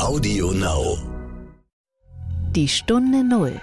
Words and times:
Audio 0.00 0.50
Now. 0.50 0.98
Die 2.50 2.66
Stunde 2.66 3.22
Null. 3.22 3.60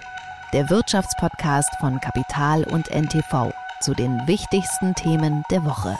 Der 0.53 0.69
Wirtschaftspodcast 0.69 1.69
von 1.81 1.99
Kapital 1.99 2.63
und 2.63 2.89
NTV 2.89 3.51
zu 3.81 3.93
den 3.93 4.25
wichtigsten 4.27 4.95
Themen 4.95 5.43
der 5.51 5.65
Woche. 5.65 5.97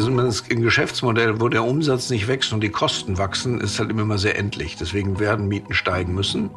Sind 0.00 0.18
ein 0.18 0.62
Geschäftsmodell, 0.62 1.40
wo 1.40 1.48
der 1.48 1.64
Umsatz 1.64 2.10
nicht 2.10 2.28
wächst 2.28 2.52
und 2.52 2.60
die 2.60 2.70
Kosten 2.70 3.18
wachsen, 3.18 3.60
ist 3.60 3.78
halt 3.78 3.90
immer 3.90 4.18
sehr 4.18 4.38
endlich. 4.38 4.76
Deswegen 4.76 5.18
werden 5.18 5.48
Mieten 5.48 5.74
steigen 5.74 6.14
müssen. 6.14 6.50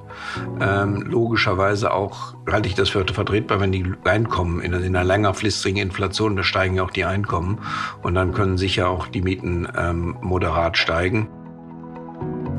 Ähm, 0.60 1.04
logischerweise 1.04 1.94
auch 1.94 2.36
halte 2.50 2.68
ich 2.68 2.76
das 2.76 2.90
für 2.90 3.06
vertretbar, 3.06 3.60
wenn 3.60 3.72
die 3.72 3.94
Einkommen 4.04 4.62
in, 4.62 4.74
in 4.74 4.96
einer 4.96 5.04
längerfristigen 5.04 5.82
Inflation, 5.82 6.36
da 6.36 6.44
steigen 6.44 6.76
ja 6.76 6.84
auch 6.84 6.92
die 6.92 7.06
Einkommen 7.06 7.60
und 8.02 8.16
dann 8.16 8.34
können 8.34 8.58
sicher 8.58 8.90
auch 8.90 9.08
die 9.08 9.22
Mieten 9.22 9.68
ähm, 9.78 10.18
moderat 10.22 10.78
steigen. 10.78 11.30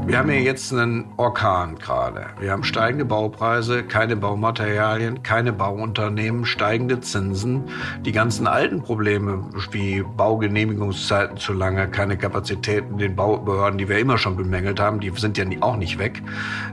Wir 0.09 0.17
haben 0.17 0.30
ja 0.30 0.37
jetzt 0.37 0.73
einen 0.73 1.05
Orkan 1.19 1.77
gerade. 1.77 2.29
Wir 2.41 2.51
haben 2.51 2.65
steigende 2.65 3.05
Baupreise, 3.05 3.83
keine 3.83 4.16
Baumaterialien, 4.16 5.23
keine 5.23 5.53
Bauunternehmen, 5.53 6.47
steigende 6.47 7.01
Zinsen. 7.01 7.65
Die 8.07 8.13
ganzen 8.13 8.47
alten 8.47 8.80
Probleme 8.80 9.45
wie 9.71 10.02
Baugenehmigungszeiten 10.16 11.37
zu 11.37 11.52
lange, 11.52 11.89
keine 11.91 12.16
Kapazitäten 12.16 12.97
den 12.97 13.16
Baubehörden, 13.16 13.77
die 13.77 13.91
wir 13.91 13.99
immer 13.99 14.16
schon 14.16 14.35
bemängelt 14.35 14.80
haben, 14.80 14.99
die 14.99 15.13
sind 15.15 15.37
ja 15.37 15.45
auch 15.61 15.77
nicht 15.77 15.99
weg. 15.99 16.23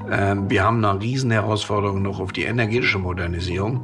Ähm, 0.09 0.49
wir 0.49 0.63
haben 0.63 0.83
eine 0.85 1.01
Riesenherausforderung 1.01 2.01
noch 2.01 2.21
auf 2.21 2.31
die 2.31 2.43
energetische 2.43 2.99
Modernisierung. 2.99 3.81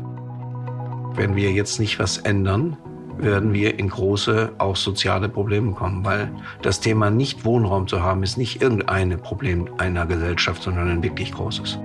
Wenn 1.15 1.35
wir 1.35 1.51
jetzt 1.51 1.77
nicht 1.77 1.99
was 1.99 2.19
ändern, 2.19 2.77
werden 3.17 3.53
wir 3.53 3.77
in 3.77 3.89
große, 3.89 4.53
auch 4.57 4.75
soziale 4.75 5.29
Probleme 5.29 5.73
kommen, 5.73 6.03
weil 6.05 6.31
das 6.61 6.79
Thema 6.79 7.09
nicht 7.09 7.45
Wohnraum 7.45 7.87
zu 7.87 8.01
haben, 8.01 8.23
ist 8.23 8.37
nicht 8.37 8.61
irgendein 8.61 9.21
Problem 9.21 9.69
einer 9.77 10.05
Gesellschaft, 10.05 10.63
sondern 10.63 10.89
ein 10.89 11.03
wirklich 11.03 11.31
großes. 11.31 11.77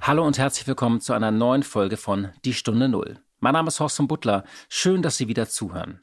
Hallo 0.00 0.26
und 0.26 0.38
herzlich 0.38 0.66
willkommen 0.66 1.00
zu 1.00 1.12
einer 1.12 1.30
neuen 1.30 1.62
Folge 1.62 1.96
von 1.96 2.30
Die 2.44 2.54
Stunde 2.54 2.88
Null. 2.88 3.18
Mein 3.38 3.52
Name 3.52 3.68
ist 3.68 3.80
Horst 3.80 4.00
Butler. 4.08 4.44
Schön, 4.68 5.02
dass 5.02 5.16
Sie 5.16 5.28
wieder 5.28 5.48
zuhören. 5.48 6.00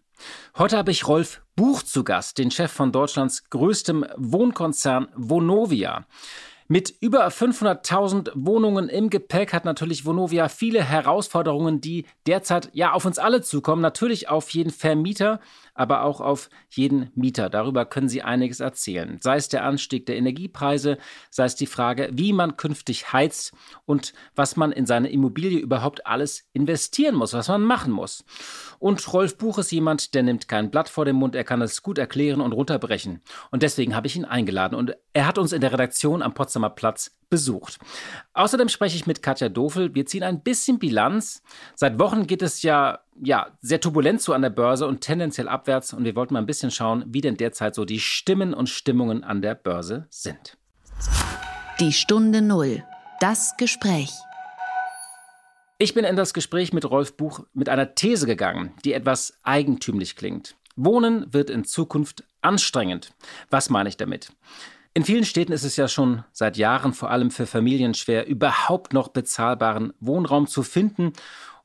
Heute 0.58 0.78
habe 0.78 0.92
ich 0.92 1.08
Rolf 1.08 1.42
Buch 1.56 1.84
zu 1.84 2.04
Gast, 2.04 2.38
den 2.38 2.52
Chef 2.52 2.72
von 2.72 2.92
Deutschlands 2.92 3.50
größtem 3.50 4.06
Wohnkonzern 4.18 5.08
Vonovia. 5.16 6.06
Mit 6.72 6.94
über 7.02 7.28
500.000 7.30 8.30
Wohnungen 8.36 8.90
im 8.90 9.10
Gepäck 9.10 9.54
hat 9.54 9.66
natürlich 9.66 10.06
Vonovia 10.06 10.50
viele 10.50 10.84
Herausforderungen, 10.84 11.82
die 11.82 12.06
derzeit 12.28 12.70
ja 12.74 12.92
auf 12.92 13.06
uns 13.06 13.18
alle 13.18 13.42
zukommen. 13.42 13.82
Natürlich 13.82 14.30
auf 14.30 14.52
jeden 14.52 14.70
Vermieter, 14.70 15.40
aber 15.74 16.04
auch 16.04 16.22
auf 16.22 16.52
jeden 16.70 17.10
Mieter. 17.16 17.50
Darüber 17.50 17.86
können 17.86 18.08
Sie 18.08 18.22
einiges 18.22 18.60
erzählen. 18.60 19.18
Sei 19.20 19.38
es 19.38 19.50
der 19.50 19.64
Anstieg 19.64 20.06
der 20.06 20.18
Energiepreise, 20.18 21.00
sei 21.32 21.46
es 21.46 21.56
die 21.56 21.66
Frage, 21.66 22.10
wie 22.12 22.34
man 22.34 22.56
künftig 22.56 23.14
heizt 23.14 23.54
und 23.86 24.14
was 24.36 24.56
man 24.56 24.72
in 24.72 24.86
seine 24.86 25.10
Immobilie 25.10 25.58
überhaupt 25.58 26.06
alles 26.06 26.50
investieren 26.54 27.16
muss, 27.16 27.34
was 27.34 27.48
man 27.48 27.64
machen 27.64 27.92
muss. 27.92 28.26
Und 28.78 29.12
Rolf 29.12 29.38
Buch 29.38 29.58
ist 29.58 29.72
jemand, 29.72 30.14
der 30.14 30.22
nimmt 30.22 30.48
kein 30.48 30.70
Blatt 30.70 30.90
vor 30.90 31.06
den 31.06 31.16
Mund, 31.16 31.34
er 31.34 31.46
kann 31.46 31.62
es 31.62 31.82
gut 31.82 31.98
erklären 31.98 32.42
und 32.42 32.52
runterbrechen. 32.52 33.22
Und 33.50 33.64
deswegen 33.64 33.96
habe 33.96 34.06
ich 34.06 34.16
ihn 34.16 34.26
eingeladen 34.26 34.76
und 34.76 34.96
er 35.14 35.28
hat 35.28 35.38
uns 35.38 35.54
in 35.54 35.62
der 35.62 35.72
Redaktion 35.72 36.22
am 36.22 36.34
Potsdamer 36.60 36.70
Platz 36.70 37.12
besucht. 37.30 37.78
Außerdem 38.34 38.70
spreche 38.70 38.96
ich 38.96 39.06
mit 39.06 39.22
Katja 39.22 39.50
Dofel. 39.50 39.94
Wir 39.94 40.06
ziehen 40.06 40.24
ein 40.24 40.42
bisschen 40.42 40.80
Bilanz. 40.80 41.44
Seit 41.76 42.00
Wochen 42.00 42.26
geht 42.26 42.42
es 42.42 42.64
ja, 42.64 43.00
ja 43.22 43.48
sehr 43.62 43.80
turbulent 43.80 44.22
zu 44.22 44.34
an 44.34 44.42
der 44.42 44.50
Börse 44.50 44.88
und 44.88 45.02
tendenziell 45.02 45.48
abwärts. 45.48 45.94
Und 45.94 46.06
wir 46.06 46.16
wollten 46.16 46.34
mal 46.34 46.40
ein 46.40 46.48
bisschen 46.48 46.72
schauen, 46.72 47.06
wie 47.08 47.22
denn 47.22 47.38
derzeit 47.38 47.76
so 47.76 47.86
die 47.86 48.00
Stimmen 48.00 48.54
und 48.54 48.68
Stimmungen 48.68 49.24
an 49.24 49.42
der 49.42 49.56
Börse 49.56 50.08
sind. 50.10 50.58
Die 51.80 51.94
Stunde 51.94 52.42
Null. 52.42 52.84
Das 53.20 53.56
Gespräch. 53.58 54.12
Ich 55.78 55.94
bin 55.94 56.04
in 56.04 56.16
das 56.16 56.34
Gespräch 56.34 56.74
mit 56.74 56.90
Rolf 56.90 57.16
Buch 57.16 57.42
mit 57.54 57.70
einer 57.70 57.96
These 57.96 58.26
gegangen, 58.26 58.74
die 58.84 58.94
etwas 58.94 59.38
eigentümlich 59.44 60.16
klingt. 60.16 60.56
Wohnen 60.76 61.32
wird 61.32 61.50
in 61.50 61.64
Zukunft 61.64 62.24
anstrengend. 62.42 63.14
Was 63.50 63.70
meine 63.70 63.88
ich 63.88 63.98
damit? 63.98 64.32
In 64.94 65.06
vielen 65.06 65.26
Städten 65.26 65.52
ist 65.52 65.64
es 65.64 65.78
ja 65.78 65.88
schon 65.88 66.24
seit 66.32 66.58
Jahren 66.58 66.94
vor 66.94 67.12
allem 67.12 67.32
für 67.32 67.46
Familien 67.46 67.94
schwer, 67.94 68.28
überhaupt 68.28 68.94
noch 68.94 69.10
bezahlbaren 69.10 69.94
Wohnraum 70.00 70.48
zu 70.48 70.64
finden. 70.64 71.14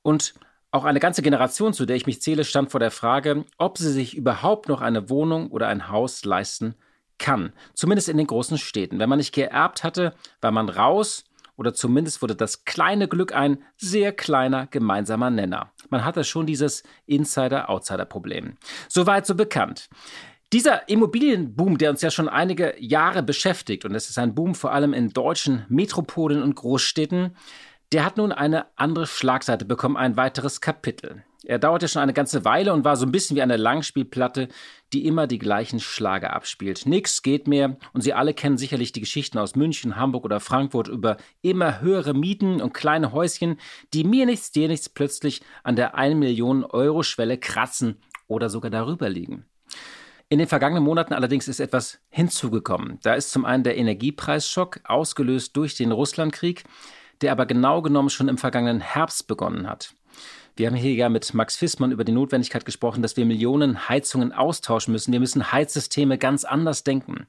Und 0.03 0.35
auch 0.71 0.85
eine 0.85 1.01
ganze 1.01 1.23
Generation, 1.23 1.73
zu 1.73 1.87
der 1.87 1.97
ich 1.97 2.07
mich 2.07 2.21
zähle, 2.21 2.45
stand 2.45 2.71
vor 2.71 2.81
der 2.81 2.91
Frage, 2.91 3.45
ob 3.59 3.79
sie 3.79 3.91
sich 3.91 4.17
überhaupt 4.17 4.69
noch 4.69 4.83
eine 4.83 5.09
Wohnung 5.09 5.51
oder 5.51 5.69
ein 5.69 5.89
Haus 5.89 6.25
leisten 6.25 6.75
kann. 7.19 7.53
Zumindest 7.75 8.09
in 8.09 8.19
den 8.19 8.27
großen 8.27 8.59
Städten. 8.59 8.99
Wenn 8.99 9.09
man 9.09 9.19
nicht 9.19 9.35
geerbt 9.35 9.85
hatte, 9.85 10.15
war 10.41 10.51
man 10.51 10.69
raus 10.69 11.25
oder 11.57 11.73
zumindest 11.73 12.21
wurde 12.23 12.35
das 12.35 12.65
kleine 12.65 13.09
Glück 13.09 13.35
ein 13.35 13.63
sehr 13.77 14.13
kleiner 14.13 14.67
gemeinsamer 14.67 15.31
Nenner. 15.31 15.73
Man 15.89 16.05
hatte 16.05 16.25
schon 16.25 16.47
dieses 16.47 16.83
Insider-Outsider-Problem. 17.07 18.57
Soweit 18.89 19.27
so 19.27 19.35
bekannt. 19.35 19.89
Dieser 20.53 20.89
Immobilienboom, 20.89 21.79
der 21.79 21.91
uns 21.91 22.03
ja 22.03 22.11
schon 22.11 22.29
einige 22.29 22.75
Jahre 22.79 23.23
beschäftigt, 23.23 23.85
und 23.85 23.95
es 23.95 24.09
ist 24.09 24.19
ein 24.19 24.35
Boom 24.35 24.55
vor 24.55 24.73
allem 24.73 24.93
in 24.93 25.11
deutschen 25.11 25.65
Metropolen 25.69 26.43
und 26.43 26.55
Großstädten, 26.55 27.37
der 27.93 28.05
hat 28.05 28.17
nun 28.17 28.33
eine 28.33 28.67
andere 28.77 29.07
Schlagseite 29.07 29.65
bekommen, 29.65 29.97
ein 29.97 30.17
weiteres 30.17 30.61
Kapitel. 30.61 31.25
Er 31.47 31.59
dauerte 31.59 31.89
schon 31.89 32.01
eine 32.01 32.15
ganze 32.15 32.45
Weile 32.47 32.73
und 32.73 32.85
war 32.85 32.97
so 32.97 33.05
ein 33.05 33.13
bisschen 33.13 33.37
wie 33.37 33.43
eine 33.43 33.59
Langspielplatte, 33.59 34.49
die 34.95 35.07
immer 35.07 35.27
die 35.27 35.39
gleichen 35.39 35.79
Schlager 35.79 36.33
abspielt. 36.33 36.87
Nix 36.87 37.23
geht 37.23 37.47
mehr 37.47 37.77
und 37.93 38.01
Sie 38.01 38.15
alle 38.15 38.33
kennen 38.33 38.57
sicherlich 38.57 38.93
die 38.93 39.01
Geschichten 39.01 39.39
aus 39.39 39.55
München, 39.55 39.97
Hamburg 39.97 40.25
oder 40.25 40.41
Frankfurt 40.41 40.89
über 40.89 41.19
immer 41.43 41.83
höhere 41.83 42.15
Mieten 42.15 42.63
und 42.63 42.73
kleine 42.73 43.13
Häuschen, 43.13 43.61
die 43.93 44.05
mir 44.05 44.25
nichts, 44.25 44.53
dir 44.53 44.69
nichts 44.69 44.89
plötzlich 44.89 45.43
an 45.63 45.77
der 45.77 45.95
1 45.95 46.17
Million 46.17 46.65
Euro 46.65 47.03
Schwelle 47.03 47.37
kratzen 47.37 48.01
oder 48.27 48.49
sogar 48.49 48.71
darüber 48.71 49.11
liegen. 49.11 49.45
In 50.35 50.39
den 50.39 50.49
vergangenen 50.49 50.83
Monaten 50.83 51.15
allerdings 51.15 51.47
ist 51.47 51.61
etwas 51.61 52.01
hinzugekommen. 52.11 52.99
Da 53.05 53.15
ist 53.15 53.31
zum 53.31 53.45
einen 53.45 53.63
der 53.63 53.77
Energiepreisschock, 53.77 54.81
ausgelöst 54.83 55.57
durch 55.57 55.77
den 55.77 55.93
Russlandkrieg, 55.93 56.65
der 57.21 57.31
aber 57.31 57.47
genau 57.47 57.83
genommen 57.83 58.11
schon 58.11 58.27
im 58.27 58.37
vergangenen 58.37 58.81
Herbst 58.81 59.29
begonnen 59.29 59.71
hat. 59.71 59.95
Wir 60.57 60.67
haben 60.67 60.75
hier 60.75 60.93
ja 60.93 61.09
mit 61.09 61.35
Max 61.35 61.55
Fissmann 61.55 61.93
über 61.93 62.03
die 62.03 62.11
Notwendigkeit 62.11 62.65
gesprochen, 62.65 63.01
dass 63.01 63.17
wir 63.17 63.25
Millionen 63.27 63.89
Heizungen 63.89 64.33
austauschen 64.33 64.91
müssen. 64.91 65.13
Wir 65.13 65.21
müssen 65.21 65.53
Heizsysteme 65.53 66.19
ganz 66.19 66.43
anders 66.43 66.83
denken. 66.83 67.29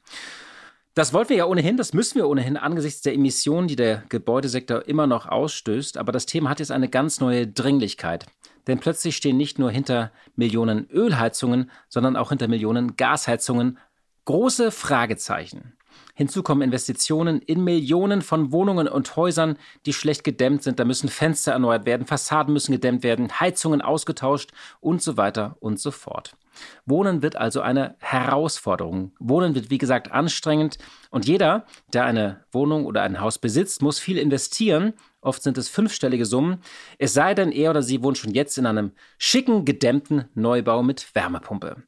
Das 0.95 1.13
wollten 1.13 1.29
wir 1.29 1.37
ja 1.37 1.45
ohnehin, 1.45 1.77
das 1.77 1.93
müssen 1.93 2.15
wir 2.15 2.27
ohnehin 2.27 2.57
angesichts 2.57 3.03
der 3.03 3.13
Emissionen, 3.13 3.67
die 3.67 3.75
der 3.75 4.01
Gebäudesektor 4.09 4.87
immer 4.87 5.05
noch 5.05 5.27
ausstößt. 5.27 5.99
Aber 5.99 6.11
das 6.11 6.25
Thema 6.25 6.49
hat 6.49 6.59
jetzt 6.59 6.71
eine 6.71 6.89
ganz 6.89 7.19
neue 7.19 7.45
Dringlichkeit. 7.45 8.25
Denn 8.67 8.79
plötzlich 8.79 9.15
stehen 9.15 9.37
nicht 9.37 9.59
nur 9.59 9.71
hinter 9.71 10.11
Millionen 10.35 10.89
Ölheizungen, 10.89 11.69
sondern 11.87 12.15
auch 12.15 12.29
hinter 12.29 12.47
Millionen 12.47 12.95
Gasheizungen 12.95 13.77
große 14.25 14.71
Fragezeichen. 14.71 15.77
Hinzu 16.15 16.43
kommen 16.43 16.61
Investitionen 16.61 17.41
in 17.41 17.63
Millionen 17.63 18.21
von 18.21 18.51
Wohnungen 18.51 18.87
und 18.87 19.15
Häusern, 19.17 19.57
die 19.85 19.93
schlecht 19.93 20.23
gedämmt 20.23 20.63
sind. 20.63 20.79
Da 20.79 20.85
müssen 20.85 21.09
Fenster 21.09 21.51
erneuert 21.51 21.85
werden, 21.85 22.07
Fassaden 22.07 22.53
müssen 22.53 22.71
gedämmt 22.71 23.03
werden, 23.03 23.39
Heizungen 23.39 23.81
ausgetauscht 23.81 24.51
und 24.79 25.01
so 25.01 25.17
weiter 25.17 25.57
und 25.59 25.79
so 25.79 25.91
fort. 25.91 26.37
Wohnen 26.85 27.21
wird 27.21 27.35
also 27.35 27.59
eine 27.59 27.95
Herausforderung. 27.99 29.11
Wohnen 29.19 29.55
wird, 29.55 29.69
wie 29.69 29.77
gesagt, 29.77 30.11
anstrengend. 30.13 30.77
Und 31.09 31.27
jeder, 31.27 31.65
der 31.93 32.05
eine 32.05 32.45
Wohnung 32.51 32.85
oder 32.85 33.01
ein 33.01 33.19
Haus 33.19 33.37
besitzt, 33.37 33.81
muss 33.81 33.99
viel 33.99 34.17
investieren. 34.17 34.93
Oft 35.19 35.43
sind 35.43 35.57
es 35.57 35.67
fünfstellige 35.67 36.25
Summen. 36.25 36.61
Es 36.97 37.13
sei 37.13 37.33
denn, 37.33 37.51
er 37.51 37.71
oder 37.71 37.83
sie 37.83 38.01
wohnt 38.03 38.17
schon 38.17 38.33
jetzt 38.33 38.57
in 38.57 38.65
einem 38.65 38.91
schicken, 39.17 39.65
gedämmten 39.65 40.29
Neubau 40.33 40.81
mit 40.81 41.13
Wärmepumpe. 41.13 41.83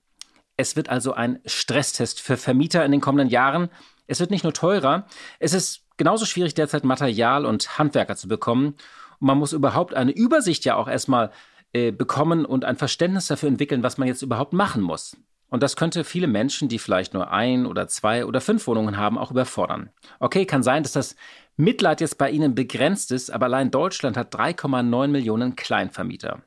Es 0.57 0.75
wird 0.75 0.89
also 0.89 1.13
ein 1.13 1.39
Stresstest 1.45 2.19
für 2.19 2.35
Vermieter 2.35 2.83
in 2.83 2.91
den 2.91 3.01
kommenden 3.01 3.29
Jahren. 3.29 3.69
Es 4.07 4.19
wird 4.19 4.31
nicht 4.31 4.43
nur 4.43 4.53
teurer, 4.53 5.05
es 5.39 5.53
ist 5.53 5.83
genauso 5.97 6.25
schwierig 6.25 6.53
derzeit 6.53 6.83
Material 6.83 7.45
und 7.45 7.77
Handwerker 7.77 8.15
zu 8.15 8.27
bekommen. 8.27 8.75
Und 9.19 9.27
man 9.27 9.37
muss 9.37 9.53
überhaupt 9.53 9.93
eine 9.93 10.11
Übersicht 10.11 10.65
ja 10.65 10.75
auch 10.75 10.87
erstmal 10.87 11.31
äh, 11.73 11.91
bekommen 11.91 12.45
und 12.45 12.65
ein 12.65 12.77
Verständnis 12.77 13.27
dafür 13.27 13.49
entwickeln, 13.49 13.83
was 13.83 13.97
man 13.97 14.07
jetzt 14.07 14.21
überhaupt 14.21 14.53
machen 14.53 14.81
muss. 14.81 15.17
Und 15.49 15.63
das 15.63 15.75
könnte 15.75 16.03
viele 16.03 16.27
Menschen, 16.27 16.67
die 16.67 16.79
vielleicht 16.79 17.13
nur 17.13 17.31
ein 17.31 17.65
oder 17.65 17.87
zwei 17.87 18.25
oder 18.25 18.41
fünf 18.41 18.67
Wohnungen 18.67 18.97
haben, 18.97 19.17
auch 19.17 19.31
überfordern. 19.31 19.89
Okay, 20.19 20.45
kann 20.45 20.61
sein, 20.61 20.83
dass 20.83 20.91
das 20.91 21.15
Mitleid 21.55 22.01
jetzt 22.01 22.17
bei 22.17 22.29
Ihnen 22.29 22.53
begrenzt 22.53 23.11
ist, 23.11 23.31
aber 23.31 23.45
allein 23.45 23.71
Deutschland 23.71 24.17
hat 24.17 24.35
3,9 24.35 25.07
Millionen 25.07 25.55
Kleinvermieter. 25.55 26.43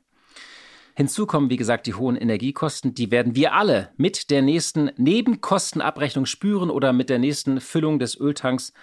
Hinzu 0.95 1.25
kommen, 1.25 1.49
wie 1.49 1.57
gesagt, 1.57 1.87
die 1.87 1.93
hohen 1.93 2.15
Energiekosten. 2.15 2.93
Die 2.93 3.11
werden 3.11 3.35
wir 3.35 3.53
alle 3.53 3.89
mit 3.97 4.29
der 4.29 4.41
nächsten 4.41 4.91
Nebenkostenabrechnung 4.97 6.25
spüren 6.25 6.69
oder 6.69 6.93
mit 6.93 7.09
der 7.09 7.19
nächsten 7.19 7.61
Füllung 7.61 7.99
des 7.99 8.19
Öltanks 8.19 8.73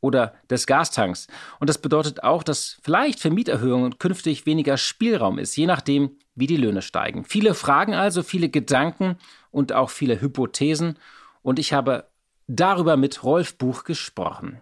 oder 0.00 0.34
des 0.50 0.66
Gastanks. 0.66 1.28
Und 1.60 1.70
das 1.70 1.78
bedeutet 1.78 2.22
auch, 2.22 2.42
dass 2.42 2.78
vielleicht 2.82 3.20
für 3.20 3.30
Mieterhöhungen 3.30 3.98
künftig 3.98 4.44
weniger 4.44 4.76
Spielraum 4.76 5.38
ist, 5.38 5.56
je 5.56 5.66
nachdem, 5.66 6.18
wie 6.34 6.46
die 6.46 6.58
Löhne 6.58 6.82
steigen. 6.82 7.24
Viele 7.24 7.54
Fragen 7.54 7.94
also, 7.94 8.22
viele 8.22 8.50
Gedanken 8.50 9.16
und 9.50 9.72
auch 9.72 9.90
viele 9.90 10.20
Hypothesen. 10.20 10.98
Und 11.42 11.58
ich 11.58 11.72
habe 11.72 12.08
darüber 12.46 12.96
mit 12.96 13.24
Rolf 13.24 13.56
Buch 13.56 13.84
gesprochen. 13.84 14.60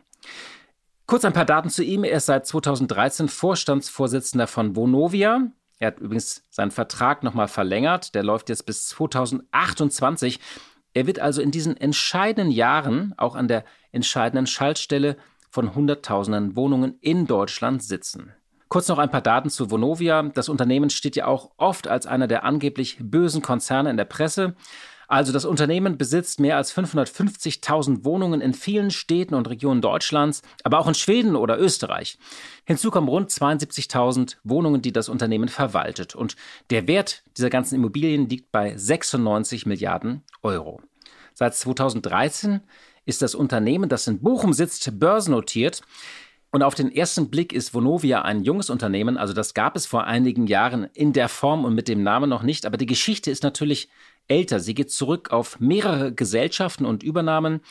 Kurz 1.06 1.24
ein 1.24 1.32
paar 1.32 1.44
Daten 1.44 1.70
zu 1.70 1.82
ihm. 1.82 2.04
Er 2.04 2.18
ist 2.18 2.26
seit 2.26 2.46
2013 2.46 3.28
Vorstandsvorsitzender 3.28 4.46
von 4.46 4.76
Vonovia. 4.76 5.50
Er 5.82 5.88
hat 5.88 5.98
übrigens 5.98 6.44
seinen 6.48 6.70
Vertrag 6.70 7.24
nochmal 7.24 7.48
verlängert. 7.48 8.14
Der 8.14 8.22
läuft 8.22 8.48
jetzt 8.48 8.66
bis 8.66 8.86
2028. 8.86 10.38
Er 10.94 11.08
wird 11.08 11.18
also 11.18 11.42
in 11.42 11.50
diesen 11.50 11.76
entscheidenden 11.76 12.52
Jahren 12.52 13.14
auch 13.16 13.34
an 13.34 13.48
der 13.48 13.64
entscheidenden 13.90 14.46
Schaltstelle 14.46 15.16
von 15.50 15.74
Hunderttausenden 15.74 16.54
Wohnungen 16.54 16.98
in 17.00 17.26
Deutschland 17.26 17.82
sitzen. 17.82 18.32
Kurz 18.68 18.86
noch 18.86 18.98
ein 18.98 19.10
paar 19.10 19.22
Daten 19.22 19.50
zu 19.50 19.72
Vonovia. 19.72 20.22
Das 20.22 20.48
Unternehmen 20.48 20.88
steht 20.88 21.16
ja 21.16 21.26
auch 21.26 21.50
oft 21.56 21.88
als 21.88 22.06
einer 22.06 22.28
der 22.28 22.44
angeblich 22.44 22.98
bösen 23.00 23.42
Konzerne 23.42 23.90
in 23.90 23.96
der 23.96 24.04
Presse. 24.04 24.54
Also 25.12 25.30
das 25.30 25.44
Unternehmen 25.44 25.98
besitzt 25.98 26.40
mehr 26.40 26.56
als 26.56 26.74
550.000 26.74 28.02
Wohnungen 28.02 28.40
in 28.40 28.54
vielen 28.54 28.90
Städten 28.90 29.34
und 29.34 29.46
Regionen 29.46 29.82
Deutschlands, 29.82 30.40
aber 30.64 30.78
auch 30.78 30.88
in 30.88 30.94
Schweden 30.94 31.36
oder 31.36 31.60
Österreich. 31.60 32.18
Hinzu 32.64 32.90
kommen 32.90 33.08
rund 33.08 33.28
72.000 33.28 34.38
Wohnungen, 34.42 34.80
die 34.80 34.90
das 34.90 35.10
Unternehmen 35.10 35.48
verwaltet. 35.48 36.14
Und 36.14 36.36
der 36.70 36.88
Wert 36.88 37.24
dieser 37.36 37.50
ganzen 37.50 37.74
Immobilien 37.74 38.26
liegt 38.26 38.50
bei 38.52 38.74
96 38.74 39.66
Milliarden 39.66 40.22
Euro. 40.42 40.80
Seit 41.34 41.54
2013 41.56 42.62
ist 43.04 43.20
das 43.20 43.34
Unternehmen, 43.34 43.90
das 43.90 44.06
in 44.06 44.22
Bochum 44.22 44.54
sitzt, 44.54 44.98
börsennotiert. 44.98 45.82
Und 46.54 46.62
auf 46.62 46.74
den 46.74 46.94
ersten 46.94 47.30
Blick 47.30 47.54
ist 47.54 47.72
Vonovia 47.72 48.22
ein 48.22 48.44
junges 48.44 48.68
Unternehmen, 48.68 49.16
also 49.16 49.32
das 49.32 49.54
gab 49.54 49.74
es 49.74 49.86
vor 49.86 50.04
einigen 50.04 50.46
Jahren 50.46 50.84
in 50.92 51.14
der 51.14 51.30
Form 51.30 51.64
und 51.64 51.74
mit 51.74 51.88
dem 51.88 52.02
Namen 52.02 52.28
noch 52.28 52.42
nicht, 52.42 52.66
aber 52.66 52.76
die 52.76 52.84
Geschichte 52.84 53.30
ist 53.30 53.42
natürlich 53.42 53.88
älter. 54.28 54.60
Sie 54.60 54.74
geht 54.74 54.90
zurück 54.90 55.32
auf 55.32 55.60
mehrere 55.60 56.12
Gesellschaften 56.12 56.84
und 56.84 57.02
Übernahmen. 57.02 57.62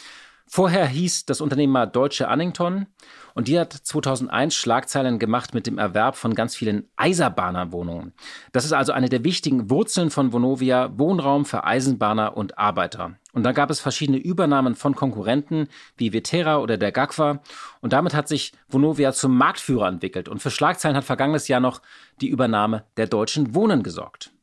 Vorher 0.53 0.85
hieß 0.85 1.27
das 1.27 1.39
Unternehmen 1.39 1.71
mal 1.71 1.85
Deutsche 1.85 2.27
Annington 2.27 2.87
und 3.35 3.47
die 3.47 3.57
hat 3.57 3.71
2001 3.71 4.53
Schlagzeilen 4.53 5.17
gemacht 5.17 5.53
mit 5.53 5.65
dem 5.65 5.77
Erwerb 5.77 6.17
von 6.17 6.35
ganz 6.35 6.57
vielen 6.57 6.89
Eisenbahnerwohnungen. 6.97 8.11
Das 8.51 8.65
ist 8.65 8.73
also 8.73 8.91
eine 8.91 9.07
der 9.07 9.23
wichtigen 9.23 9.69
Wurzeln 9.69 10.09
von 10.09 10.33
Vonovia, 10.33 10.91
Wohnraum 10.97 11.45
für 11.45 11.63
Eisenbahner 11.63 12.35
und 12.35 12.57
Arbeiter. 12.57 13.15
Und 13.31 13.43
dann 13.43 13.55
gab 13.55 13.69
es 13.69 13.79
verschiedene 13.79 14.17
Übernahmen 14.17 14.75
von 14.75 14.93
Konkurrenten 14.93 15.69
wie 15.95 16.11
Vetera 16.11 16.57
oder 16.57 16.75
der 16.75 16.91
Gagwa. 16.91 17.39
Und 17.79 17.93
damit 17.93 18.13
hat 18.13 18.27
sich 18.27 18.51
Vonovia 18.67 19.13
zum 19.13 19.37
Marktführer 19.37 19.87
entwickelt. 19.87 20.27
Und 20.27 20.41
für 20.41 20.51
Schlagzeilen 20.51 20.97
hat 20.97 21.05
vergangenes 21.05 21.47
Jahr 21.47 21.61
noch 21.61 21.81
die 22.19 22.27
Übernahme 22.27 22.83
der 22.97 23.07
Deutschen 23.07 23.55
Wohnen 23.55 23.83
gesorgt. 23.83 24.33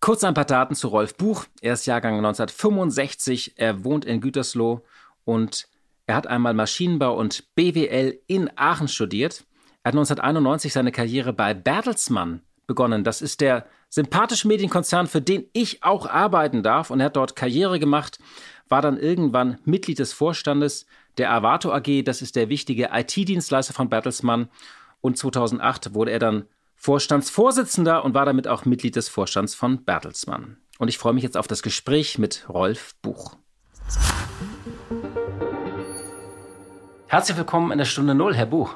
Kurz 0.00 0.24
ein 0.24 0.32
paar 0.34 0.46
Daten 0.46 0.74
zu 0.74 0.88
Rolf 0.88 1.16
Buch. 1.16 1.44
Er 1.60 1.74
ist 1.74 1.84
Jahrgang 1.84 2.16
1965. 2.16 3.52
Er 3.56 3.84
wohnt 3.84 4.06
in 4.06 4.22
Gütersloh 4.22 4.82
und 5.24 5.68
er 6.06 6.16
hat 6.16 6.26
einmal 6.26 6.54
Maschinenbau 6.54 7.16
und 7.16 7.54
BWL 7.54 8.18
in 8.26 8.50
Aachen 8.56 8.88
studiert. 8.88 9.44
Er 9.82 9.88
hat 9.88 9.94
1991 9.94 10.72
seine 10.72 10.92
Karriere 10.92 11.32
bei 11.32 11.54
Bertelsmann 11.54 12.42
begonnen. 12.66 13.04
Das 13.04 13.22
ist 13.22 13.40
der 13.40 13.66
sympathische 13.88 14.48
Medienkonzern, 14.48 15.06
für 15.06 15.20
den 15.20 15.44
ich 15.52 15.82
auch 15.84 16.06
arbeiten 16.06 16.62
darf. 16.62 16.90
Und 16.90 17.00
er 17.00 17.06
hat 17.06 17.16
dort 17.16 17.36
Karriere 17.36 17.78
gemacht, 17.78 18.18
war 18.68 18.82
dann 18.82 18.98
irgendwann 18.98 19.58
Mitglied 19.64 19.98
des 19.98 20.12
Vorstandes 20.12 20.86
der 21.18 21.32
Avato 21.32 21.72
AG. 21.72 22.04
Das 22.04 22.22
ist 22.22 22.36
der 22.36 22.48
wichtige 22.48 22.90
IT-Dienstleister 22.92 23.74
von 23.74 23.88
Bertelsmann. 23.88 24.48
Und 25.00 25.18
2008 25.18 25.94
wurde 25.94 26.10
er 26.10 26.18
dann 26.18 26.44
Vorstandsvorsitzender 26.76 28.04
und 28.04 28.14
war 28.14 28.24
damit 28.24 28.48
auch 28.48 28.64
Mitglied 28.64 28.96
des 28.96 29.08
Vorstands 29.08 29.54
von 29.54 29.84
Bertelsmann. 29.84 30.56
Und 30.78 30.88
ich 30.88 30.98
freue 30.98 31.12
mich 31.12 31.22
jetzt 31.22 31.36
auf 31.36 31.46
das 31.46 31.62
Gespräch 31.62 32.18
mit 32.18 32.48
Rolf 32.48 32.94
Buch. 33.02 33.36
Herzlich 37.06 37.36
willkommen 37.36 37.72
in 37.72 37.78
der 37.78 37.84
Stunde 37.84 38.14
Null, 38.14 38.34
Herr 38.34 38.46
Buch. 38.46 38.74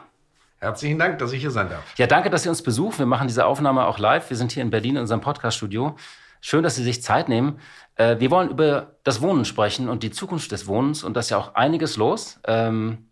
Herzlichen 0.58 0.98
Dank, 0.98 1.18
dass 1.18 1.32
ich 1.32 1.40
hier 1.40 1.50
sein 1.50 1.68
darf. 1.68 1.82
Ja, 1.96 2.06
danke, 2.06 2.28
dass 2.28 2.42
Sie 2.42 2.48
uns 2.48 2.62
besuchen. 2.62 2.98
Wir 2.98 3.06
machen 3.06 3.28
diese 3.28 3.46
Aufnahme 3.46 3.86
auch 3.86 3.98
live. 3.98 4.28
Wir 4.30 4.36
sind 4.36 4.52
hier 4.52 4.62
in 4.62 4.70
Berlin 4.70 4.96
in 4.96 5.02
unserem 5.02 5.20
Podcaststudio. 5.20 5.96
Schön, 6.40 6.62
dass 6.62 6.76
Sie 6.76 6.82
sich 6.82 7.02
Zeit 7.02 7.28
nehmen. 7.28 7.58
Äh, 7.94 8.20
wir 8.20 8.30
wollen 8.30 8.50
über 8.50 8.96
das 9.04 9.20
Wohnen 9.20 9.44
sprechen 9.44 9.88
und 9.88 10.02
die 10.02 10.10
Zukunft 10.10 10.52
des 10.52 10.66
Wohnens. 10.66 11.02
Und 11.02 11.14
da 11.14 11.20
ist 11.20 11.30
ja 11.30 11.38
auch 11.38 11.54
einiges 11.54 11.96
los. 11.96 12.38
Ähm, 12.44 13.08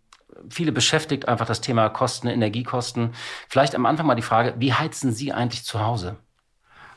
viele 0.49 0.71
beschäftigt 0.71 1.27
einfach 1.27 1.45
das 1.45 1.61
Thema 1.61 1.89
Kosten, 1.89 2.27
Energiekosten. 2.27 3.13
Vielleicht 3.49 3.75
am 3.75 3.85
Anfang 3.85 4.05
mal 4.05 4.15
die 4.15 4.21
Frage, 4.21 4.55
wie 4.57 4.73
heizen 4.73 5.11
Sie 5.11 5.33
eigentlich 5.33 5.63
zu 5.63 5.83
Hause? 5.83 6.17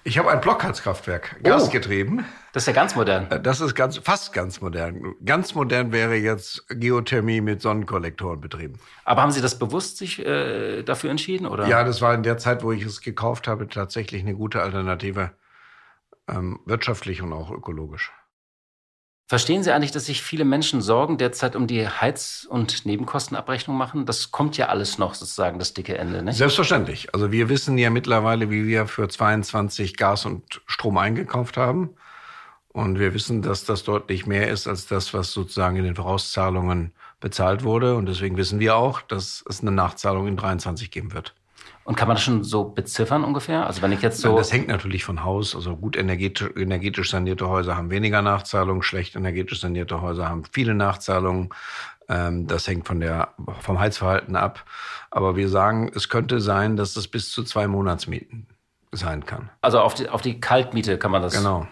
Ich 0.05 0.17
habe 0.17 0.31
ein 0.31 0.41
Blockheizkraftwerk, 0.41 1.43
gasgetrieben. 1.43 2.21
Oh, 2.21 2.48
das 2.59 2.65
ist 2.65 2.67
ja 2.67 2.73
ganz 2.73 2.97
modern. 2.97 3.31
Äh, 3.31 3.41
das 3.41 3.61
ist 3.61 3.77
ganz, 3.77 3.99
fast 3.99 4.33
ganz 4.33 4.61
modern. 4.61 5.15
Ganz 5.25 5.55
modern 5.55 5.93
wäre 5.93 6.17
jetzt 6.17 6.67
Geothermie 6.69 7.41
mit 7.41 7.63
Sonnenkollektoren 7.63 8.41
betrieben. 8.41 8.81
Aber 9.05 9.23
haben 9.23 9.31
Sie 9.31 9.41
das 9.41 9.61
bewusst 9.61 9.97
sich 9.97 10.19
äh, 10.19 10.83
dafür 10.83 11.11
entschieden? 11.11 11.47
Oder? 11.47 11.69
Ja, 11.69 11.85
das 11.85 12.03
war 12.03 12.13
in 12.15 12.25
der 12.25 12.37
Zeit, 12.37 12.65
wo 12.65 12.73
ich 12.73 12.83
es 12.83 13.01
gekauft 13.01 13.47
habe, 13.47 13.69
tatsächlich 13.69 14.23
eine 14.23 14.35
gute 14.35 14.61
Alternative, 14.61 15.31
ähm, 16.29 16.59
wirtschaftlich 16.67 17.23
und 17.23 17.33
auch 17.33 17.53
ökologisch. 17.53 18.11
Verstehen 19.29 19.63
Sie 19.63 19.71
eigentlich, 19.71 19.93
dass 19.93 20.07
sich 20.07 20.21
viele 20.21 20.45
Menschen 20.45 20.81
Sorgen 20.81 21.17
derzeit 21.17 21.55
um 21.55 21.69
die 21.69 21.87
Heiz- 21.87 22.45
und 22.51 22.87
Nebenkostenabrechnung 22.87 23.77
machen? 23.77 24.05
Das 24.05 24.33
kommt 24.33 24.57
ja 24.57 24.67
alles 24.67 24.99
noch 24.99 25.15
sozusagen, 25.15 25.61
das 25.61 25.75
dicke 25.75 25.97
Ende, 25.97 26.25
nicht? 26.25 26.39
Selbstverständlich. 26.39 27.15
Also 27.15 27.31
wir 27.31 27.49
wissen 27.49 27.79
ja 27.79 27.91
mittlerweile, 27.91 28.51
wie 28.51 28.67
wir 28.67 28.89
für 28.89 29.09
22 29.09 29.97
Gas 29.97 30.27
und 30.27 30.61
Strom 30.67 30.99
eingekauft 30.99 31.57
haben. 31.57 31.91
Und 32.79 33.01
wir 33.01 33.13
wissen, 33.13 33.43
dass 33.43 33.65
das 33.65 33.83
deutlich 33.83 34.27
mehr 34.27 34.49
ist 34.49 34.69
als 34.69 34.87
das, 34.87 35.13
was 35.13 35.33
sozusagen 35.33 35.75
in 35.75 35.83
den 35.83 35.97
Vorauszahlungen 35.97 36.93
bezahlt 37.19 37.65
wurde. 37.65 37.97
Und 37.97 38.07
deswegen 38.07 38.37
wissen 38.37 38.61
wir 38.61 38.77
auch, 38.77 39.01
dass 39.01 39.45
es 39.49 39.63
eine 39.63 39.73
Nachzahlung 39.73 40.29
in 40.29 40.37
23 40.37 40.93
geben 40.93 41.13
wird. 41.13 41.35
Und 41.83 41.97
kann 41.97 42.07
man 42.07 42.17
das 42.17 42.23
schon 42.23 42.45
so 42.45 42.65
beziffern 42.65 43.25
ungefähr? 43.25 43.67
Also 43.67 43.83
wenn 43.83 43.91
ich 43.91 44.01
jetzt 44.01 44.21
so. 44.21 44.37
Das 44.37 44.53
hängt 44.53 44.69
natürlich 44.69 45.05
von 45.05 45.25
Haus. 45.25 45.57
Also 45.57 45.77
gut 45.77 45.97
energetisch, 45.97 46.51
energetisch 46.55 47.11
sanierte 47.11 47.49
Häuser 47.49 47.77
haben 47.77 47.91
weniger 47.91 48.23
Nachzahlungen, 48.23 48.85
schlecht 48.85 49.17
energetisch 49.17 49.61
sanierte 49.61 50.01
Häuser 50.01 50.29
haben 50.29 50.45
viele 50.53 50.75
Nachzahlungen. 50.75 51.49
Ähm, 52.09 52.47
das 52.47 52.69
hängt 52.69 52.87
von 52.87 53.01
der, 53.01 53.35
vom 53.61 53.81
Heizverhalten 53.81 54.37
ab. 54.37 54.65
Aber 55.11 55.35
wir 55.35 55.49
sagen, 55.49 55.91
es 55.93 56.09
könnte 56.09 56.41
sein, 56.41 56.77
dass 56.77 56.95
es 56.95 57.09
bis 57.09 57.33
zu 57.33 57.43
zwei 57.43 57.67
Monatsmieten 57.67 58.47
sein 58.93 59.27
kann. 59.27 59.51
Also 59.63 59.81
auf 59.81 59.95
die, 59.95 60.09
auf 60.09 60.23
die 60.23 60.41
Kaltmiete 60.41 60.97
kann 60.97 61.11
man 61.11 61.23
das. 61.23 61.35
Genau. 61.35 61.67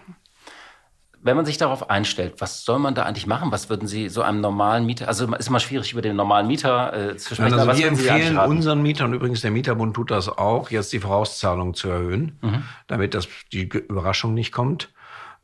Wenn 1.21 1.35
man 1.35 1.45
sich 1.45 1.57
darauf 1.57 1.89
einstellt, 1.89 2.35
was 2.39 2.63
soll 2.63 2.79
man 2.79 2.95
da 2.95 3.03
eigentlich 3.03 3.27
machen? 3.27 3.51
Was 3.51 3.69
würden 3.69 3.87
Sie 3.87 4.09
so 4.09 4.21
einem 4.21 4.39
normalen 4.39 4.85
Mieter, 4.85 5.07
also 5.07 5.33
ist 5.35 5.47
immer 5.47 5.59
schwierig 5.59 5.91
über 5.91 6.01
den 6.01 6.15
normalen 6.15 6.47
Mieter 6.47 7.11
äh, 7.11 7.17
zu 7.17 7.35
sprechen. 7.35 7.59
Also 7.59 7.77
wir 7.77 7.87
empfehlen 7.87 8.37
unseren 8.37 8.81
Mietern, 8.81 9.13
übrigens 9.13 9.41
der 9.41 9.51
Mieterbund 9.51 9.95
tut 9.95 10.11
das 10.11 10.29
auch, 10.29 10.69
jetzt 10.69 10.93
die 10.93 10.99
Vorauszahlung 10.99 11.73
zu 11.73 11.89
erhöhen, 11.89 12.37
mhm. 12.41 12.63
damit 12.87 13.13
das, 13.13 13.27
die 13.51 13.63
Überraschung 13.63 14.33
nicht 14.33 14.51
kommt. 14.51 14.89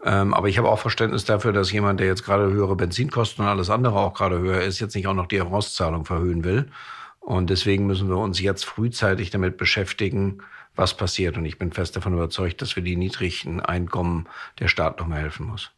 Ähm, 0.05 0.33
aber 0.33 0.49
ich 0.49 0.57
habe 0.57 0.69
auch 0.69 0.79
Verständnis 0.79 1.25
dafür, 1.25 1.53
dass 1.53 1.71
jemand, 1.71 1.99
der 1.99 2.07
jetzt 2.07 2.23
gerade 2.23 2.51
höhere 2.51 2.75
Benzinkosten 2.75 3.43
und 3.43 3.49
alles 3.49 3.69
andere 3.69 3.95
auch 3.99 4.13
gerade 4.13 4.39
höher 4.39 4.61
ist, 4.61 4.79
jetzt 4.79 4.95
nicht 4.95 5.07
auch 5.07 5.13
noch 5.13 5.27
die 5.27 5.39
Vorauszahlung 5.39 6.05
verhöhen 6.05 6.43
will. 6.43 6.69
Und 7.19 7.49
deswegen 7.49 7.87
müssen 7.87 8.09
wir 8.09 8.17
uns 8.17 8.41
jetzt 8.41 8.65
frühzeitig 8.65 9.29
damit 9.29 9.55
beschäftigen, 9.55 10.39
was 10.75 10.95
passiert. 10.95 11.37
Und 11.37 11.45
ich 11.45 11.57
bin 11.57 11.71
fest 11.71 11.95
davon 11.95 12.13
überzeugt, 12.13 12.61
dass 12.61 12.75
wir 12.75 12.83
die 12.83 12.95
niedrigen 12.95 13.59
Einkommen 13.59 14.27
der 14.59 14.67
Staat 14.67 14.99
noch 14.99 15.07
mehr 15.07 15.19
helfen 15.19 15.47
muss. 15.47 15.71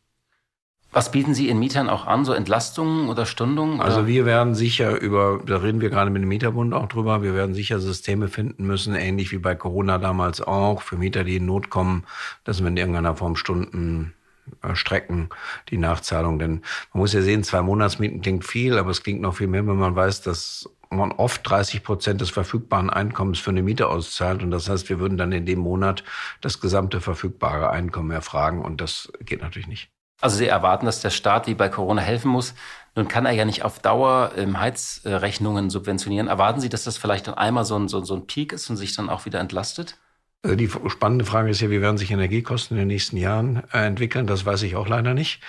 Was 0.95 1.11
bieten 1.11 1.33
Sie 1.33 1.49
Ihren 1.49 1.59
Mietern 1.59 1.89
auch 1.89 2.07
an, 2.07 2.23
so 2.23 2.31
Entlastungen 2.31 3.09
oder 3.09 3.25
Stundungen? 3.25 3.79
Oder? 3.79 3.83
Also 3.83 4.07
wir 4.07 4.25
werden 4.25 4.55
sicher 4.55 4.97
über, 4.97 5.41
da 5.45 5.57
reden 5.57 5.81
wir 5.81 5.89
gerade 5.89 6.09
mit 6.09 6.21
dem 6.21 6.29
Mieterbund 6.29 6.73
auch 6.73 6.87
drüber, 6.87 7.21
wir 7.21 7.33
werden 7.33 7.53
sicher 7.53 7.81
Systeme 7.81 8.29
finden 8.29 8.65
müssen, 8.65 8.95
ähnlich 8.95 9.33
wie 9.33 9.37
bei 9.37 9.55
Corona 9.55 9.97
damals 9.97 10.39
auch, 10.39 10.81
für 10.81 10.95
Mieter, 10.95 11.25
die 11.25 11.35
in 11.35 11.45
Not 11.45 11.69
kommen, 11.69 12.05
dass 12.45 12.61
wir 12.61 12.69
in 12.69 12.77
irgendeiner 12.77 13.17
Form 13.17 13.35
Stunden 13.35 14.13
äh, 14.61 14.75
strecken, 14.75 15.27
die 15.69 15.77
Nachzahlung. 15.77 16.39
Denn 16.39 16.61
man 16.93 17.01
muss 17.01 17.11
ja 17.11 17.21
sehen, 17.21 17.43
zwei 17.43 17.61
Monatsmieten 17.61 18.21
klingt 18.21 18.45
viel, 18.45 18.77
aber 18.77 18.91
es 18.91 19.03
klingt 19.03 19.19
noch 19.19 19.35
viel 19.35 19.47
mehr, 19.47 19.67
wenn 19.67 19.75
man 19.75 19.97
weiß, 19.97 20.21
dass 20.21 20.69
man 20.97 21.11
oft 21.11 21.47
30 21.49 21.83
Prozent 21.83 22.21
des 22.21 22.29
verfügbaren 22.29 22.89
Einkommens 22.89 23.39
für 23.39 23.51
eine 23.51 23.63
Miete 23.63 23.87
auszahlt. 23.87 24.43
Und 24.43 24.51
das 24.51 24.69
heißt, 24.69 24.89
wir 24.89 24.99
würden 24.99 25.17
dann 25.17 25.31
in 25.31 25.45
dem 25.45 25.59
Monat 25.59 26.03
das 26.41 26.59
gesamte 26.59 27.01
verfügbare 27.01 27.69
Einkommen 27.69 28.11
erfragen. 28.11 28.63
Und 28.63 28.81
das 28.81 29.11
geht 29.21 29.41
natürlich 29.41 29.67
nicht. 29.67 29.89
Also 30.21 30.37
Sie 30.37 30.47
erwarten, 30.47 30.85
dass 30.85 31.01
der 31.01 31.09
Staat 31.09 31.47
wie 31.47 31.55
bei 31.55 31.69
Corona 31.69 32.01
helfen 32.01 32.31
muss. 32.31 32.55
Nun 32.95 33.07
kann 33.07 33.25
er 33.25 33.33
ja 33.33 33.43
nicht 33.43 33.63
auf 33.63 33.79
Dauer 33.79 34.31
ähm, 34.37 34.59
Heizrechnungen 34.59 35.69
subventionieren. 35.69 36.27
Erwarten 36.27 36.61
Sie, 36.61 36.69
dass 36.69 36.85
das 36.85 36.97
vielleicht 36.97 37.27
dann 37.27 37.35
einmal 37.35 37.65
so 37.65 37.77
ein, 37.77 37.87
so, 37.89 38.03
so 38.03 38.15
ein 38.15 38.25
Peak 38.25 38.53
ist 38.53 38.69
und 38.69 38.77
sich 38.77 38.95
dann 38.95 39.09
auch 39.09 39.25
wieder 39.25 39.39
entlastet? 39.39 39.97
Also 40.45 40.55
die 40.55 40.69
spannende 40.89 41.25
Frage 41.25 41.49
ist 41.49 41.59
ja, 41.59 41.71
wie 41.71 41.81
werden 41.81 41.97
sich 41.97 42.11
Energiekosten 42.11 42.77
in 42.77 42.81
den 42.81 42.87
nächsten 42.87 43.17
Jahren 43.17 43.63
äh, 43.73 43.85
entwickeln? 43.85 44.27
Das 44.27 44.45
weiß 44.45 44.61
ich 44.61 44.75
auch 44.75 44.87
leider 44.87 45.13
nicht. 45.13 45.41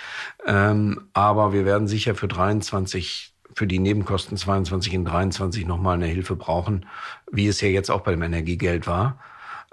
Ähm, 0.45 1.09
aber 1.13 1.53
wir 1.53 1.65
werden 1.65 1.87
sicher 1.87 2.15
für 2.15 2.27
23 2.27 3.35
für 3.57 3.65
die 3.65 3.79
Nebenkosten 3.79 4.37
22 4.37 4.95
und 4.97 5.05
23 5.05 5.65
nochmal 5.65 5.95
eine 5.95 6.05
Hilfe 6.05 6.35
brauchen, 6.35 6.85
wie 7.31 7.47
es 7.47 7.59
ja 7.59 7.67
jetzt 7.67 7.89
auch 7.89 8.01
beim 8.01 8.21
Energiegeld 8.21 8.85
war. 8.85 9.17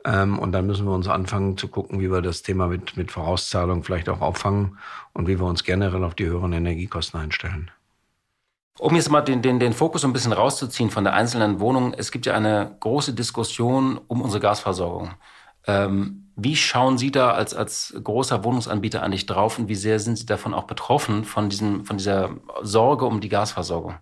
Ähm, 0.07 0.39
und 0.39 0.53
dann 0.53 0.67
müssen 0.67 0.87
wir 0.87 0.95
uns 0.95 1.07
anfangen 1.07 1.59
zu 1.59 1.69
gucken, 1.69 2.01
wie 2.01 2.11
wir 2.11 2.23
das 2.23 2.41
Thema 2.41 2.69
mit, 2.69 2.97
mit 2.97 3.13
Vorauszahlung 3.13 3.85
vielleicht 3.85 4.09
auch 4.09 4.23
auffangen 4.23 4.79
und 5.13 5.29
wie 5.29 5.39
wir 5.39 5.45
uns 5.45 5.65
generell 5.65 6.03
auf 6.03 6.15
die 6.15 6.25
höheren 6.25 6.55
Energiekosten 6.55 7.21
einstellen. 7.21 7.71
Um 8.79 8.97
jetzt 8.97 9.11
mal 9.11 9.21
den, 9.21 9.43
den, 9.43 9.61
den 9.61 9.75
Fokus 9.75 10.03
ein 10.03 10.15
bisschen 10.15 10.33
rauszuziehen 10.33 10.89
von 10.89 11.05
der 11.05 11.13
einzelnen 11.13 11.61
Wohnung, 11.61 11.93
es 11.93 12.11
gibt 12.11 12.25
ja 12.25 12.33
eine 12.33 12.79
große 12.81 13.13
Diskussion 13.13 14.01
um 14.09 14.23
unsere 14.23 14.41
Gasversorgung. 14.41 15.11
Ähm, 15.67 16.31
wie 16.37 16.57
schauen 16.57 16.99
Sie 16.99 17.11
da 17.11 17.33
als, 17.33 17.55
als 17.55 17.95
großer 18.03 18.45
Wohnungsanbieter 18.45 19.03
eigentlich 19.03 19.27
drauf 19.27 19.59
und 19.59 19.69
wie 19.69 19.75
sehr 19.77 19.99
sind 20.01 20.17
Sie 20.19 20.27
davon 20.27 20.55
auch 20.55 20.65
betroffen, 20.65 21.25
von, 21.25 21.49
diesem, 21.49 21.85
von 21.85 21.97
dieser 21.99 22.31
Sorge 22.63 23.07
um 23.07 23.21
die 23.21 23.29
Gasversorgung? 23.29 23.97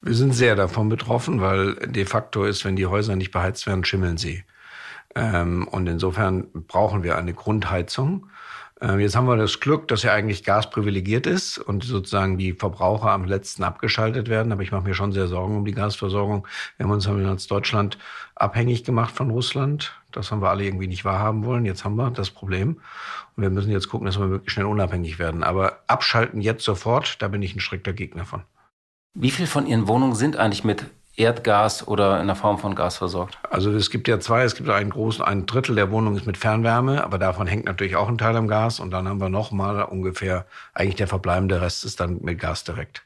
Wir 0.00 0.14
sind 0.14 0.32
sehr 0.32 0.56
davon 0.56 0.88
betroffen, 0.88 1.40
weil 1.40 1.74
de 1.76 2.04
facto 2.04 2.44
ist, 2.44 2.64
wenn 2.64 2.76
die 2.76 2.86
Häuser 2.86 3.16
nicht 3.16 3.30
beheizt 3.30 3.66
werden, 3.66 3.84
schimmeln 3.84 4.16
sie. 4.16 4.44
Ähm, 5.14 5.68
und 5.68 5.86
insofern 5.86 6.48
brauchen 6.52 7.02
wir 7.04 7.16
eine 7.18 7.34
Grundheizung. 7.34 8.28
Ähm, 8.82 8.98
jetzt 8.98 9.14
haben 9.14 9.28
wir 9.28 9.36
das 9.36 9.60
Glück, 9.60 9.86
dass 9.86 10.02
ja 10.02 10.12
eigentlich 10.12 10.42
Gas 10.42 10.68
privilegiert 10.68 11.28
ist 11.28 11.56
und 11.56 11.84
sozusagen 11.84 12.36
die 12.36 12.52
Verbraucher 12.52 13.12
am 13.12 13.24
letzten 13.24 13.62
abgeschaltet 13.62 14.28
werden. 14.28 14.50
Aber 14.50 14.62
ich 14.62 14.72
mache 14.72 14.82
mir 14.82 14.94
schon 14.94 15.12
sehr 15.12 15.28
Sorgen 15.28 15.56
um 15.56 15.64
die 15.64 15.72
Gasversorgung. 15.72 16.48
Wir 16.76 16.84
haben 16.84 16.92
uns 16.92 17.06
als 17.06 17.46
Deutschland 17.46 17.96
abhängig 18.34 18.82
gemacht 18.82 19.14
von 19.14 19.30
Russland. 19.30 19.94
Das 20.10 20.32
haben 20.32 20.42
wir 20.42 20.50
alle 20.50 20.64
irgendwie 20.64 20.88
nicht 20.88 21.04
wahrhaben 21.04 21.44
wollen. 21.44 21.64
Jetzt 21.64 21.84
haben 21.84 21.94
wir 21.94 22.10
das 22.10 22.30
Problem. 22.30 22.80
Und 23.36 23.42
wir 23.42 23.50
müssen 23.50 23.70
jetzt 23.70 23.88
gucken, 23.88 24.06
dass 24.06 24.18
wir 24.18 24.30
wirklich 24.30 24.52
schnell 24.52 24.66
unabhängig 24.66 25.20
werden. 25.20 25.44
Aber 25.44 25.84
abschalten 25.86 26.40
jetzt 26.40 26.64
sofort, 26.64 27.22
da 27.22 27.28
bin 27.28 27.40
ich 27.40 27.54
ein 27.54 27.60
strikter 27.60 27.92
Gegner 27.92 28.24
von. 28.24 28.42
Wie 29.14 29.30
viel 29.30 29.46
von 29.46 29.66
Ihren 29.66 29.86
Wohnungen 29.86 30.16
sind 30.16 30.36
eigentlich 30.36 30.64
mit 30.64 30.86
Erdgas 31.16 31.86
oder 31.86 32.20
in 32.20 32.26
der 32.26 32.36
Form 32.36 32.58
von 32.58 32.74
Gas 32.74 32.96
versorgt? 32.96 33.38
Also 33.50 33.70
es 33.72 33.90
gibt 33.90 34.08
ja 34.08 34.18
zwei, 34.18 34.44
es 34.44 34.54
gibt 34.54 34.68
einen 34.70 34.90
großen, 34.90 35.22
ein 35.22 35.46
Drittel 35.46 35.74
der 35.74 35.90
Wohnung 35.90 36.16
ist 36.16 36.26
mit 36.26 36.38
Fernwärme, 36.38 37.04
aber 37.04 37.18
davon 37.18 37.46
hängt 37.46 37.66
natürlich 37.66 37.96
auch 37.96 38.08
ein 38.08 38.18
Teil 38.18 38.36
am 38.36 38.48
Gas 38.48 38.80
und 38.80 38.90
dann 38.90 39.08
haben 39.08 39.20
wir 39.20 39.28
noch 39.28 39.50
mal 39.50 39.82
ungefähr, 39.82 40.46
eigentlich 40.72 40.96
der 40.96 41.08
verbleibende 41.08 41.60
Rest 41.60 41.84
ist 41.84 42.00
dann 42.00 42.20
mit 42.22 42.38
Gas 42.38 42.64
direkt. 42.64 43.04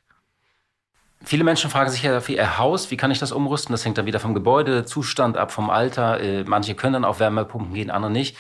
Viele 1.25 1.43
Menschen 1.43 1.71
fragen 1.71 1.91
sich 1.91 2.05
ja 2.05 2.21
für 2.21 2.35
ihr 2.35 2.59
Haus, 2.59 2.91
wie 2.93 2.97
kann 2.97 3.11
ich 3.11 3.19
das 3.19 3.33
umrüsten? 3.33 3.73
Das 3.73 3.85
hängt 3.85 3.99
dann 3.99 4.07
wieder 4.07 4.21
vom 4.21 4.35
Gebäudezustand 4.35 5.37
ab, 5.37 5.51
vom 5.51 5.71
Alter. 5.71 6.21
Äh, 6.21 6.45
manche 6.45 6.75
können 6.77 6.93
dann 6.93 7.05
auf 7.05 7.19
Wärmepumpen 7.19 7.75
gehen, 7.75 7.91
andere 7.91 8.13
nicht. 8.13 8.37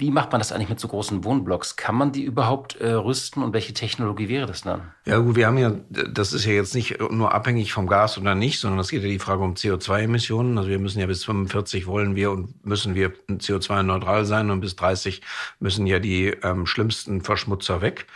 Wie 0.00 0.10
macht 0.10 0.32
man 0.32 0.40
das 0.40 0.50
eigentlich 0.50 0.70
mit 0.70 0.80
so 0.80 0.88
großen 0.88 1.24
Wohnblocks? 1.24 1.76
Kann 1.76 1.94
man 1.94 2.10
die 2.10 2.24
überhaupt 2.24 2.76
äh, 2.76 2.90
rüsten 2.92 3.42
und 3.42 3.52
welche 3.52 3.74
Technologie 3.74 4.30
wäre 4.30 4.46
das 4.46 4.62
dann? 4.62 4.92
Ja 5.04 5.18
gut, 5.18 5.36
wir 5.36 5.46
haben 5.46 5.58
ja, 5.58 5.72
das 5.90 6.32
ist 6.32 6.46
ja 6.46 6.52
jetzt 6.52 6.74
nicht 6.74 6.98
nur 7.10 7.34
abhängig 7.34 7.74
vom 7.74 7.86
Gas 7.86 8.16
oder 8.16 8.34
nicht, 8.34 8.60
sondern 8.60 8.80
es 8.80 8.88
geht 8.88 9.02
ja 9.02 9.08
die 9.08 9.18
Frage 9.18 9.42
um 9.42 9.54
CO2-Emissionen. 9.54 10.56
Also 10.56 10.70
wir 10.70 10.78
müssen 10.78 11.00
ja 11.00 11.06
bis 11.06 11.24
45 11.26 11.86
wollen 11.86 12.16
wir 12.16 12.30
und 12.30 12.64
müssen 12.64 12.94
wir 12.94 13.12
CO2-neutral 13.28 14.24
sein 14.24 14.50
und 14.50 14.60
bis 14.60 14.74
30 14.76 15.20
müssen 15.58 15.86
ja 15.86 15.98
die 15.98 16.28
ähm, 16.28 16.64
schlimmsten 16.64 17.20
Verschmutzer 17.20 17.82
weg. 17.82 18.06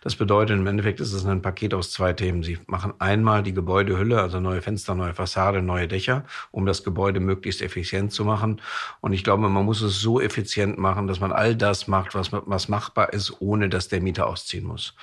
Das 0.00 0.16
bedeutet, 0.16 0.56
im 0.56 0.66
Endeffekt 0.66 1.00
ist 1.00 1.12
es 1.12 1.26
ein 1.26 1.42
Paket 1.42 1.74
aus 1.74 1.90
zwei 1.90 2.14
Themen. 2.14 2.42
Sie 2.42 2.58
machen 2.66 2.94
einmal 3.00 3.42
die 3.42 3.52
Gebäudehülle, 3.52 4.18
also 4.18 4.40
neue 4.40 4.62
Fenster, 4.62 4.94
neue 4.94 5.12
Fassade, 5.12 5.60
neue 5.60 5.88
Dächer, 5.88 6.24
um 6.52 6.64
das 6.64 6.84
Gebäude 6.84 7.20
möglichst 7.20 7.60
effizient 7.60 8.12
zu 8.12 8.24
machen. 8.24 8.62
Und 9.02 9.12
ich 9.12 9.24
glaube, 9.24 9.46
man 9.46 9.64
muss 9.64 9.82
es 9.82 10.00
so 10.00 10.22
effizient 10.22 10.78
machen, 10.78 11.06
dass 11.06 11.20
man 11.20 11.33
all 11.34 11.56
das 11.56 11.88
macht, 11.88 12.14
was, 12.14 12.32
was 12.32 12.68
machbar 12.68 13.12
ist, 13.12 13.40
ohne 13.40 13.68
dass 13.68 13.88
der 13.88 14.00
Mieter 14.00 14.26
ausziehen 14.26 14.64
muss. 14.64 14.94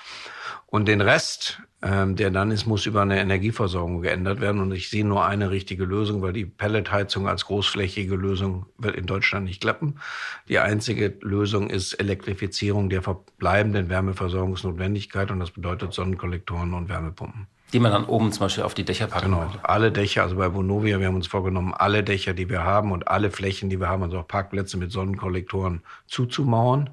Und 0.72 0.88
den 0.88 1.02
Rest, 1.02 1.62
ähm, 1.82 2.16
der 2.16 2.32
dann 2.32 2.50
ist, 2.50 2.66
muss 2.66 2.86
über 2.86 3.02
eine 3.02 3.20
Energieversorgung 3.20 4.02
geändert 4.02 4.40
werden. 4.40 4.62
Und 4.62 4.72
ich 4.72 4.90
sehe 4.90 5.06
nur 5.06 5.26
eine 5.26 5.52
richtige 5.52 5.84
Lösung, 5.84 6.22
weil 6.22 6.32
die 6.32 6.46
Pelletheizung 6.46 7.28
als 7.28 7.46
großflächige 7.46 8.16
Lösung 8.16 8.68
wird 8.78 8.96
in 8.96 9.06
Deutschland 9.06 9.46
nicht 9.46 9.62
klappen. 9.62 10.00
Die 10.48 10.60
einzige 10.60 11.18
Lösung 11.22 11.70
ist 11.70 11.96
Elektrifizierung 11.96 12.90
der 12.90 13.02
verbleibenden 13.02 13.90
Wärmeversorgungsnotwendigkeit. 13.90 15.30
Und 15.30 15.40
das 15.40 15.52
bedeutet 15.52 15.92
Sonnenkollektoren 15.92 16.74
und 16.74 16.88
Wärmepumpen. 16.88 17.48
Die 17.74 17.80
man 17.80 17.92
dann 17.92 18.06
oben 18.06 18.32
zum 18.32 18.46
Beispiel 18.46 18.64
auf 18.64 18.74
die 18.74 18.84
Dächer 18.84 19.08
packen 19.08 19.32
Genau, 19.32 19.50
alle 19.64 19.92
Dächer, 19.92 20.24
also 20.24 20.36
bei 20.36 20.54
Vonovia, 20.54 21.00
wir 21.00 21.08
haben 21.08 21.16
uns 21.16 21.28
vorgenommen, 21.28 21.74
alle 21.74 22.04
Dächer, 22.04 22.34
die 22.34 22.50
wir 22.50 22.64
haben 22.64 22.92
und 22.92 23.08
alle 23.08 23.32
Flächen, 23.32 23.70
die 23.70 23.80
wir 23.80 23.88
haben, 23.88 24.04
also 24.04 24.20
auch 24.20 24.28
Parkplätze 24.28 24.78
mit 24.78 24.92
Sonnenkollektoren 24.92 25.82
zuzumauern 26.08 26.90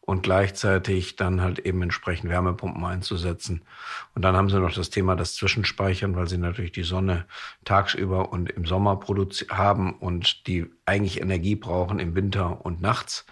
und 0.00 0.22
gleichzeitig 0.22 1.16
dann 1.16 1.40
halt 1.40 1.60
eben 1.60 1.82
entsprechend 1.82 2.30
Wärmepumpen 2.30 2.84
einzusetzen. 2.84 3.62
Und 4.14 4.22
dann 4.22 4.36
haben 4.36 4.48
sie 4.48 4.58
noch 4.58 4.74
das 4.74 4.90
Thema 4.90 5.16
das 5.16 5.34
Zwischenspeichern, 5.34 6.16
weil 6.16 6.28
sie 6.28 6.38
natürlich 6.38 6.72
die 6.72 6.82
Sonne 6.82 7.24
tagsüber 7.64 8.32
und 8.32 8.50
im 8.50 8.64
Sommer 8.64 9.00
haben 9.50 9.92
und 9.94 10.46
die 10.46 10.66
eigentlich 10.86 11.20
Energie 11.20 11.56
brauchen 11.56 11.98
im 11.98 12.14
Winter 12.14 12.64
und 12.64 12.80
nachts 12.80 13.26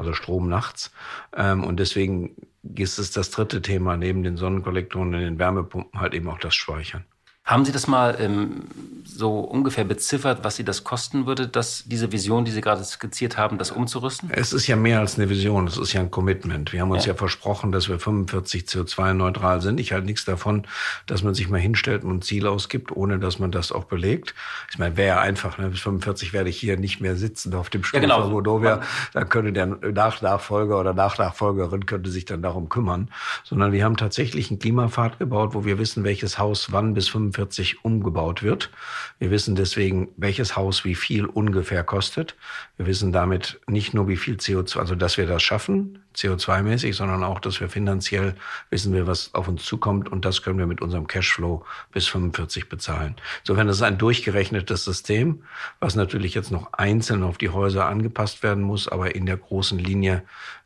also 0.00 0.14
Strom 0.14 0.48
nachts. 0.48 0.90
Ähm, 1.36 1.62
und 1.62 1.78
deswegen 1.78 2.34
ist 2.62 2.98
es 2.98 3.10
das 3.10 3.30
dritte 3.30 3.62
Thema 3.62 3.96
neben 3.96 4.22
den 4.22 4.36
Sonnenkollektoren 4.36 5.14
und 5.14 5.20
den 5.20 5.38
Wärmepumpen 5.38 6.00
halt 6.00 6.14
eben 6.14 6.28
auch 6.28 6.38
das 6.38 6.54
Speichern. 6.54 7.04
Haben 7.44 7.64
Sie 7.64 7.72
das 7.72 7.88
mal 7.88 8.16
ähm, 8.20 8.62
so 9.04 9.40
ungefähr 9.40 9.84
beziffert, 9.84 10.44
was 10.44 10.56
Sie 10.56 10.64
das 10.64 10.84
kosten 10.84 11.26
würde, 11.26 11.48
dass 11.48 11.82
diese 11.84 12.12
Vision, 12.12 12.44
die 12.44 12.52
Sie 12.52 12.60
gerade 12.60 12.84
skizziert 12.84 13.36
haben, 13.36 13.58
das 13.58 13.72
umzurüsten? 13.72 14.30
Es 14.32 14.52
ist 14.52 14.68
ja 14.68 14.76
mehr 14.76 15.00
als 15.00 15.18
eine 15.18 15.28
Vision, 15.28 15.66
es 15.66 15.76
ist 15.76 15.92
ja 15.92 16.00
ein 16.00 16.12
Commitment. 16.12 16.72
Wir 16.72 16.82
haben 16.82 16.92
uns 16.92 17.06
ja, 17.06 17.12
ja 17.12 17.18
versprochen, 17.18 17.72
dass 17.72 17.88
wir 17.88 17.98
45 17.98 18.64
CO2-neutral 18.64 19.60
sind. 19.62 19.80
Ich 19.80 19.92
halte 19.92 20.06
nichts 20.06 20.24
davon, 20.24 20.66
dass 21.06 21.24
man 21.24 21.34
sich 21.34 21.48
mal 21.48 21.58
hinstellt 21.58 22.04
und 22.04 22.18
ein 22.18 22.22
Ziel 22.22 22.46
ausgibt, 22.46 22.92
ohne 22.92 23.18
dass 23.18 23.40
man 23.40 23.50
das 23.50 23.72
auch 23.72 23.84
belegt. 23.84 24.34
Ich 24.70 24.78
meine, 24.78 24.96
wäre 24.96 25.16
ja 25.16 25.20
einfach, 25.20 25.58
ne? 25.58 25.70
bis 25.70 25.80
45 25.80 26.32
werde 26.32 26.50
ich 26.50 26.58
hier 26.58 26.76
nicht 26.76 27.00
mehr 27.00 27.16
sitzen 27.16 27.54
auf 27.54 27.68
dem 27.68 27.82
Stuhl 27.82 27.98
ja, 27.98 28.02
genau. 28.02 28.22
von 28.22 28.32
Rodovia. 28.32 28.80
Dann 29.12 29.28
könnte 29.28 29.52
der 29.52 29.66
Nachnachfolger 29.66 30.78
oder 30.78 30.94
Nachnachfolgerin 30.94 31.86
könnte 31.86 32.10
sich 32.10 32.26
dann 32.26 32.42
darum 32.42 32.68
kümmern. 32.68 33.10
Sondern 33.42 33.72
wir 33.72 33.84
haben 33.84 33.96
tatsächlich 33.96 34.50
einen 34.50 34.60
Klimapfad 34.60 35.18
gebaut, 35.18 35.54
wo 35.54 35.64
wir 35.64 35.78
wissen, 35.78 36.04
welches 36.04 36.38
Haus 36.38 36.70
wann 36.70 36.94
bis 36.94 37.08
45 37.08 37.29
45 37.32 37.84
umgebaut 37.84 38.42
wird. 38.42 38.70
Wir 39.18 39.30
wissen 39.30 39.54
deswegen, 39.54 40.08
welches 40.16 40.56
Haus 40.56 40.84
wie 40.84 40.94
viel 40.94 41.26
ungefähr 41.26 41.84
kostet. 41.84 42.36
Wir 42.76 42.86
wissen 42.86 43.12
damit 43.12 43.60
nicht 43.66 43.94
nur, 43.94 44.08
wie 44.08 44.16
viel 44.16 44.36
CO2, 44.36 44.78
also 44.78 44.94
dass 44.94 45.16
wir 45.16 45.26
das 45.26 45.42
schaffen, 45.42 46.02
CO2-mäßig, 46.16 46.94
sondern 46.94 47.22
auch, 47.22 47.40
dass 47.40 47.60
wir 47.60 47.68
finanziell 47.68 48.34
wissen 48.70 48.92
wir, 48.92 49.06
was 49.06 49.34
auf 49.34 49.48
uns 49.48 49.64
zukommt 49.64 50.10
und 50.10 50.24
das 50.24 50.42
können 50.42 50.58
wir 50.58 50.66
mit 50.66 50.82
unserem 50.82 51.06
Cashflow 51.06 51.64
bis 51.92 52.08
45 52.08 52.68
bezahlen. 52.68 53.14
Insofern 53.42 53.68
ist 53.68 53.76
es 53.76 53.82
ein 53.82 53.98
durchgerechnetes 53.98 54.84
System, 54.84 55.44
was 55.78 55.94
natürlich 55.94 56.34
jetzt 56.34 56.50
noch 56.50 56.72
einzeln 56.72 57.22
auf 57.22 57.38
die 57.38 57.50
Häuser 57.50 57.86
angepasst 57.86 58.42
werden 58.42 58.62
muss, 58.62 58.88
aber 58.88 59.14
in 59.14 59.26
der 59.26 59.36
großen 59.36 59.78
Linie 59.78 60.22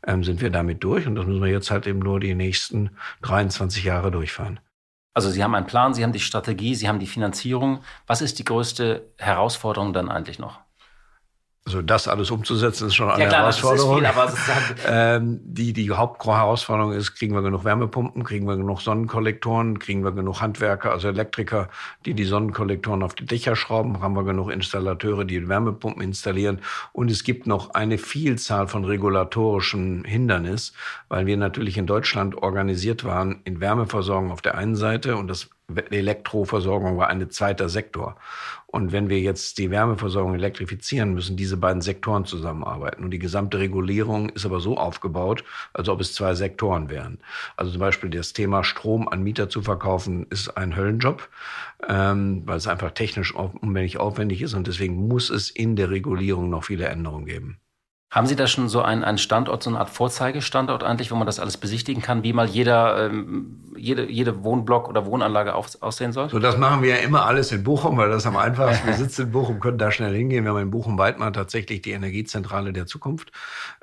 ähm, 0.07 0.23
sind 0.23 0.41
wir 0.41 0.49
damit 0.49 0.83
durch 0.83 1.05
und 1.05 1.15
das 1.15 1.25
müssen 1.25 1.43
wir 1.43 1.51
jetzt 1.51 1.71
halt 1.71 1.85
eben 1.87 1.99
nur 1.99 2.19
die 2.19 2.35
nächsten 2.35 2.91
23 3.21 3.83
Jahre 3.83 4.11
durchfahren. 4.11 4.59
Also 5.15 5.29
Sie 5.31 5.43
haben 5.43 5.55
einen 5.55 5.65
Plan, 5.65 5.93
Sie 5.93 6.03
haben 6.03 6.11
die 6.11 6.19
Strategie, 6.19 6.75
Sie 6.75 6.89
haben 6.89 6.99
die 6.99 7.07
Finanzierung. 7.07 7.81
Was 8.05 8.21
ist 8.21 8.37
die 8.37 8.43
größte 8.43 9.13
Herausforderung 9.17 9.93
dann 9.93 10.11
eigentlich 10.11 10.39
noch? 10.39 10.64
Also 11.67 11.81
das 11.81 12.07
alles 12.07 12.29
umzusetzen 12.29 12.89
ist 12.89 12.93
schon 12.93 13.09
eine 13.09 13.23
ja, 13.23 13.27
klar, 13.27 13.41
Herausforderung. 13.41 14.03
Das 14.03 14.33
ist 14.33 14.39
viel, 14.39 14.53
aber 14.53 15.15
ähm, 15.15 15.39
die, 15.43 15.73
die 15.73 15.89
Hauptherausforderung 15.89 16.91
ist, 16.91 17.15
kriegen 17.15 17.33
wir 17.33 17.41
genug 17.41 17.65
Wärmepumpen, 17.65 18.23
kriegen 18.23 18.47
wir 18.47 18.55
genug 18.55 18.81
Sonnenkollektoren, 18.81 19.79
kriegen 19.79 20.03
wir 20.03 20.11
genug 20.11 20.41
Handwerker, 20.41 20.91
also 20.91 21.07
Elektriker, 21.07 21.69
die 22.05 22.13
die 22.13 22.25
Sonnenkollektoren 22.25 23.01
auf 23.01 23.15
die 23.15 23.25
Dächer 23.25 23.55
schrauben, 23.55 23.99
haben 24.01 24.15
wir 24.15 24.23
genug 24.23 24.51
Installateure, 24.51 25.25
die 25.25 25.49
Wärmepumpen 25.49 26.03
installieren. 26.03 26.61
Und 26.93 27.09
es 27.09 27.23
gibt 27.23 27.47
noch 27.47 27.71
eine 27.71 27.97
Vielzahl 27.97 28.67
von 28.67 28.85
regulatorischen 28.85 30.03
Hindernissen, 30.03 30.75
weil 31.09 31.25
wir 31.25 31.35
natürlich 31.35 31.79
in 31.79 31.87
Deutschland 31.87 32.35
organisiert 32.35 33.03
waren 33.05 33.41
in 33.43 33.59
Wärmeversorgung 33.59 34.31
auf 34.31 34.43
der 34.43 34.55
einen 34.55 34.75
Seite 34.75 35.17
und 35.17 35.27
das 35.27 35.49
Elektroversorgung 35.89 36.97
war 36.97 37.09
ein 37.09 37.29
zweiter 37.29 37.69
Sektor. 37.69 38.17
Und 38.67 38.91
wenn 38.91 39.09
wir 39.09 39.19
jetzt 39.19 39.57
die 39.57 39.71
Wärmeversorgung 39.71 40.35
elektrifizieren, 40.35 41.13
müssen 41.13 41.37
diese 41.37 41.55
beiden 41.57 41.81
Sektoren 41.81 42.25
zusammenarbeiten. 42.25 43.03
Und 43.03 43.11
die 43.11 43.19
gesamte 43.19 43.57
Regulierung 43.57 44.29
ist 44.29 44.45
aber 44.45 44.59
so 44.59 44.77
aufgebaut, 44.77 45.43
als 45.73 45.87
ob 45.87 46.01
es 46.01 46.13
zwei 46.13 46.35
Sektoren 46.35 46.89
wären. 46.89 47.19
Also 47.55 47.71
zum 47.71 47.79
Beispiel 47.79 48.09
das 48.09 48.33
Thema 48.33 48.63
Strom 48.63 49.07
an 49.07 49.23
Mieter 49.23 49.49
zu 49.49 49.61
verkaufen, 49.61 50.27
ist 50.29 50.57
ein 50.57 50.75
Höllenjob, 50.75 51.29
ähm, 51.87 52.43
weil 52.45 52.57
es 52.57 52.67
einfach 52.67 52.91
technisch 52.91 53.33
unwenig 53.33 53.97
aufwendig 53.97 54.41
ist. 54.41 54.53
Und 54.53 54.67
deswegen 54.67 55.07
muss 55.07 55.29
es 55.29 55.49
in 55.49 55.75
der 55.75 55.89
Regulierung 55.89 56.49
noch 56.49 56.65
viele 56.65 56.87
Änderungen 56.87 57.25
geben. 57.25 57.59
Haben 58.11 58.27
Sie 58.27 58.35
da 58.35 58.47
schon 58.47 58.69
so 58.69 58.81
einen, 58.81 59.03
einen 59.03 59.17
Standort, 59.17 59.63
so 59.63 59.69
eine 59.69 59.79
Art 59.79 59.89
Vorzeigestandort 59.89 60.83
eigentlich, 60.83 61.11
wo 61.11 61.15
man 61.15 61.25
das 61.25 61.39
alles 61.39 61.57
besichtigen 61.57 62.01
kann, 62.01 62.23
wie 62.23 62.33
mal 62.33 62.47
jeder 62.47 63.07
ähm, 63.07 63.65
jede, 63.77 64.09
jede 64.09 64.43
Wohnblock 64.43 64.89
oder 64.89 65.05
Wohnanlage 65.05 65.53
auf, 65.53 65.81
aussehen 65.81 66.11
soll? 66.11 66.29
So, 66.29 66.39
das 66.39 66.57
machen 66.57 66.81
wir 66.81 66.89
ja 66.91 66.95
immer 66.97 67.25
alles 67.25 67.51
in 67.51 67.63
Bochum, 67.63 67.97
weil 67.97 68.09
das 68.09 68.25
am 68.25 68.37
einfachsten. 68.37 68.87
Wir 68.87 68.93
sitzen 68.95 69.23
in 69.23 69.31
Bochum, 69.31 69.59
können 69.59 69.77
da 69.77 69.91
schnell 69.91 70.15
hingehen. 70.15 70.43
Wir 70.43 70.51
haben 70.51 70.61
in 70.61 70.71
Bochum-Weidmar 70.71 71.33
tatsächlich 71.33 71.81
die 71.81 71.91
Energiezentrale 71.91 72.73
der 72.73 72.85
Zukunft. 72.85 73.31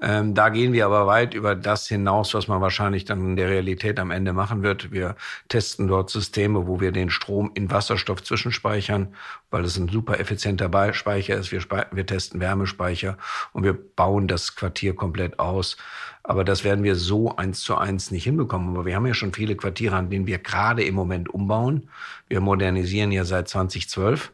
Ähm, 0.01 0.35
da 0.35 0.49
gehen 0.49 0.73
wir 0.73 0.87
aber 0.87 1.07
weit 1.07 1.35
über 1.35 1.55
das 1.55 1.87
hinaus, 1.89 2.35
was 2.35 2.49
man 2.49 2.61
wahrscheinlich 2.61 3.05
dann 3.05 3.21
in 3.21 3.37
der 3.37 3.49
Realität 3.49 3.99
am 4.01 4.11
Ende 4.11 4.33
machen 4.33 4.63
wird. 4.63 4.93
Wir 4.93 5.17
testen 5.49 5.89
dort 5.89 6.11
Systeme, 6.11 6.67
wo 6.67 6.81
wir 6.81 6.93
den 6.93 7.11
Strom 7.11 7.51
in 7.55 7.71
Wasserstoff 7.71 8.23
zwischenspeichern, 8.23 9.15
weil 9.51 9.65
es 9.65 9.77
ein 9.77 9.89
super 9.89 10.19
effizienter 10.19 10.71
Speicher 10.95 11.37
ist. 11.37 11.53
Wir, 11.53 11.63
wir 11.93 12.07
testen 12.07 12.41
Wärmespeicher 12.41 13.19
und 13.53 13.65
wir 13.65 13.75
bauen 13.75 14.12
das 14.21 14.55
Quartier 14.55 14.95
komplett 14.95 15.39
aus. 15.39 15.77
Aber 16.23 16.45
das 16.45 16.65
werden 16.65 16.85
wir 16.85 16.95
so 16.95 17.37
eins 17.37 17.61
zu 17.61 17.77
eins 17.77 18.11
nicht 18.11 18.25
hinbekommen. 18.25 18.71
Aber 18.71 18.85
wir 18.87 18.95
haben 18.95 19.07
ja 19.07 19.15
schon 19.15 19.33
viele 19.33 19.57
Quartiere, 19.57 19.97
an 19.97 20.11
denen 20.11 20.27
wir 20.27 20.39
gerade 20.39 20.85
im 20.85 20.95
Moment 20.95 21.29
umbauen. 21.29 21.89
Wir 22.29 22.41
modernisieren 22.41 23.13
ja 23.13 23.25
seit 23.25 23.49
2012 23.49 24.33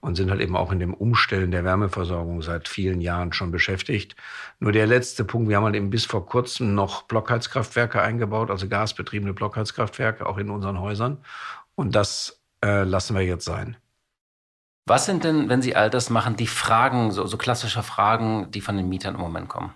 und 0.00 0.14
sind 0.14 0.30
halt 0.30 0.40
eben 0.40 0.56
auch 0.56 0.72
in 0.72 0.78
dem 0.78 0.94
Umstellen 0.94 1.50
der 1.50 1.64
Wärmeversorgung 1.64 2.42
seit 2.42 2.68
vielen 2.68 3.00
Jahren 3.00 3.32
schon 3.32 3.50
beschäftigt. 3.50 4.14
Nur 4.60 4.72
der 4.72 4.86
letzte 4.86 5.24
Punkt, 5.24 5.48
wir 5.48 5.56
haben 5.56 5.64
halt 5.64 5.74
eben 5.74 5.90
bis 5.90 6.04
vor 6.04 6.26
kurzem 6.26 6.74
noch 6.74 7.02
Blockheizkraftwerke 7.02 8.00
eingebaut, 8.00 8.50
also 8.50 8.68
gasbetriebene 8.68 9.34
Blockheizkraftwerke, 9.34 10.26
auch 10.26 10.38
in 10.38 10.50
unseren 10.50 10.80
Häusern. 10.80 11.18
Und 11.74 11.94
das 11.94 12.40
äh, 12.64 12.84
lassen 12.84 13.14
wir 13.14 13.22
jetzt 13.22 13.44
sein. 13.44 13.76
Was 14.88 15.04
sind 15.04 15.24
denn, 15.24 15.48
wenn 15.48 15.62
Sie 15.62 15.74
all 15.74 15.90
das 15.90 16.10
machen, 16.10 16.36
die 16.36 16.46
Fragen, 16.46 17.10
so, 17.10 17.26
so 17.26 17.36
klassische 17.36 17.82
Fragen, 17.82 18.50
die 18.52 18.60
von 18.60 18.76
den 18.76 18.88
Mietern 18.88 19.16
im 19.16 19.20
Moment 19.20 19.48
kommen? 19.48 19.74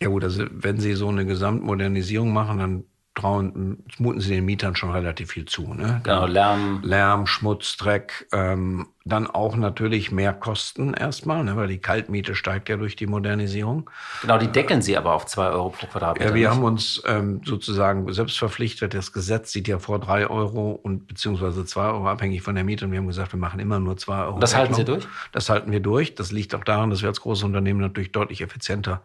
Ja 0.00 0.08
gut, 0.08 0.22
also 0.22 0.46
wenn 0.50 0.78
Sie 0.78 0.94
so 0.94 1.08
eine 1.08 1.26
Gesamtmodernisierung 1.26 2.32
machen, 2.32 2.58
dann 2.58 2.84
trauen, 3.20 3.82
muten 3.98 4.20
sie 4.20 4.34
den 4.34 4.44
Mietern 4.44 4.76
schon 4.76 4.90
relativ 4.90 5.30
viel 5.30 5.44
zu. 5.44 5.74
Ne? 5.74 6.00
Genau, 6.02 6.26
Lärm. 6.26 6.80
Lärm, 6.82 7.26
Schmutz, 7.26 7.76
Dreck. 7.76 8.26
Ähm, 8.32 8.88
dann 9.04 9.26
auch 9.26 9.56
natürlich 9.56 10.12
mehr 10.12 10.32
Kosten 10.32 10.94
erstmal, 10.94 11.42
ne? 11.44 11.56
weil 11.56 11.68
die 11.68 11.78
Kaltmiete 11.78 12.34
steigt 12.34 12.68
ja 12.68 12.76
durch 12.76 12.96
die 12.96 13.06
Modernisierung. 13.06 13.90
Genau, 14.22 14.38
die 14.38 14.48
deckeln 14.48 14.82
sie 14.82 14.96
aber 14.96 15.14
auf 15.14 15.26
zwei 15.26 15.48
Euro 15.48 15.70
pro 15.70 15.86
Quadratmeter. 15.86 16.30
Ja, 16.30 16.34
wir 16.34 16.48
nicht? 16.48 16.56
haben 16.56 16.64
uns 16.64 17.02
ähm, 17.06 17.40
sozusagen 17.44 18.10
selbst 18.12 18.38
verpflichtet. 18.38 18.94
Das 18.94 19.12
Gesetz 19.12 19.52
sieht 19.52 19.68
ja 19.68 19.78
vor 19.78 19.98
drei 19.98 20.26
Euro 20.28 20.72
und 20.72 21.06
beziehungsweise 21.06 21.64
zwei 21.64 21.88
Euro 21.88 22.08
abhängig 22.08 22.42
von 22.42 22.54
der 22.54 22.64
Miete. 22.64 22.84
Und 22.84 22.92
wir 22.92 22.98
haben 22.98 23.06
gesagt, 23.06 23.32
wir 23.32 23.40
machen 23.40 23.60
immer 23.60 23.80
nur 23.80 23.96
zwei 23.96 24.24
Euro. 24.24 24.34
Und 24.34 24.42
das 24.42 24.54
halten 24.54 24.74
Sie 24.74 24.84
durch? 24.84 25.06
Das 25.32 25.48
halten 25.48 25.72
wir 25.72 25.80
durch. 25.80 26.14
Das 26.14 26.30
liegt 26.30 26.54
auch 26.54 26.64
daran, 26.64 26.90
dass 26.90 27.02
wir 27.02 27.08
als 27.08 27.20
große 27.20 27.44
Unternehmen 27.44 27.80
natürlich 27.80 28.12
deutlich 28.12 28.42
effizienter 28.42 29.02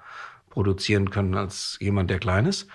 produzieren 0.56 1.10
können 1.10 1.36
als 1.36 1.78
jemand, 1.82 2.10
der 2.10 2.20
klein 2.20 2.46
ist. 2.46 2.68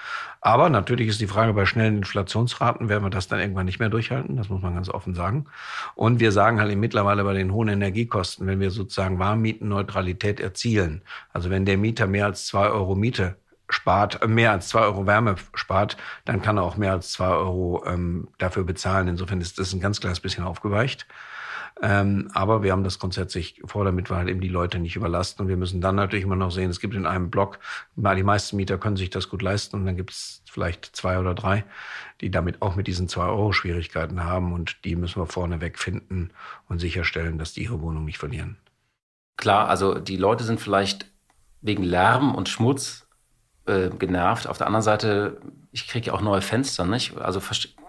Aber 0.42 0.68
natürlich 0.68 1.08
ist 1.08 1.20
die 1.20 1.26
Frage, 1.26 1.54
bei 1.54 1.64
schnellen 1.66 1.96
Inflationsraten 1.98 2.88
werden 2.90 3.04
wir 3.04 3.10
das 3.10 3.26
dann 3.26 3.40
irgendwann 3.40 3.64
nicht 3.66 3.80
mehr 3.80 3.88
durchhalten. 3.88 4.36
Das 4.36 4.50
muss 4.50 4.62
man 4.62 4.74
ganz 4.74 4.90
offen 4.90 5.14
sagen. 5.14 5.46
Und 5.94 6.20
wir 6.20 6.30
sagen 6.30 6.60
halt 6.60 6.76
mittlerweile 6.76 7.24
bei 7.24 7.32
den 7.32 7.52
hohen 7.52 7.68
Energiekosten, 7.68 8.46
wenn 8.46 8.60
wir 8.60 8.70
sozusagen 8.70 9.18
Warmmietenneutralität 9.18 10.38
erzielen, 10.40 11.02
also 11.32 11.48
wenn 11.50 11.64
der 11.64 11.78
Mieter 11.78 12.06
mehr 12.06 12.26
als 12.26 12.46
zwei 12.46 12.68
Euro 12.68 12.94
Miete 12.94 13.36
spart, 13.70 14.22
äh, 14.22 14.26
mehr 14.26 14.52
als 14.52 14.68
zwei 14.68 14.80
Euro 14.80 15.06
Wärme 15.06 15.36
spart, 15.54 15.96
dann 16.24 16.42
kann 16.42 16.58
er 16.58 16.64
auch 16.64 16.76
mehr 16.76 16.92
als 16.92 17.12
zwei 17.12 17.28
Euro 17.28 17.82
ähm, 17.86 18.28
dafür 18.38 18.64
bezahlen. 18.64 19.08
Insofern 19.08 19.40
ist 19.40 19.58
das 19.58 19.72
ein 19.72 19.80
ganz 19.80 20.00
kleines 20.00 20.20
bisschen 20.20 20.44
aufgeweicht. 20.44 21.06
Ähm, 21.82 22.30
aber 22.34 22.62
wir 22.62 22.72
haben 22.72 22.84
das 22.84 22.98
grundsätzlich 22.98 23.62
vor, 23.64 23.84
damit 23.84 24.10
wir 24.10 24.16
halt 24.16 24.28
eben 24.28 24.40
die 24.40 24.48
Leute 24.48 24.78
nicht 24.78 24.96
überlasten. 24.96 25.44
Und 25.44 25.48
wir 25.48 25.56
müssen 25.56 25.80
dann 25.80 25.96
natürlich 25.96 26.24
immer 26.24 26.36
noch 26.36 26.50
sehen, 26.50 26.70
es 26.70 26.80
gibt 26.80 26.94
in 26.94 27.06
einem 27.06 27.30
Block, 27.30 27.58
die 27.96 28.22
meisten 28.22 28.56
Mieter 28.56 28.76
können 28.76 28.96
sich 28.96 29.10
das 29.10 29.28
gut 29.28 29.40
leisten 29.40 29.76
und 29.76 29.86
dann 29.86 29.96
gibt 29.96 30.10
es 30.10 30.42
vielleicht 30.50 30.84
zwei 30.94 31.18
oder 31.18 31.34
drei, 31.34 31.64
die 32.20 32.30
damit 32.30 32.60
auch 32.60 32.76
mit 32.76 32.86
diesen 32.86 33.08
zwei 33.08 33.26
Euro 33.26 33.52
Schwierigkeiten 33.52 34.24
haben 34.24 34.52
und 34.52 34.84
die 34.84 34.96
müssen 34.96 35.22
wir 35.22 35.26
vorneweg 35.26 35.78
finden 35.78 36.30
und 36.68 36.80
sicherstellen, 36.80 37.38
dass 37.38 37.54
die 37.54 37.62
ihre 37.64 37.80
Wohnung 37.80 38.04
nicht 38.04 38.18
verlieren. 38.18 38.56
Klar, 39.36 39.68
also 39.68 39.94
die 39.94 40.16
Leute 40.16 40.44
sind 40.44 40.60
vielleicht 40.60 41.06
wegen 41.62 41.82
Lärm 41.82 42.34
und 42.34 42.48
Schmutz 42.48 43.06
äh, 43.66 43.90
genervt. 43.90 44.46
Auf 44.46 44.58
der 44.58 44.66
anderen 44.66 44.82
Seite, 44.82 45.40
ich 45.72 45.86
kriege 45.86 46.08
ja 46.08 46.12
auch 46.12 46.20
neue 46.20 46.40
Fenster, 46.40 46.84
nicht? 46.84 47.16
Also 47.18 47.40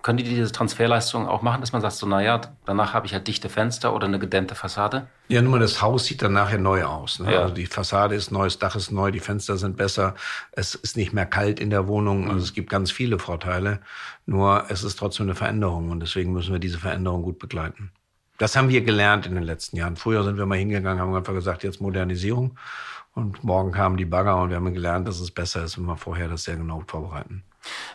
können 0.02 0.18
die 0.18 0.24
diese 0.24 0.52
Transferleistung 0.52 1.28
auch 1.28 1.42
machen, 1.42 1.62
dass 1.62 1.72
man 1.72 1.82
sagt, 1.82 1.96
so, 1.96 2.08
naja, 2.08 2.42
danach 2.66 2.94
habe 2.94 3.06
ich 3.06 3.14
halt 3.14 3.28
dichte 3.28 3.50
Fenster 3.50 3.96
oder 3.96 4.08
eine 4.08 4.20
gedämmte 4.20 4.56
Fassade? 4.56 5.08
Ja, 5.28 5.42
nur 5.42 5.52
mal 5.52 5.60
das 5.60 5.82
Haus 5.82 6.06
sieht 6.06 6.22
dann 6.22 6.34
nachher 6.34 6.58
neu 6.58 6.84
aus. 6.84 7.20
Ne? 7.20 7.34
Ja. 7.34 7.42
Also 7.42 7.54
die 7.54 7.66
Fassade 7.66 8.16
ist 8.16 8.32
neu, 8.32 8.46
das 8.46 8.60
Dach 8.60 8.76
ist 8.76 8.92
neu, 8.92 9.12
die 9.12 9.20
Fenster 9.20 9.58
sind 9.58 9.78
besser, 9.78 10.16
es 10.52 10.76
ist 10.76 10.98
nicht 10.98 11.14
mehr 11.14 11.26
kalt 11.26 11.60
in 11.60 11.70
der 11.70 11.88
Wohnung. 11.88 12.24
Also 12.26 12.36
mhm. 12.36 12.42
es 12.42 12.54
gibt 12.54 12.70
ganz 12.70 12.92
viele 12.92 13.20
Vorteile. 13.20 13.80
Nur 14.26 14.66
es 14.70 14.84
ist 14.84 14.98
trotzdem 14.98 15.28
eine 15.28 15.36
Veränderung 15.36 15.90
und 15.90 16.00
deswegen 16.00 16.34
müssen 16.34 16.52
wir 16.52 16.60
diese 16.60 16.80
Veränderung 16.80 17.24
gut 17.24 17.40
begleiten. 17.40 17.92
Das 18.38 18.56
haben 18.56 18.70
wir 18.70 18.82
gelernt 18.82 19.28
in 19.28 19.36
den 19.36 19.44
letzten 19.44 19.78
Jahren. 19.78 19.96
Früher 19.98 20.24
sind 20.24 20.38
wir 20.38 20.48
mal 20.48 20.58
hingegangen, 20.58 21.00
haben 21.00 21.14
einfach 21.14 21.34
gesagt, 21.34 21.64
jetzt 21.64 21.80
Modernisierung. 21.80 22.58
Und 23.14 23.44
morgen 23.44 23.72
kamen 23.72 23.98
die 23.98 24.06
Bagger 24.06 24.42
und 24.42 24.50
wir 24.50 24.56
haben 24.56 24.74
gelernt, 24.74 25.08
dass 25.08 25.20
es 25.20 25.32
besser 25.32 25.64
ist, 25.64 25.78
wenn 25.78 25.86
wir 25.86 25.98
vorher 25.98 26.30
das 26.30 26.46
sehr 26.46 26.56
genau 26.56 26.82
vorbereiten. 26.88 27.44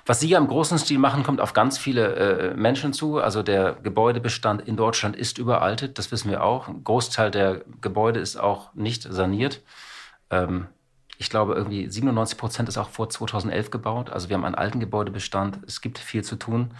Was 0.05 0.21
Sie 0.21 0.29
ja 0.29 0.39
im 0.39 0.47
großen 0.47 0.79
Stil 0.79 0.99
machen, 0.99 1.23
kommt 1.23 1.41
auf 1.41 1.53
ganz 1.53 1.79
viele 1.79 2.15
äh, 2.15 2.55
Menschen 2.55 2.93
zu. 2.93 3.19
Also 3.19 3.43
der 3.43 3.73
Gebäudebestand 3.83 4.63
in 4.63 4.77
Deutschland 4.77 5.17
ist 5.17 5.39
überaltet, 5.39 5.99
das 5.99 6.13
wissen 6.13 6.31
wir 6.31 6.45
auch. 6.45 6.69
Ein 6.69 6.85
Großteil 6.85 7.31
der 7.31 7.63
Gebäude 7.81 8.21
ist 8.21 8.37
auch 8.37 8.73
nicht 8.75 9.03
saniert. 9.03 9.63
Ähm, 10.31 10.67
ich 11.19 11.31
glaube, 11.31 11.55
irgendwie 11.55 11.89
97 11.89 12.39
Prozent 12.39 12.69
ist 12.69 12.79
auch 12.79 12.91
vor 12.91 13.09
2011 13.09 13.71
gebaut. 13.71 14.11
Also 14.11 14.29
wir 14.29 14.37
haben 14.37 14.45
einen 14.45 14.55
alten 14.55 14.81
Gebäudebestand. 14.81 15.61
Es 15.67 15.81
gibt 15.81 15.99
viel 15.99 16.23
zu 16.23 16.37
tun. 16.37 16.75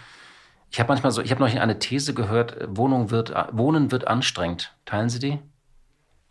Ich 0.69 0.79
habe 0.79 0.89
manchmal 0.89 1.11
so, 1.11 1.21
ich 1.21 1.31
habe 1.31 1.43
noch 1.43 1.53
eine 1.53 1.79
These 1.79 2.13
gehört, 2.13 2.55
Wohnung 2.69 3.09
wird, 3.09 3.33
Wohnen 3.51 3.91
wird 3.91 4.07
anstrengend. 4.07 4.75
Teilen 4.85 5.09
Sie 5.09 5.19
die? 5.19 5.39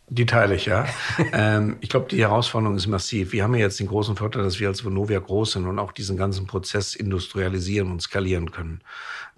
Die 0.09 0.25
teile 0.25 0.55
ich, 0.55 0.67
ja. 0.67 0.87
ähm, 1.33 1.79
ich 1.81 1.89
glaube, 1.89 2.09
die 2.09 2.21
Herausforderung 2.21 2.77
ist 2.77 2.87
massiv. 2.87 3.33
Wir 3.33 3.43
haben 3.43 3.55
ja 3.55 3.61
jetzt 3.61 3.81
den 3.81 3.89
großen 3.89 4.15
Vorteil, 4.17 4.45
dass 4.45 4.61
wir 4.61 4.69
als 4.69 4.85
Vonovia 4.85 5.19
groß 5.19 5.53
sind 5.53 5.67
und 5.67 5.81
auch 5.81 5.91
diesen 5.91 6.17
ganzen 6.17 6.47
Prozess 6.47 6.95
industrialisieren 6.95 7.91
und 7.91 8.03
skalieren 8.03 8.53
können. 8.53 8.81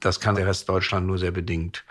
Das 0.00 0.20
kann 0.20 0.34
der 0.34 0.46
Rest 0.46 0.68
Deutschland 0.68 1.06
nur 1.06 1.18
sehr 1.18 1.30
bedingt. 1.30 1.84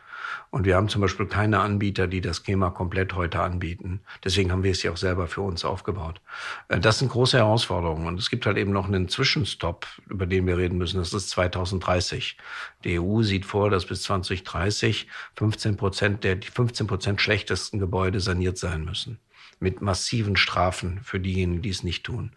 Und 0.49 0.65
wir 0.65 0.75
haben 0.75 0.89
zum 0.89 1.01
Beispiel 1.01 1.25
keine 1.25 1.59
Anbieter, 1.59 2.07
die 2.07 2.21
das 2.21 2.43
Schema 2.45 2.69
komplett 2.69 3.15
heute 3.15 3.41
anbieten. 3.41 4.01
Deswegen 4.23 4.51
haben 4.51 4.63
wir 4.63 4.71
es 4.71 4.83
ja 4.83 4.91
auch 4.91 4.97
selber 4.97 5.27
für 5.27 5.41
uns 5.41 5.65
aufgebaut. 5.65 6.21
Äh, 6.67 6.79
das 6.79 6.99
sind 6.99 7.11
große 7.11 7.37
Herausforderungen. 7.37 8.07
Und 8.07 8.19
es 8.19 8.29
gibt 8.29 8.45
halt 8.45 8.57
eben 8.57 8.71
noch 8.71 8.87
einen 8.87 9.09
Zwischenstopp, 9.09 9.87
über 10.09 10.25
den 10.25 10.47
wir 10.47 10.57
reden 10.57 10.77
müssen. 10.77 10.97
Das 10.97 11.13
ist 11.13 11.29
2030. 11.29 12.37
Die 12.83 12.99
EU 12.99 13.23
sieht 13.23 13.45
vor, 13.45 13.69
dass 13.69 13.85
bis 13.85 14.03
2030 14.03 15.07
15 15.35 15.77
Prozent 15.77 16.23
der 16.23 16.37
15 16.41 16.87
Prozent 16.87 17.21
schlechtesten 17.21 17.79
Gebäude 17.79 18.19
saniert 18.19 18.57
sein 18.57 18.85
müssen 18.85 19.19
mit 19.59 19.81
massiven 19.81 20.35
Strafen 20.35 20.99
für 21.03 21.19
diejenigen, 21.19 21.61
die 21.61 21.69
es 21.69 21.83
nicht 21.83 22.05
tun. 22.05 22.31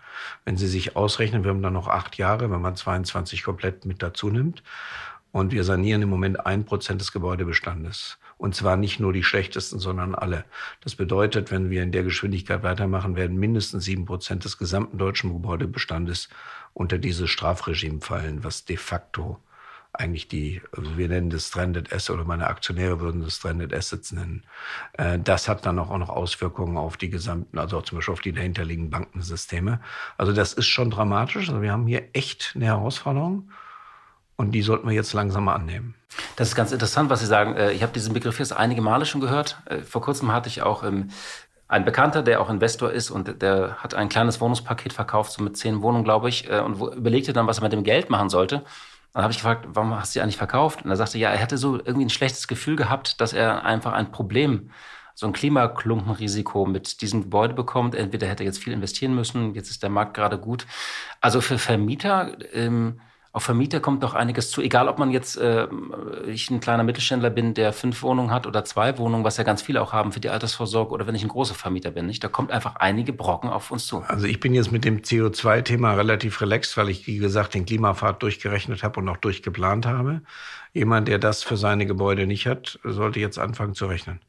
Wenn 0.44 0.56
Sie 0.56 0.68
sich 0.68 0.96
ausrechnen, 0.96 1.44
wir 1.44 1.50
haben 1.50 1.62
dann 1.62 1.74
noch 1.74 1.88
acht 1.88 2.16
Jahre, 2.16 2.50
wenn 2.50 2.62
man 2.62 2.76
22 2.76 3.42
komplett 3.42 3.84
mit 3.84 4.02
dazu 4.02 4.30
nimmt, 4.30 4.62
und 5.32 5.52
wir 5.52 5.64
sanieren 5.64 6.02
im 6.02 6.08
Moment 6.08 6.44
ein 6.44 6.64
Prozent 6.64 7.00
des 7.00 7.12
Gebäudebestandes. 7.12 8.18
Und 8.36 8.54
zwar 8.54 8.76
nicht 8.76 9.00
nur 9.00 9.12
die 9.12 9.22
schlechtesten, 9.22 9.78
sondern 9.78 10.14
alle. 10.14 10.44
Das 10.80 10.94
bedeutet, 10.94 11.50
wenn 11.50 11.70
wir 11.70 11.82
in 11.82 11.92
der 11.92 12.02
Geschwindigkeit 12.02 12.62
weitermachen, 12.62 13.14
werden 13.16 13.38
mindestens 13.38 13.84
sieben 13.84 14.06
Prozent 14.06 14.44
des 14.44 14.56
gesamten 14.58 14.98
deutschen 14.98 15.32
Gebäudebestandes 15.32 16.30
unter 16.72 16.98
dieses 16.98 17.28
Strafregime 17.30 18.00
fallen, 18.00 18.42
was 18.42 18.64
de 18.64 18.76
facto 18.76 19.38
eigentlich 19.92 20.28
die, 20.28 20.62
also 20.76 20.96
wir 20.96 21.08
nennen 21.08 21.30
das 21.30 21.48
Stranded 21.48 21.92
Assets 21.92 22.10
oder 22.10 22.24
meine 22.24 22.46
Aktionäre 22.46 23.00
würden 23.00 23.22
das 23.22 23.36
Stranded 23.36 23.74
Assets 23.74 24.12
nennen. 24.12 24.44
Äh, 24.92 25.18
das 25.18 25.48
hat 25.48 25.66
dann 25.66 25.78
auch 25.78 25.96
noch 25.98 26.08
Auswirkungen 26.08 26.76
auf 26.76 26.96
die 26.96 27.10
gesamten, 27.10 27.58
also 27.58 27.78
auch 27.78 27.82
zum 27.82 27.98
Beispiel 27.98 28.12
auf 28.12 28.20
die 28.20 28.32
dahinterliegenden 28.32 28.90
Bankensysteme. 28.90 29.80
Also 30.16 30.32
das 30.32 30.52
ist 30.52 30.66
schon 30.66 30.90
dramatisch. 30.90 31.48
Also 31.48 31.60
wir 31.60 31.72
haben 31.72 31.86
hier 31.86 32.08
echt 32.12 32.52
eine 32.54 32.66
Herausforderung. 32.66 33.50
Und 34.40 34.53
die 34.53 34.62
sollten 34.62 34.88
wir 34.88 34.94
jetzt 34.94 35.12
langsam 35.12 35.44
mal 35.44 35.55
annehmen. 35.55 35.94
Das 36.37 36.48
ist 36.48 36.55
ganz 36.55 36.72
interessant, 36.72 37.11
was 37.11 37.20
Sie 37.20 37.26
sagen. 37.26 37.57
Äh, 37.57 37.72
ich 37.72 37.83
habe 37.83 37.92
diesen 37.92 38.14
Begriff 38.14 38.38
jetzt 38.38 38.57
einige 38.57 38.81
Male 38.81 39.05
schon 39.05 39.20
gehört. 39.20 39.59
Äh, 39.66 39.83
vor 39.83 40.00
kurzem 40.00 40.33
hatte 40.33 40.48
ich 40.48 40.62
auch 40.62 40.83
ähm, 40.83 41.11
einen 41.68 41.85
Bekannter, 41.85 42.22
der 42.22 42.40
auch 42.40 42.48
Investor 42.48 42.90
ist 42.90 43.11
und 43.11 43.42
der 43.42 43.76
hat 43.83 43.92
ein 43.92 44.09
kleines 44.09 44.40
Wohnungspaket 44.40 44.94
verkauft, 44.94 45.33
so 45.33 45.42
mit 45.42 45.59
zehn 45.59 45.83
Wohnungen, 45.83 46.05
glaube 46.05 46.31
ich, 46.31 46.48
äh, 46.48 46.61
und 46.61 46.81
überlegte 46.81 47.35
dann, 47.35 47.46
was 47.46 47.59
er 47.59 47.64
mit 47.64 47.74
dem 47.74 47.85
Geld 47.85 48.09
machen 48.09 48.31
sollte. 48.31 48.64
Dann 49.12 49.24
habe 49.24 49.31
ich 49.31 49.37
gefragt, 49.37 49.66
warum 49.74 49.94
hast 49.94 50.14
du 50.14 50.18
die 50.18 50.22
eigentlich 50.22 50.38
verkauft? 50.38 50.87
Und 50.87 50.90
er 50.90 50.96
sagte, 50.96 51.18
ja, 51.18 51.29
er 51.29 51.37
hätte 51.37 51.59
so 51.59 51.76
irgendwie 51.76 52.07
ein 52.07 52.11
schlechtes 52.11 52.48
Gefühl 52.48 52.76
gehabt, 52.76 53.20
dass 53.20 53.35
er 53.35 53.66
einfach 53.66 53.92
ein 53.92 54.11
Problem, 54.11 54.70
so 55.14 55.26
ein 55.26 55.35
Klimaklumpenrisiko 55.35 56.64
mit 56.64 57.03
diesem 57.03 57.24
Gebäude 57.24 57.53
bekommt. 57.53 57.94
Entweder 57.94 58.26
hätte 58.26 58.42
er 58.42 58.46
jetzt 58.46 58.64
viel 58.64 58.72
investieren 58.72 59.14
müssen, 59.14 59.55
jetzt 59.55 59.68
ist 59.68 59.83
der 59.83 59.90
Markt 59.90 60.14
gerade 60.14 60.38
gut. 60.38 60.66
Also 61.20 61.42
für 61.42 61.59
Vermieter 61.59 62.38
ähm, 62.55 63.00
Auf 63.32 63.44
Vermieter 63.44 63.78
kommt 63.78 64.02
doch 64.02 64.14
einiges 64.14 64.50
zu. 64.50 64.60
Egal, 64.60 64.88
ob 64.88 64.98
man 64.98 65.12
jetzt, 65.12 65.36
äh, 65.36 65.68
ich 66.26 66.50
ein 66.50 66.58
kleiner 66.58 66.82
Mittelständler 66.82 67.30
bin, 67.30 67.54
der 67.54 67.72
fünf 67.72 68.02
Wohnungen 68.02 68.32
hat 68.32 68.44
oder 68.44 68.64
zwei 68.64 68.98
Wohnungen, 68.98 69.22
was 69.22 69.36
ja 69.36 69.44
ganz 69.44 69.62
viele 69.62 69.80
auch 69.80 69.92
haben 69.92 70.10
für 70.10 70.18
die 70.18 70.30
Altersvorsorge, 70.30 70.92
oder 70.92 71.06
wenn 71.06 71.14
ich 71.14 71.22
ein 71.22 71.28
großer 71.28 71.54
Vermieter 71.54 71.92
bin, 71.92 72.06
nicht? 72.06 72.24
Da 72.24 72.28
kommt 72.28 72.50
einfach 72.50 72.76
einige 72.76 73.12
Brocken 73.12 73.48
auf 73.48 73.70
uns 73.70 73.86
zu. 73.86 73.98
Also 74.08 74.26
ich 74.26 74.40
bin 74.40 74.52
jetzt 74.52 74.72
mit 74.72 74.84
dem 74.84 75.02
CO2-Thema 75.02 75.94
relativ 75.94 76.40
relaxed, 76.40 76.76
weil 76.76 76.88
ich, 76.88 77.06
wie 77.06 77.18
gesagt, 77.18 77.54
den 77.54 77.66
Klimapfad 77.66 78.20
durchgerechnet 78.20 78.82
habe 78.82 78.98
und 78.98 79.08
auch 79.08 79.18
durchgeplant 79.18 79.86
habe. 79.86 80.22
Jemand, 80.72 81.06
der 81.06 81.20
das 81.20 81.44
für 81.44 81.56
seine 81.56 81.86
Gebäude 81.86 82.26
nicht 82.26 82.48
hat, 82.48 82.80
sollte 82.82 83.20
jetzt 83.20 83.38
anfangen 83.38 83.74
zu 83.74 83.86
rechnen. 83.86 84.20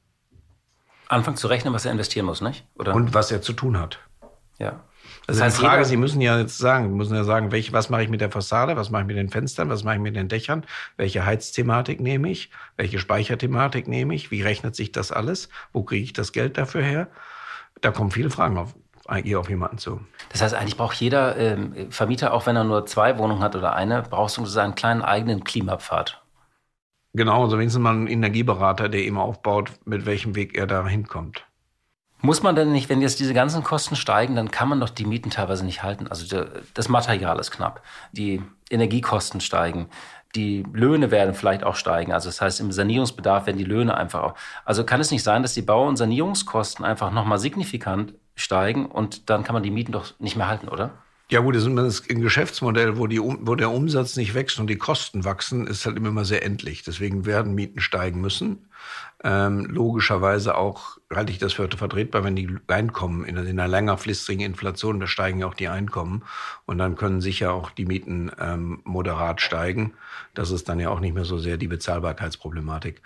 Anfangen 1.08 1.38
zu 1.38 1.48
rechnen, 1.48 1.74
was 1.74 1.86
er 1.86 1.92
investieren 1.92 2.28
muss, 2.28 2.42
nicht? 2.42 2.66
Oder? 2.76 2.94
Und 2.94 3.16
was 3.16 3.32
er 3.32 3.42
zu 3.42 3.54
tun 3.54 3.80
hat. 3.80 4.00
Ja. 4.60 4.84
Das 5.28 5.36
also 5.36 5.44
heißt, 5.44 5.58
die 5.58 5.66
Frage, 5.66 5.86
Sie 5.86 5.98
müssen 5.98 6.20
ja 6.20 6.38
jetzt 6.40 6.58
sagen, 6.58 6.90
Sie 6.90 6.96
müssen 6.96 7.16
ja 7.16 7.24
sagen, 7.24 7.52
welche, 7.52 7.72
was 7.74 7.90
mache 7.90 8.04
ich 8.04 8.10
mit 8.10 8.22
der 8.22 8.32
Fassade, 8.32 8.76
was 8.76 8.90
mache 8.90 9.04
ich 9.04 9.08
mit 9.08 9.18
den 9.18 9.30
Fenstern, 9.30 9.70
was 9.70 9.84
mache 9.84 9.96
ich 9.96 10.02
mit 10.02 10.16
den 10.16 10.28
Dächern, 10.28 10.66
welche 10.98 11.26
Heizthematik 11.26 12.02
nehme 12.02 12.30
ich, 12.30 12.50
welche 12.76 13.00
Speicherthematik 13.00 13.88
nehme 13.88 14.16
ich, 14.16 14.32
wie 14.32 14.42
rechnet 14.42 14.76
sich 14.76 14.92
das 14.92 15.12
alles, 15.12 15.50
wo 15.74 15.84
kriege 15.84 16.04
ich 16.04 16.14
das 16.14 16.32
Geld 16.32 16.58
dafür 16.58 16.82
her? 16.82 17.08
Da 17.82 17.92
kommen 17.92 18.12
viele 18.12 18.30
Fragen 18.30 18.58
auf, 18.58 18.74
hier 19.24 19.40
auf 19.40 19.50
jemanden 19.50 19.78
zu. 19.78 20.02
Das 20.30 20.42
heißt, 20.42 20.54
eigentlich 20.54 20.78
braucht 20.78 21.00
jeder 21.00 21.38
ähm, 21.38 21.92
Vermieter, 21.92 22.34
auch 22.34 22.46
wenn 22.46 22.56
er 22.56 22.64
nur 22.64 22.86
zwei 22.86 23.18
Wohnungen 23.18 23.44
hat 23.44 23.56
oder 23.56 23.76
eine, 23.76 24.02
braucht 24.02 24.32
sozusagen 24.32 24.66
einen 24.66 24.76
kleinen 24.76 25.02
eigenen 25.02 25.44
Klimapfad. 25.44 26.22
Genau, 27.14 27.44
also 27.44 27.58
wenigstens 27.58 27.82
mal 27.82 27.94
einen 27.94 28.08
Energieberater, 28.08 28.88
der 28.88 29.04
ihm 29.04 29.18
aufbaut, 29.18 29.72
mit 29.86 30.06
welchem 30.06 30.36
Weg 30.36 30.58
er 30.58 30.66
da 30.66 30.88
hinkommt. 30.88 31.46
Muss 32.22 32.44
man 32.44 32.56
denn 32.56 32.72
nicht, 32.72 32.88
wenn 32.90 33.02
jetzt 33.02 33.20
diese 33.20 33.34
ganzen 33.34 33.64
Kosten 33.64 33.96
steigen, 33.96 34.36
dann 34.36 34.52
kann 34.52 34.70
man 34.70 34.80
doch 34.80 34.90
die 34.90 35.06
Mieten 35.06 35.32
teilweise 35.32 35.66
nicht 35.66 35.82
halten. 35.82 36.08
Also 36.08 36.46
das 36.74 36.88
Material 36.88 37.40
ist 37.40 37.52
knapp, 37.52 37.82
die 38.12 38.44
Energiekosten 38.70 39.42
steigen, 39.42 39.90
die 40.36 40.64
Löhne 40.72 41.12
werden 41.12 41.34
vielleicht 41.34 41.64
auch 41.64 41.76
steigen. 41.76 42.14
Also 42.14 42.30
das 42.30 42.40
heißt, 42.40 42.60
im 42.60 42.72
Sanierungsbedarf 42.72 43.48
werden 43.48 43.58
die 43.58 43.64
Löhne 43.64 43.98
einfach 43.98 44.22
auch. 44.22 44.36
Also 44.66 44.86
kann 44.86 45.02
es 45.02 45.12
nicht 45.12 45.24
sein, 45.24 45.42
dass 45.42 45.56
die 45.56 45.62
Bau- 45.62 45.88
und 45.88 45.98
Sanierungskosten 45.98 46.86
einfach 46.86 47.12
nochmal 47.12 47.40
signifikant 47.40 48.14
steigen 48.36 48.86
und 48.86 49.30
dann 49.30 49.44
kann 49.44 49.54
man 49.54 49.64
die 49.64 49.72
Mieten 49.72 49.92
doch 49.92 50.14
nicht 50.20 50.36
mehr 50.36 50.48
halten, 50.48 50.70
oder? 50.70 50.92
Ja 51.32 51.40
gut, 51.40 51.56
das 51.56 51.64
ist 51.64 52.10
ein 52.12 52.20
Geschäftsmodell, 52.20 52.98
wo, 52.98 53.08
die, 53.08 53.22
wo 53.22 53.56
der 53.56 53.72
Umsatz 53.72 54.18
nicht 54.18 54.34
wächst 54.34 54.60
und 54.60 54.68
die 54.68 54.76
Kosten 54.76 55.24
wachsen, 55.24 55.66
ist 55.66 55.86
halt 55.86 55.96
immer 55.96 56.26
sehr 56.26 56.44
endlich. 56.44 56.84
Deswegen 56.84 57.26
werden 57.26 57.56
Mieten 57.56 57.80
steigen 57.80 58.20
müssen. 58.20 58.68
Ähm, 59.24 59.66
logischerweise 59.68 60.58
auch 60.58 60.98
halte 61.10 61.32
ich 61.32 61.38
das 61.38 61.54
für 61.54 61.70
vertretbar, 61.70 62.26
wenn 62.26 62.36
die 62.36 62.58
Einkommen 62.68 63.24
in, 63.24 63.38
in 63.38 63.48
einer 63.48 63.70
längerfristigen 63.70 64.46
Inflation, 64.46 65.00
da 65.00 65.08
steigen 65.08 65.40
ja 65.40 65.48
auch 65.48 65.54
die 65.54 65.70
Einkommen 65.70 66.24
und 66.66 66.80
dann 66.80 66.98
können 66.98 67.22
sicher 67.22 67.54
auch 67.54 67.70
die 67.70 67.86
Mieten 67.86 68.30
ähm, 68.38 68.82
moderat 68.84 69.40
steigen. 69.40 69.94
Das 70.34 70.52
ist 70.52 70.68
dann 70.68 70.82
ja 70.82 70.90
auch 70.90 71.00
nicht 71.00 71.14
mehr 71.14 71.24
so 71.24 71.38
sehr 71.38 71.56
die 71.56 71.70
Bezahlbarkeitsproblematik. 71.70 73.02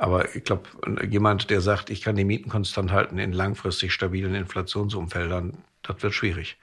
Aber 0.00 0.34
ich 0.34 0.44
glaube, 0.44 0.62
jemand, 1.10 1.50
der 1.50 1.60
sagt, 1.60 1.90
ich 1.90 2.00
kann 2.00 2.16
die 2.16 2.24
Mieten 2.24 2.48
konstant 2.48 2.90
halten 2.90 3.18
in 3.18 3.32
langfristig 3.34 3.92
stabilen 3.92 4.34
Inflationsumfeldern, 4.34 5.58
das 5.82 6.02
wird 6.02 6.14
schwierig. 6.14 6.56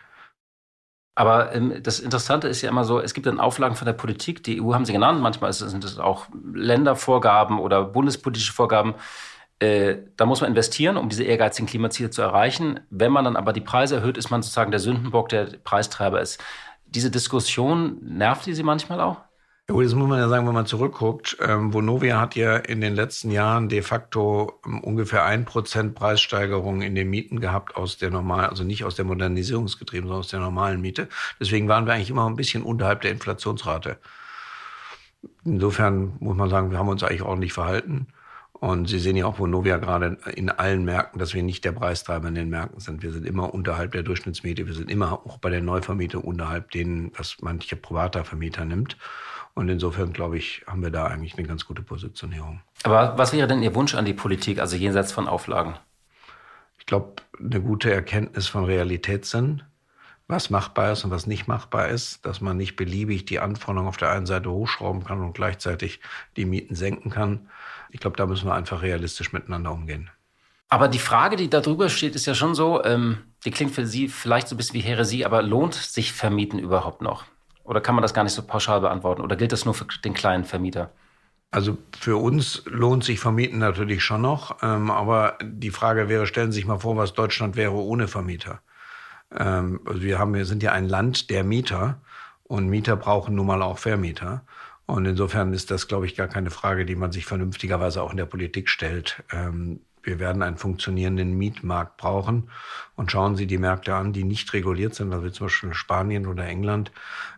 Aber 1.15 1.54
ähm, 1.54 1.82
das 1.84 1.99
Interessante 1.99 2.47
ist 2.47 2.62
ja 2.62 2.69
immer 2.69 2.84
so, 2.84 2.99
es 2.99 3.13
gibt 3.13 3.28
dann 3.28 3.39
Auflagen 3.39 3.76
von 3.76 3.86
der 3.86 3.93
Politik, 3.93 4.43
die 4.43 4.62
EU 4.62 4.73
haben 4.73 4.86
sie 4.86 4.93
genannt, 4.93 5.21
manchmal 5.21 5.54
sind 5.54 5.84
es 5.84 5.99
auch 5.99 6.28
Ländervorgaben 6.54 7.60
oder 7.60 7.84
bundespolitische 7.84 8.54
Vorgaben. 8.54 8.95
Äh, 9.60 9.97
da 10.17 10.26
muss 10.26 10.41
man 10.41 10.49
investieren, 10.49 10.97
um 10.97 11.10
diese 11.10 11.23
ehrgeizigen 11.23 11.67
Klimaziele 11.67 12.10
zu 12.10 12.21
erreichen. 12.21 12.80
Wenn 12.89 13.12
man 13.12 13.26
dann 13.26 13.36
aber 13.36 13.54
die 13.54 13.62
Preise 13.62 13.97
erhöht, 13.97 14.17
ist 14.17 14.32
man 14.32 14.41
sozusagen 14.41 14.71
der 14.71 14.80
Sündenbock, 14.80 15.30
der 15.30 15.45
Preistreiber 15.63 16.19
ist. 16.19 16.43
Diese 16.86 17.12
Diskussion, 17.12 17.99
nervt 18.02 18.45
die 18.45 18.54
Sie 18.54 18.63
manchmal 18.63 18.99
auch? 18.99 19.17
Ja, 19.69 19.82
das 19.82 19.93
muss 19.95 20.10
man 20.10 20.19
ja 20.19 20.28
sagen, 20.28 20.45
wenn 20.45 20.54
man 20.54 20.65
zurückguckt. 20.65 21.38
Ähm, 21.39 21.73
Vonovia 21.73 22.19
hat 22.19 22.36
ja 22.36 22.58
in 22.58 22.82
den 22.82 22.95
letzten 22.95 23.32
Jahren 23.32 23.69
de 23.69 23.82
facto 23.82 24.60
ähm, 24.65 24.82
ungefähr 24.82 25.23
ein 25.23 25.45
Prozent 25.45 25.95
Preissteigerung 25.95 26.82
in 26.82 26.95
den 26.95 27.10
Mieten 27.10 27.39
gehabt 27.39 27.78
aus 27.78 27.97
der 27.97 28.10
normalen, 28.12 28.49
also 28.49 28.65
nicht 28.65 28.84
aus 28.84 28.95
der 28.95 29.06
Modernisierungsgetrieben, 29.06 30.08
sondern 30.08 30.19
aus 30.19 30.28
der 30.28 30.41
normalen 30.41 30.82
Miete. 30.82 31.08
Deswegen 31.39 31.69
waren 31.69 31.86
wir 31.86 31.93
eigentlich 31.93 32.10
immer 32.10 32.28
ein 32.30 32.36
bisschen 32.36 32.63
unterhalb 32.63 33.02
der 33.02 33.12
Inflationsrate. 33.12 33.99
Insofern 35.45 36.17
muss 36.19 36.36
man 36.36 36.49
sagen, 36.49 36.71
wir 36.71 36.78
haben 36.78 36.89
uns 36.89 37.04
eigentlich 37.04 37.21
ordentlich 37.21 37.54
verhalten. 37.54 38.08
Und 38.52 38.88
Sie 38.88 38.99
sehen 38.99 39.17
ja 39.17 39.26
auch, 39.26 39.39
Vonovia 39.39 39.78
gerade 39.78 40.17
in 40.36 40.49
allen 40.49 40.86
Märkten, 40.86 41.19
dass 41.19 41.34
wir 41.34 41.43
nicht 41.43 41.65
der 41.65 41.73
Preistreiber 41.73 42.28
in 42.30 42.36
den 42.36 42.49
Märkten 42.49 42.80
sind. 42.80 43.04
Wir 43.04 43.12
sind 43.12 43.26
immer 43.26 43.54
unterhalb 43.54 43.91
der 43.91 44.04
Durchschnittsmiete. 44.04 44.67
Wir 44.67 44.73
sind 44.73 44.89
immer 44.89 45.13
auch 45.26 45.38
bei 45.38 45.49
der 45.49 45.62
Neuvermietung 45.62 46.23
unterhalb 46.23 46.71
denen, 46.71 47.12
was 47.17 47.38
manche 47.41 47.76
privater 47.76 48.23
Vermieter 48.26 48.63
nimmt. 48.65 48.97
Und 49.56 49.70
insofern, 49.70 50.13
glaube 50.13 50.38
ich, 50.38 50.63
haben 50.66 50.82
wir 50.82 50.89
da 50.89 51.06
eigentlich 51.06 51.38
eine 51.38 51.48
ganz 51.48 51.66
gute 51.66 51.84
Positionierung. 51.84 52.62
Aber 52.84 53.18
was 53.18 53.34
wäre 53.34 53.48
denn 53.48 53.62
Ihr 53.62 53.76
Wunsch 53.76 53.94
an 53.94 54.06
die 54.06 54.13
Politik, 54.13 54.60
also 54.60 54.76
jenseits 54.76 55.12
von 55.12 55.28
Auflagen? 55.28 55.76
Ich 56.80 56.86
glaube, 56.86 57.16
eine 57.39 57.62
gute 57.62 57.94
Erkenntnis 57.94 58.48
von 58.48 58.66
Realitätssinn, 58.66 59.63
was 60.28 60.50
machbar 60.50 60.94
ist 60.94 61.04
und 61.06 61.12
was 61.12 61.28
nicht 61.28 61.48
machbar 61.48 61.89
ist, 61.89 62.26
dass 62.26 62.42
man 62.42 62.58
nicht 62.58 62.76
beliebig 62.76 63.26
die 63.26 63.39
Anforderungen 63.39 63.88
auf 63.88 63.98
der 63.98 64.12
einen 64.12 64.26
Seite 64.26 64.52
hochschrauben 64.52 65.04
kann 65.04 65.22
und 65.22 65.34
gleichzeitig 65.34 66.00
die 66.36 66.46
Mieten 66.46 66.76
senken 66.76 67.12
kann. 67.12 67.50
Ich 67.92 68.00
glaube, 68.00 68.18
da 68.18 68.26
müssen 68.26 68.48
wir 68.48 68.56
einfach 68.56 68.82
realistisch 68.82 69.34
miteinander 69.34 69.72
umgehen. 69.72 70.10
Aber 70.70 70.88
die 70.88 71.00
Frage, 71.00 71.36
die 71.36 71.50
da 71.50 71.62
drüber 71.62 71.88
steht, 71.88 72.16
ist 72.16 72.26
ja 72.26 72.34
schon 72.34 72.56
so, 72.56 72.84
ähm, 72.84 73.20
die 73.46 73.52
klingt 73.52 73.76
für 73.76 73.86
Sie 73.86 74.08
vielleicht 74.08 74.48
so 74.48 74.56
ein 74.56 74.58
bisschen 74.58 74.74
wie 74.74 74.82
Häresie, 74.82 75.24
aber 75.24 75.44
lohnt 75.44 75.76
sich 75.76 76.13
Vermieten 76.13 76.58
überhaupt 76.58 77.04
noch? 77.04 77.26
Oder 77.63 77.82
kann 77.82 77.95
man 77.95 78.02
das 78.02 78.13
gar 78.13 78.23
nicht 78.23 78.34
so 78.34 78.43
pauschal 78.43 78.82
beantworten? 78.82 79.21
Oder 79.21 79.36
gilt 79.36 79.52
das 79.52 79.65
nur 79.65 79.73
für 79.73 79.86
den 80.04 80.13
kleinen 80.13 80.43
Vermieter? 80.43 80.91
Also 81.52 81.78
für 81.97 82.17
uns 82.17 82.63
lohnt 82.65 83.04
sich 83.04 83.19
Vermieten 83.19 83.60
natürlich 83.60 84.04
schon 84.04 84.21
noch. 84.21 84.58
Ähm, 84.63 84.89
aber 84.89 85.38
die 85.41 85.69
Frage 85.69 86.10
wäre, 86.10 86.26
stellen 86.26 86.52
Sie 86.52 86.58
sich 86.58 86.67
mal 86.67 86.80
vor, 86.80 86.97
was 86.97 87.13
Deutschland 87.13 87.56
wäre 87.56 87.73
ohne 87.73 88.08
Vermieter. 88.08 88.62
Ähm, 89.32 89.80
also 89.86 90.02
wir, 90.02 90.19
haben, 90.19 90.34
wir 90.34 90.45
sind 90.45 90.63
ja 90.63 90.71
ein 90.71 90.89
Land 90.89 91.30
der 91.30 91.43
Mieter 91.43 92.02
und 92.43 92.69
Mieter 92.69 92.95
brauchen 92.95 93.36
nun 93.36 93.45
mal 93.45 93.62
auch 93.62 93.78
Vermieter. 93.78 94.43
Und 94.86 95.06
insofern 95.06 95.54
ist 95.54 95.71
das, 95.71 95.88
glaube 95.88 96.06
ich, 96.06 96.15
gar 96.15 96.28
keine 96.28 96.49
Frage, 96.49 96.86
die 96.86 96.95
man 96.95 97.12
sich 97.12 97.26
vernünftigerweise 97.26 98.02
auch 98.02 98.12
in 98.12 98.17
der 98.17 98.26
Politik 98.26 98.69
stellt. 98.69 99.23
Ähm, 99.32 99.80
wir 100.04 100.19
werden 100.19 100.41
einen 100.41 100.58
funktionierenden 100.58 101.38
Mietmarkt 101.38 101.97
brauchen. 101.97 102.49
Und 102.95 103.12
schauen 103.12 103.36
Sie 103.36 103.47
die 103.47 103.58
Märkte 103.58 103.95
an, 103.95 104.12
die 104.12 104.26
nicht 104.26 104.52
reguliert 104.54 104.93
sind, 104.93 105.13
also 105.13 105.30
zum 105.30 105.47
Beispiel 105.47 105.73
Spanien 105.73 106.28
oder 106.28 106.45
England, 106.45 106.91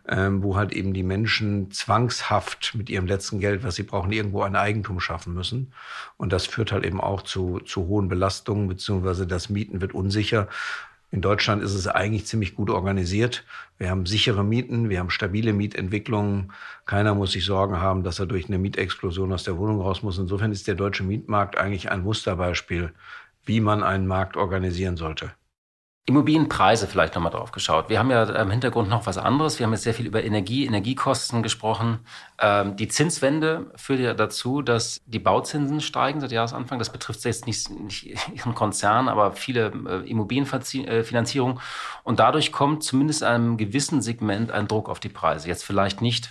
ähm, 0.07 0.43
wo 0.43 0.55
halt 0.55 0.71
eben 0.73 0.93
die 0.93 1.03
Menschen 1.03 1.71
zwangshaft 1.71 2.75
mit 2.75 2.89
ihrem 2.89 3.07
letzten 3.07 3.39
Geld, 3.39 3.63
was 3.63 3.75
sie 3.75 3.83
brauchen, 3.83 4.11
irgendwo 4.11 4.41
ein 4.43 4.55
Eigentum 4.55 4.99
schaffen 4.99 5.33
müssen. 5.33 5.73
Und 6.17 6.31
das 6.31 6.45
führt 6.45 6.71
halt 6.71 6.85
eben 6.85 7.01
auch 7.01 7.21
zu, 7.21 7.59
zu 7.59 7.87
hohen 7.87 8.07
Belastungen, 8.07 8.67
beziehungsweise 8.67 9.25
das 9.25 9.49
Mieten 9.49 9.81
wird 9.81 9.93
unsicher. 9.93 10.47
In 11.11 11.21
Deutschland 11.21 11.63
ist 11.63 11.73
es 11.73 11.87
eigentlich 11.87 12.25
ziemlich 12.25 12.55
gut 12.55 12.69
organisiert. 12.69 13.45
Wir 13.77 13.89
haben 13.89 14.05
sichere 14.05 14.43
Mieten, 14.43 14.89
wir 14.89 14.99
haben 14.99 15.09
stabile 15.09 15.53
Mietentwicklungen. 15.53 16.51
Keiner 16.85 17.15
muss 17.15 17.31
sich 17.31 17.45
Sorgen 17.45 17.79
haben, 17.79 18.03
dass 18.03 18.19
er 18.19 18.25
durch 18.25 18.47
eine 18.47 18.57
Mietexplosion 18.57 19.31
aus 19.31 19.43
der 19.43 19.57
Wohnung 19.57 19.79
raus 19.79 20.03
muss. 20.03 20.17
Insofern 20.17 20.51
ist 20.51 20.67
der 20.67 20.75
deutsche 20.75 21.03
Mietmarkt 21.03 21.57
eigentlich 21.57 21.89
ein 21.89 22.03
Musterbeispiel, 22.03 22.91
wie 23.45 23.61
man 23.61 23.81
einen 23.81 24.07
Markt 24.07 24.35
organisieren 24.35 24.97
sollte. 24.97 25.31
Immobilienpreise 26.07 26.85
vielleicht 26.85 27.15
nochmal 27.15 27.31
drauf 27.31 27.51
geschaut. 27.51 27.89
Wir 27.89 27.97
haben 27.97 28.11
ja 28.11 28.23
im 28.23 28.51
Hintergrund 28.51 28.89
noch 28.89 29.07
was 29.07 29.17
anderes. 29.17 29.57
Wir 29.57 29.65
haben 29.65 29.73
jetzt 29.73 29.83
sehr 29.83 29.95
viel 29.95 30.05
über 30.05 30.23
Energie, 30.23 30.67
Energiekosten 30.67 31.41
gesprochen. 31.41 31.99
Ähm, 32.39 32.75
die 32.75 32.87
Zinswende 32.87 33.71
führt 33.75 33.99
ja 33.99 34.13
dazu, 34.13 34.61
dass 34.61 35.01
die 35.07 35.17
Bauzinsen 35.17 35.81
steigen 35.81 36.21
seit 36.21 36.31
Jahresanfang. 36.31 36.77
Das 36.77 36.91
betrifft 36.91 37.25
jetzt 37.25 37.47
nicht, 37.47 37.71
nicht 37.71 38.05
Ihren 38.35 38.53
Konzern, 38.53 39.09
aber 39.09 39.31
viele 39.31 39.71
äh, 39.87 40.07
Immobilienfinanzierung. 40.07 41.59
Und 42.03 42.19
dadurch 42.19 42.51
kommt 42.51 42.83
zumindest 42.83 43.23
einem 43.23 43.57
gewissen 43.57 44.03
Segment 44.03 44.51
ein 44.51 44.67
Druck 44.67 44.89
auf 44.89 44.99
die 44.99 45.09
Preise. 45.09 45.47
Jetzt 45.47 45.63
vielleicht 45.63 46.01
nicht 46.01 46.29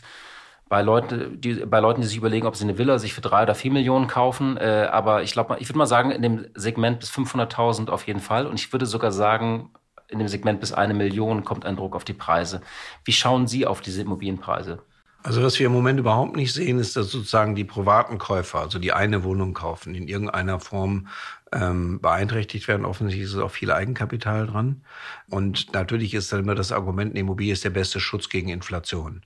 bei 0.75 0.83
Leuten, 0.83 1.41
die, 1.41 1.55
bei 1.67 1.79
Leuten, 1.79 2.01
die 2.01 2.09
sich 2.09 2.17
überlegen, 2.17 2.49
ob 2.49 2.57
sie 2.57 2.65
eine 2.65 2.77
Villa 2.77 2.99
sich 2.99 3.15
für 3.15 3.21
drei 3.21 3.45
oder 3.45 3.55
vier 3.55 3.71
Millionen 3.71 4.09
kaufen. 4.09 4.57
Äh, 4.57 4.89
aber 4.91 5.23
ich 5.23 5.31
glaube, 5.31 5.57
ich 5.61 5.69
würde 5.69 5.79
mal 5.79 5.87
sagen, 5.87 6.11
in 6.11 6.21
dem 6.21 6.47
Segment 6.57 6.99
bis 6.99 7.13
500.000 7.13 7.91
auf 7.91 8.09
jeden 8.09 8.19
Fall. 8.19 8.49
Und 8.49 8.59
ich 8.59 8.73
würde 8.73 8.85
sogar 8.85 9.13
sagen, 9.13 9.71
in 10.09 10.19
dem 10.19 10.27
Segment 10.27 10.59
bis 10.59 10.73
eine 10.73 10.93
Million 10.93 11.45
kommt 11.45 11.65
ein 11.65 11.77
Druck 11.77 11.95
auf 11.95 12.03
die 12.03 12.13
Preise. 12.13 12.61
Wie 13.05 13.13
schauen 13.13 13.47
Sie 13.47 13.69
auf 13.69 13.83
diese 13.83 14.03
Immobilienpreise? 14.03 14.81
Also 15.23 15.45
was 15.45 15.61
wir 15.61 15.67
im 15.67 15.73
Moment 15.73 16.01
überhaupt 16.01 16.35
nicht 16.35 16.53
sehen, 16.53 16.81
ist, 16.81 16.97
dass 16.97 17.13
sozusagen 17.13 17.55
die 17.55 17.63
privaten 17.63 18.19
Käufer, 18.19 18.59
also 18.59 18.81
die 18.81 18.93
eine 18.93 19.23
Wohnung 19.23 19.55
kaufen, 19.55 19.95
in 19.95 20.09
irgendeiner 20.09 20.59
Form 20.59 21.07
ähm, 21.55 22.01
beeinträchtigt 22.01 22.67
werden. 22.67 22.85
Offensichtlich 22.85 23.25
ist 23.25 23.35
es 23.35 23.41
auch 23.41 23.51
viel 23.51 23.71
Eigenkapital 23.71 24.47
dran. 24.47 24.83
Und 25.31 25.73
natürlich 25.73 26.13
ist 26.13 26.33
dann 26.33 26.41
immer 26.41 26.55
das 26.55 26.73
Argument, 26.73 27.13
eine 27.13 27.21
Immobilie 27.21 27.53
ist 27.53 27.65
der 27.65 27.71
beste 27.71 28.01
Schutz 28.01 28.29
gegen 28.29 28.49
Inflation. 28.49 29.23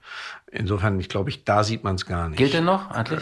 Insofern, 0.51 1.01
ich 1.01 1.09
glaube, 1.09 1.31
ich, 1.31 1.45
da 1.45 1.65
sieht 1.65 1.85
man 1.85 1.97
es 1.97 2.07
gar 2.07 2.29
nicht. 2.29 2.39
Gilt 2.39 2.53
denn 2.55 2.65
noch 2.65 2.91
eigentlich? 2.91 3.21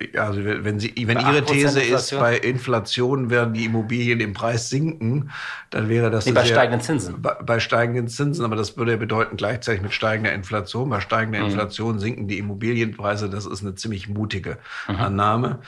Äh, 0.00 0.18
also 0.18 0.44
wenn, 0.44 0.80
Sie, 0.80 0.92
wenn 1.06 1.20
Ihre 1.20 1.44
These 1.44 1.80
ist, 1.80 2.10
bei 2.10 2.36
Inflation 2.36 3.30
werden 3.30 3.54
die 3.54 3.64
Immobilien 3.64 4.20
im 4.20 4.32
Preis 4.32 4.68
sinken, 4.68 5.30
dann 5.70 5.88
wäre 5.88 6.10
das... 6.10 6.26
Nee, 6.26 6.32
bei 6.32 6.44
steigenden 6.44 6.80
Zinsen. 6.80 7.22
Bei, 7.22 7.34
bei, 7.34 7.60
steigenden 7.60 8.08
Zinsen, 8.08 8.44
aber 8.44 8.56
das 8.56 8.76
würde 8.76 8.92
ja 8.92 8.96
bedeuten, 8.96 9.36
gleichzeitig 9.36 9.82
mit 9.82 9.92
steigender 9.92 10.32
Inflation. 10.32 10.90
Bei 10.90 11.00
steigender 11.00 11.40
mhm. 11.40 11.46
Inflation 11.46 11.98
sinken 11.98 12.26
die 12.28 12.38
Immobilienpreise. 12.38 13.30
Das 13.30 13.46
ist 13.46 13.62
eine 13.62 13.74
ziemlich 13.76 14.08
mutige 14.08 14.58
mhm. 14.88 14.96
Annahme. 14.96 15.58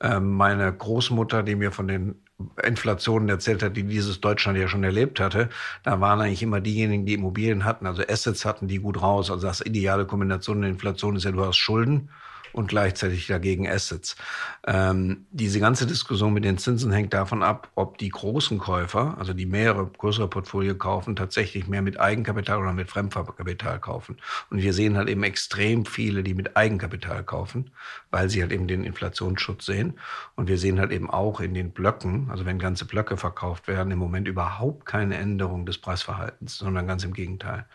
Ähm, 0.00 0.32
meine 0.32 0.72
Großmutter, 0.72 1.42
die 1.42 1.56
mir 1.56 1.72
von 1.72 1.86
den 1.86 2.16
Inflationen 2.64 3.28
erzählt 3.28 3.62
hat, 3.62 3.76
die 3.76 3.84
dieses 3.84 4.20
Deutschland 4.20 4.58
ja 4.58 4.68
schon 4.68 4.84
erlebt 4.84 5.20
hatte, 5.20 5.48
da 5.82 6.00
waren 6.00 6.20
eigentlich 6.20 6.42
immer 6.42 6.60
diejenigen, 6.60 7.06
die 7.06 7.14
Immobilien 7.14 7.64
hatten, 7.64 7.86
also 7.86 8.02
Assets 8.08 8.44
hatten, 8.44 8.68
die 8.68 8.78
gut 8.78 9.00
raus. 9.02 9.30
Also 9.30 9.46
das 9.46 9.60
ideale 9.60 10.06
Kombination 10.06 10.60
der 10.62 10.70
Inflation 10.70 11.16
ist 11.16 11.24
ja, 11.24 11.32
du 11.32 11.44
hast 11.44 11.56
Schulden 11.56 12.10
und 12.52 12.68
gleichzeitig 12.68 13.26
dagegen 13.26 13.68
Assets. 13.68 14.16
Ähm, 14.66 15.26
diese 15.30 15.60
ganze 15.60 15.86
Diskussion 15.86 16.32
mit 16.32 16.44
den 16.44 16.58
Zinsen 16.58 16.92
hängt 16.92 17.14
davon 17.14 17.42
ab, 17.42 17.70
ob 17.74 17.98
die 17.98 18.08
großen 18.08 18.58
Käufer, 18.58 19.16
also 19.18 19.32
die 19.32 19.46
mehrere 19.46 19.86
größere 19.86 20.28
Portfolio 20.28 20.74
kaufen, 20.74 21.16
tatsächlich 21.16 21.66
mehr 21.66 21.82
mit 21.82 21.98
Eigenkapital 21.98 22.58
oder 22.58 22.72
mit 22.72 22.90
Fremdkapital 22.90 23.78
kaufen. 23.78 24.16
Und 24.50 24.62
wir 24.62 24.72
sehen 24.72 24.96
halt 24.96 25.08
eben 25.08 25.22
extrem 25.22 25.86
viele, 25.86 26.22
die 26.22 26.34
mit 26.34 26.56
Eigenkapital 26.56 27.24
kaufen, 27.24 27.70
weil 28.10 28.28
sie 28.28 28.42
halt 28.42 28.52
eben 28.52 28.66
den 28.66 28.84
Inflationsschutz 28.84 29.66
sehen. 29.66 29.98
Und 30.34 30.48
wir 30.48 30.58
sehen 30.58 30.80
halt 30.80 30.92
eben 30.92 31.08
auch 31.08 31.40
in 31.40 31.54
den 31.54 31.70
Blöcken, 31.70 32.28
also 32.30 32.44
wenn 32.44 32.58
ganze 32.58 32.84
Blöcke 32.84 33.16
verkauft 33.16 33.68
werden, 33.68 33.90
im 33.90 33.98
Moment 33.98 34.28
überhaupt 34.28 34.86
keine 34.86 35.16
Änderung 35.16 35.66
des 35.66 35.78
Preisverhaltens, 35.78 36.58
sondern 36.58 36.86
ganz 36.86 37.04
im 37.04 37.12
Gegenteil. 37.12 37.66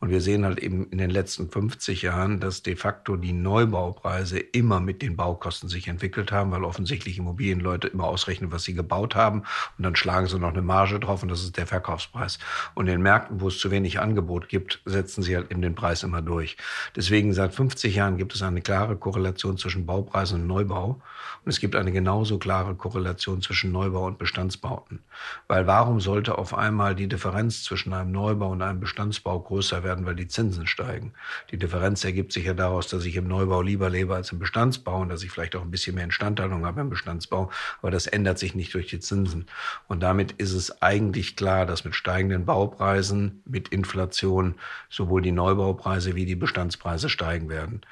Und 0.00 0.10
wir 0.10 0.20
sehen 0.20 0.44
halt 0.44 0.58
eben 0.58 0.88
in 0.90 0.98
den 0.98 1.10
letzten 1.10 1.50
50 1.50 2.02
Jahren, 2.02 2.40
dass 2.40 2.62
de 2.62 2.76
facto 2.76 3.16
die 3.16 3.32
Neubaupreise 3.32 4.11
Baupreise 4.12 4.38
immer 4.38 4.80
mit 4.80 5.00
den 5.00 5.16
Baukosten 5.16 5.70
sich 5.70 5.88
entwickelt 5.88 6.32
haben, 6.32 6.50
weil 6.50 6.64
offensichtlich 6.64 7.16
Immobilienleute 7.16 7.88
immer 7.88 8.04
ausrechnen, 8.04 8.52
was 8.52 8.64
sie 8.64 8.74
gebaut 8.74 9.14
haben 9.14 9.40
und 9.78 9.84
dann 9.84 9.96
schlagen 9.96 10.26
sie 10.26 10.38
noch 10.38 10.50
eine 10.50 10.60
Marge 10.60 11.00
drauf 11.00 11.22
und 11.22 11.30
das 11.30 11.42
ist 11.42 11.56
der 11.56 11.66
Verkaufspreis. 11.66 12.38
Und 12.74 12.88
in 12.88 13.00
Märkten, 13.00 13.40
wo 13.40 13.48
es 13.48 13.58
zu 13.58 13.70
wenig 13.70 14.00
Angebot 14.00 14.50
gibt, 14.50 14.82
setzen 14.84 15.22
sie 15.22 15.34
halt 15.34 15.50
eben 15.50 15.62
den 15.62 15.74
Preis 15.74 16.02
immer 16.02 16.20
durch. 16.20 16.58
Deswegen 16.94 17.32
seit 17.32 17.54
50 17.54 17.94
Jahren 17.94 18.18
gibt 18.18 18.34
es 18.34 18.42
eine 18.42 18.60
klare 18.60 18.96
Korrelation 18.96 19.56
zwischen 19.56 19.86
Baupreisen 19.86 20.42
und 20.42 20.46
Neubau 20.46 21.00
und 21.44 21.50
es 21.50 21.58
gibt 21.58 21.74
eine 21.74 21.90
genauso 21.90 22.38
klare 22.38 22.74
Korrelation 22.74 23.40
zwischen 23.40 23.72
Neubau 23.72 24.06
und 24.06 24.18
Bestandsbauten. 24.18 25.00
Weil 25.48 25.66
warum 25.66 26.00
sollte 26.00 26.36
auf 26.36 26.54
einmal 26.54 26.94
die 26.94 27.08
Differenz 27.08 27.64
zwischen 27.64 27.94
einem 27.94 28.12
Neubau 28.12 28.50
und 28.50 28.60
einem 28.60 28.80
Bestandsbau 28.80 29.40
größer 29.40 29.82
werden, 29.82 30.04
weil 30.04 30.16
die 30.16 30.28
Zinsen 30.28 30.66
steigen? 30.66 31.14
Die 31.50 31.56
Differenz 31.56 32.04
ergibt 32.04 32.32
sich 32.32 32.44
ja 32.44 32.54
daraus, 32.54 32.88
dass 32.88 33.04
ich 33.04 33.16
im 33.16 33.26
Neubau 33.26 33.62
lieber 33.62 33.88
lebe 33.90 34.01
lebe 34.02 34.14
als 34.14 34.32
im 34.32 34.38
Bestandsbau 34.38 35.00
und 35.00 35.08
dass 35.08 35.22
ich 35.22 35.30
vielleicht 35.30 35.56
auch 35.56 35.62
ein 35.62 35.70
bisschen 35.70 35.94
mehr 35.94 36.04
Instandhaltung 36.04 36.66
habe 36.66 36.80
im 36.80 36.90
Bestandsbau. 36.90 37.50
Aber 37.80 37.90
das 37.90 38.06
ändert 38.06 38.38
sich 38.38 38.54
nicht 38.54 38.74
durch 38.74 38.88
die 38.88 39.00
Zinsen. 39.00 39.46
Und 39.88 40.00
damit 40.00 40.32
ist 40.32 40.52
es 40.52 40.82
eigentlich 40.82 41.36
klar, 41.36 41.66
dass 41.66 41.84
mit 41.84 41.94
steigenden 41.94 42.44
Baupreisen, 42.44 43.42
mit 43.44 43.68
Inflation 43.68 44.56
sowohl 44.90 45.22
die 45.22 45.32
Neubaupreise 45.32 46.14
wie 46.14 46.26
die 46.26 46.34
Bestandspreise 46.34 47.08
steigen 47.08 47.48
werden. 47.48 47.82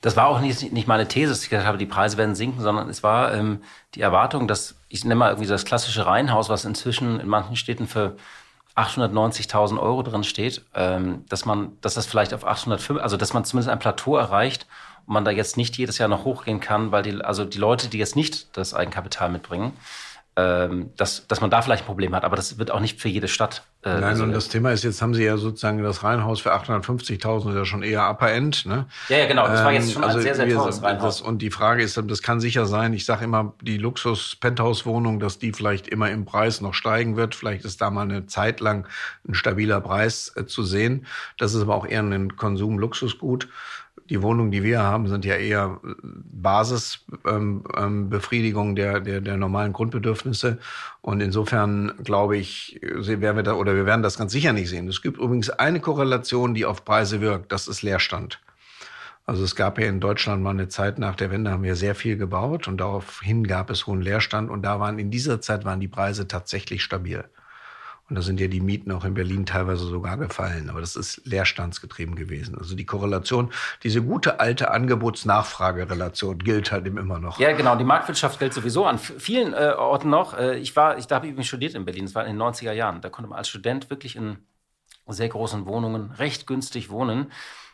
Das 0.00 0.16
war 0.16 0.26
auch 0.26 0.40
nicht, 0.40 0.72
nicht 0.72 0.88
meine 0.88 1.06
These, 1.06 1.30
dass 1.30 1.44
ich 1.44 1.50
gesagt 1.50 1.68
habe, 1.68 1.78
die 1.78 1.86
Preise 1.86 2.16
werden 2.16 2.34
sinken, 2.34 2.60
sondern 2.60 2.88
es 2.88 3.04
war 3.04 3.32
ähm, 3.34 3.60
die 3.94 4.00
Erwartung, 4.00 4.48
dass, 4.48 4.74
ich 4.88 5.04
nenne 5.04 5.14
mal 5.14 5.28
irgendwie 5.30 5.48
das 5.48 5.64
klassische 5.64 6.06
Reihenhaus, 6.06 6.48
was 6.48 6.64
inzwischen 6.64 7.20
in 7.20 7.28
manchen 7.28 7.54
Städten 7.54 7.86
für 7.86 8.16
890.000 8.74 9.78
Euro 9.78 10.02
drin 10.02 10.24
steht, 10.24 10.64
ähm, 10.74 11.24
dass 11.28 11.44
man, 11.44 11.76
dass 11.82 11.94
das 11.94 12.06
vielleicht 12.06 12.32
auf 12.34 12.44
805, 12.44 13.00
also 13.00 13.16
dass 13.16 13.32
man 13.32 13.44
zumindest 13.44 13.70
ein 13.70 13.78
Plateau 13.78 14.16
erreicht 14.16 14.66
und 15.06 15.14
man 15.14 15.24
da 15.24 15.30
jetzt 15.30 15.56
nicht 15.56 15.76
jedes 15.76 15.98
Jahr 15.98 16.08
noch 16.08 16.24
hochgehen 16.24 16.60
kann, 16.60 16.92
weil 16.92 17.02
die, 17.02 17.22
also 17.22 17.44
die 17.44 17.58
Leute, 17.58 17.88
die 17.88 17.98
jetzt 17.98 18.16
nicht 18.16 18.56
das 18.56 18.74
Eigenkapital 18.74 19.30
mitbringen, 19.30 19.72
ähm, 20.34 20.90
dass, 20.96 21.26
dass 21.26 21.42
man 21.42 21.50
da 21.50 21.60
vielleicht 21.60 21.82
ein 21.82 21.86
Problem 21.86 22.14
hat. 22.14 22.24
Aber 22.24 22.36
das 22.36 22.56
wird 22.56 22.70
auch 22.70 22.80
nicht 22.80 22.98
für 23.00 23.08
jede 23.08 23.28
Stadt. 23.28 23.64
Äh, 23.82 24.00
Nein, 24.00 24.16
so 24.16 24.22
und 24.22 24.32
das 24.32 24.48
Thema 24.48 24.72
ist, 24.72 24.82
jetzt 24.82 25.02
haben 25.02 25.12
Sie 25.12 25.24
ja 25.24 25.36
sozusagen 25.36 25.82
das 25.82 26.02
Reihenhaus 26.04 26.40
für 26.40 26.54
850.000 26.54 27.54
ja 27.54 27.64
schon 27.66 27.82
eher 27.82 28.08
Upper 28.08 28.32
End. 28.32 28.64
Ne? 28.64 28.86
Ja, 29.10 29.18
ja, 29.18 29.26
genau. 29.26 29.46
Das 29.46 29.62
war 29.62 29.72
jetzt 29.72 29.92
schon 29.92 30.02
ähm, 30.02 30.08
also 30.08 30.20
ein 30.20 30.22
sehr, 30.22 30.34
sehr 30.34 30.48
teures 30.48 30.82
Reihenhaus. 30.82 31.18
Das, 31.18 31.20
und 31.20 31.42
die 31.42 31.50
Frage 31.50 31.82
ist, 31.82 32.00
das 32.02 32.22
kann 32.22 32.40
sicher 32.40 32.64
sein, 32.64 32.94
ich 32.94 33.04
sage 33.04 33.24
immer, 33.24 33.52
die 33.60 33.76
Luxus-Penthouse-Wohnung, 33.76 35.20
dass 35.20 35.38
die 35.38 35.52
vielleicht 35.52 35.86
immer 35.88 36.10
im 36.10 36.24
Preis 36.24 36.62
noch 36.62 36.72
steigen 36.72 37.16
wird. 37.16 37.34
Vielleicht 37.34 37.66
ist 37.66 37.82
da 37.82 37.90
mal 37.90 38.02
eine 38.02 38.26
Zeit 38.26 38.60
lang 38.60 38.86
ein 39.28 39.34
stabiler 39.34 39.82
Preis 39.82 40.32
äh, 40.34 40.46
zu 40.46 40.62
sehen. 40.62 41.06
Das 41.36 41.52
ist 41.52 41.60
aber 41.60 41.74
auch 41.74 41.86
eher 41.86 42.00
ein 42.00 42.36
Konsum-Luxusgut. 42.36 43.48
Die 44.10 44.22
Wohnungen, 44.22 44.50
die 44.50 44.62
wir 44.62 44.82
haben, 44.82 45.08
sind 45.08 45.24
ja 45.24 45.36
eher 45.36 45.80
Basisbefriedigung 46.02 48.68
ähm, 48.68 48.70
ähm, 48.70 48.76
der, 48.76 49.00
der, 49.00 49.20
der 49.20 49.36
normalen 49.36 49.72
Grundbedürfnisse. 49.72 50.58
Und 51.00 51.20
insofern 51.20 51.92
glaube 52.02 52.36
ich, 52.36 52.80
werden 52.82 53.36
wir 53.36 53.42
da, 53.42 53.54
oder 53.54 53.74
wir 53.74 53.86
werden 53.86 54.02
das 54.02 54.18
ganz 54.18 54.32
sicher 54.32 54.52
nicht 54.52 54.68
sehen. 54.68 54.88
Es 54.88 55.02
gibt 55.02 55.18
übrigens 55.18 55.50
eine 55.50 55.80
Korrelation, 55.80 56.54
die 56.54 56.64
auf 56.64 56.84
Preise 56.84 57.20
wirkt. 57.20 57.52
Das 57.52 57.68
ist 57.68 57.82
Leerstand. 57.82 58.40
Also 59.24 59.44
es 59.44 59.54
gab 59.54 59.78
ja 59.78 59.86
in 59.86 60.00
Deutschland 60.00 60.42
mal 60.42 60.50
eine 60.50 60.68
Zeit 60.68 60.98
nach 60.98 61.14
der 61.14 61.30
Wende, 61.30 61.52
haben 61.52 61.62
wir 61.62 61.76
sehr 61.76 61.94
viel 61.94 62.16
gebaut 62.16 62.66
und 62.66 62.78
daraufhin 62.78 63.46
gab 63.46 63.70
es 63.70 63.86
hohen 63.86 64.02
Leerstand 64.02 64.50
und 64.50 64.62
da 64.62 64.80
waren 64.80 64.98
in 64.98 65.12
dieser 65.12 65.40
Zeit 65.40 65.64
waren 65.64 65.78
die 65.78 65.88
Preise 65.88 66.26
tatsächlich 66.26 66.82
stabil. 66.82 67.24
Und 68.12 68.16
da 68.16 68.22
sind 68.22 68.40
ja 68.40 68.46
die 68.46 68.60
Mieten 68.60 68.92
auch 68.92 69.06
in 69.06 69.14
Berlin 69.14 69.46
teilweise 69.46 69.86
sogar 69.86 70.18
gefallen. 70.18 70.68
Aber 70.68 70.82
das 70.82 70.96
ist 70.96 71.24
leerstandsgetrieben 71.24 72.14
gewesen. 72.14 72.58
Also 72.58 72.76
die 72.76 72.84
Korrelation, 72.84 73.50
diese 73.84 74.02
gute 74.02 74.38
alte 74.38 74.70
Angebots-Nachfrage-Relation 74.70 76.36
gilt 76.36 76.72
halt 76.72 76.86
immer 76.86 77.18
noch. 77.18 77.38
Ja, 77.38 77.52
genau. 77.52 77.74
Die 77.74 77.84
Marktwirtschaft 77.84 78.38
gilt 78.38 78.52
sowieso 78.52 78.84
an 78.84 78.98
vielen 78.98 79.54
äh, 79.54 79.72
Orten 79.78 80.10
noch. 80.10 80.36
Äh, 80.36 80.58
ich 80.58 80.76
war, 80.76 80.98
ich 80.98 81.06
da 81.06 81.14
habe 81.14 81.26
übrigens 81.26 81.46
studiert 81.46 81.74
in 81.74 81.86
Berlin. 81.86 82.04
Das 82.04 82.14
war 82.14 82.26
in 82.26 82.36
den 82.36 82.42
90er 82.42 82.72
Jahren. 82.72 83.00
Da 83.00 83.08
konnte 83.08 83.30
man 83.30 83.38
als 83.38 83.48
Student 83.48 83.88
wirklich 83.88 84.14
in 84.14 84.36
sehr 85.08 85.30
großen 85.30 85.64
Wohnungen 85.64 86.10
recht 86.10 86.46
günstig 86.46 86.90
wohnen. 86.90 87.32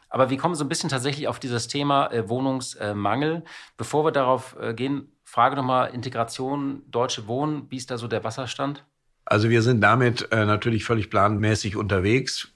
Aber 0.09 0.31
wir 0.31 0.39
kommen 0.39 0.55
so 0.55 0.65
ein 0.65 0.69
bisschen 0.69 0.89
tatsächlich 0.89 1.27
auf 1.27 1.41
dieses 1.41 1.67
Thema 1.67 2.13
äh, 2.13 2.29
Wohnungsmangel. 2.29 3.43
Bevor 3.77 4.05
wir 4.05 4.13
darauf 4.13 4.57
äh, 4.61 4.73
gehen, 4.73 5.11
Frage 5.25 5.57
nochmal 5.57 5.93
Integration, 5.93 6.85
Deutsche 6.87 7.27
Wohnen. 7.27 7.69
Wie 7.73 7.77
ist 7.77 7.91
da 7.91 7.99
so 7.99 8.07
der 8.07 8.23
Wasserstand? 8.23 8.85
Also 9.31 9.51
wir 9.51 9.61
sind 9.61 9.83
damit 9.83 10.33
äh, 10.33 10.47
natürlich 10.47 10.85
völlig 10.85 11.11
planmäßig 11.11 11.77
unterwegs. 11.77 12.49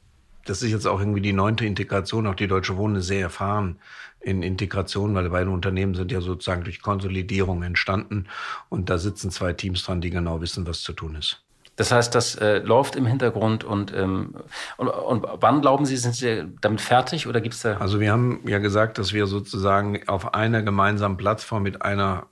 Das 0.46 0.62
ist 0.62 0.70
jetzt 0.70 0.86
auch 0.86 1.00
irgendwie 1.00 1.20
die 1.20 1.34
neunte 1.34 1.66
Integration. 1.66 2.26
Auch 2.26 2.34
die 2.34 2.48
Deutsche 2.48 2.78
Wohnen 2.78 2.96
ist 2.96 3.08
sehr 3.08 3.20
erfahren 3.20 3.78
in 4.20 4.42
Integration, 4.42 5.14
weil 5.14 5.28
beide 5.28 5.50
Unternehmen 5.50 5.94
sind 5.94 6.10
ja 6.10 6.22
sozusagen 6.22 6.64
durch 6.64 6.80
Konsolidierung 6.80 7.62
entstanden. 7.62 8.24
Und 8.70 8.88
da 8.88 8.96
sitzen 8.96 9.30
zwei 9.30 9.52
Teams 9.52 9.84
dran, 9.84 10.00
die 10.00 10.08
genau 10.08 10.40
wissen, 10.40 10.66
was 10.66 10.80
zu 10.80 10.94
tun 10.94 11.14
ist. 11.14 11.42
Das 11.76 11.92
heißt, 11.92 12.14
das 12.14 12.36
äh, 12.36 12.58
läuft 12.60 12.96
im 12.96 13.04
Hintergrund 13.04 13.64
und, 13.64 13.92
ähm, 13.94 14.34
und, 14.78 14.88
und 14.88 15.26
wann 15.40 15.60
glauben 15.60 15.84
Sie, 15.84 15.98
sind 15.98 16.14
Sie 16.14 16.44
damit 16.62 16.80
fertig 16.80 17.26
oder 17.26 17.42
gibt 17.42 17.54
es 17.54 17.62
da? 17.62 17.76
Also 17.76 18.00
wir 18.00 18.12
haben 18.12 18.40
ja 18.46 18.58
gesagt, 18.58 18.96
dass 18.96 19.12
wir 19.12 19.26
sozusagen 19.26 20.08
auf 20.08 20.32
einer 20.32 20.62
gemeinsamen 20.62 21.18
Plattform 21.18 21.64
mit 21.64 21.82
einer 21.82 22.28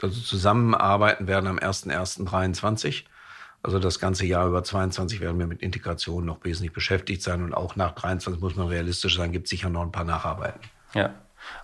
also 0.00 0.20
zusammenarbeiten 0.20 1.28
werden 1.28 1.46
am 1.46 1.58
01.01.23. 1.58 3.04
Also 3.62 3.78
das 3.78 4.00
ganze 4.00 4.26
Jahr 4.26 4.48
über 4.48 4.64
22 4.64 5.20
werden 5.20 5.38
wir 5.38 5.46
mit 5.46 5.62
Integration 5.62 6.24
noch 6.24 6.44
wesentlich 6.44 6.72
beschäftigt 6.72 7.22
sein 7.22 7.42
und 7.42 7.54
auch 7.54 7.76
nach 7.76 7.92
23 7.92 8.40
muss 8.40 8.56
man 8.56 8.66
realistisch 8.66 9.16
sein, 9.16 9.30
gibt 9.30 9.46
sicher 9.46 9.68
noch 9.68 9.82
ein 9.82 9.92
paar 9.92 10.04
Nacharbeiten. 10.04 10.60
Ja. 10.94 11.14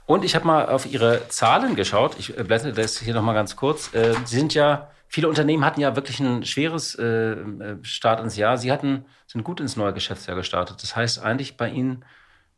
Und 0.07 0.25
ich 0.25 0.35
habe 0.35 0.47
mal 0.47 0.67
auf 0.67 0.87
Ihre 0.87 1.29
Zahlen 1.29 1.77
geschaut. 1.77 2.17
Ich 2.19 2.35
blätter 2.35 2.73
das 2.73 2.99
hier 2.99 3.15
noch 3.15 3.23
mal 3.23 3.35
ganz 3.35 3.57
kurz. 3.57 3.93
Äh, 3.95 4.15
Sie 4.25 4.37
sind 4.37 4.55
ja, 4.55 4.91
viele 5.09 5.29
Unternehmen 5.29 5.65
hatten 5.65 5.81
ja 5.81 5.97
wirklich 5.97 6.21
ein 6.21 6.45
schweres 6.45 6.95
äh, 6.97 7.37
Start 7.83 8.21
ins 8.21 8.37
Jahr. 8.37 8.59
Sie 8.59 8.73
hatten, 8.73 9.05
sind 9.27 9.45
gut 9.45 9.61
ins 9.61 9.77
neue 9.77 9.93
Geschäftsjahr 9.93 10.37
gestartet. 10.37 10.83
Das 10.83 10.97
heißt 10.97 11.21
eigentlich 11.23 11.57
bei 11.57 11.69
Ihnen 11.69 12.05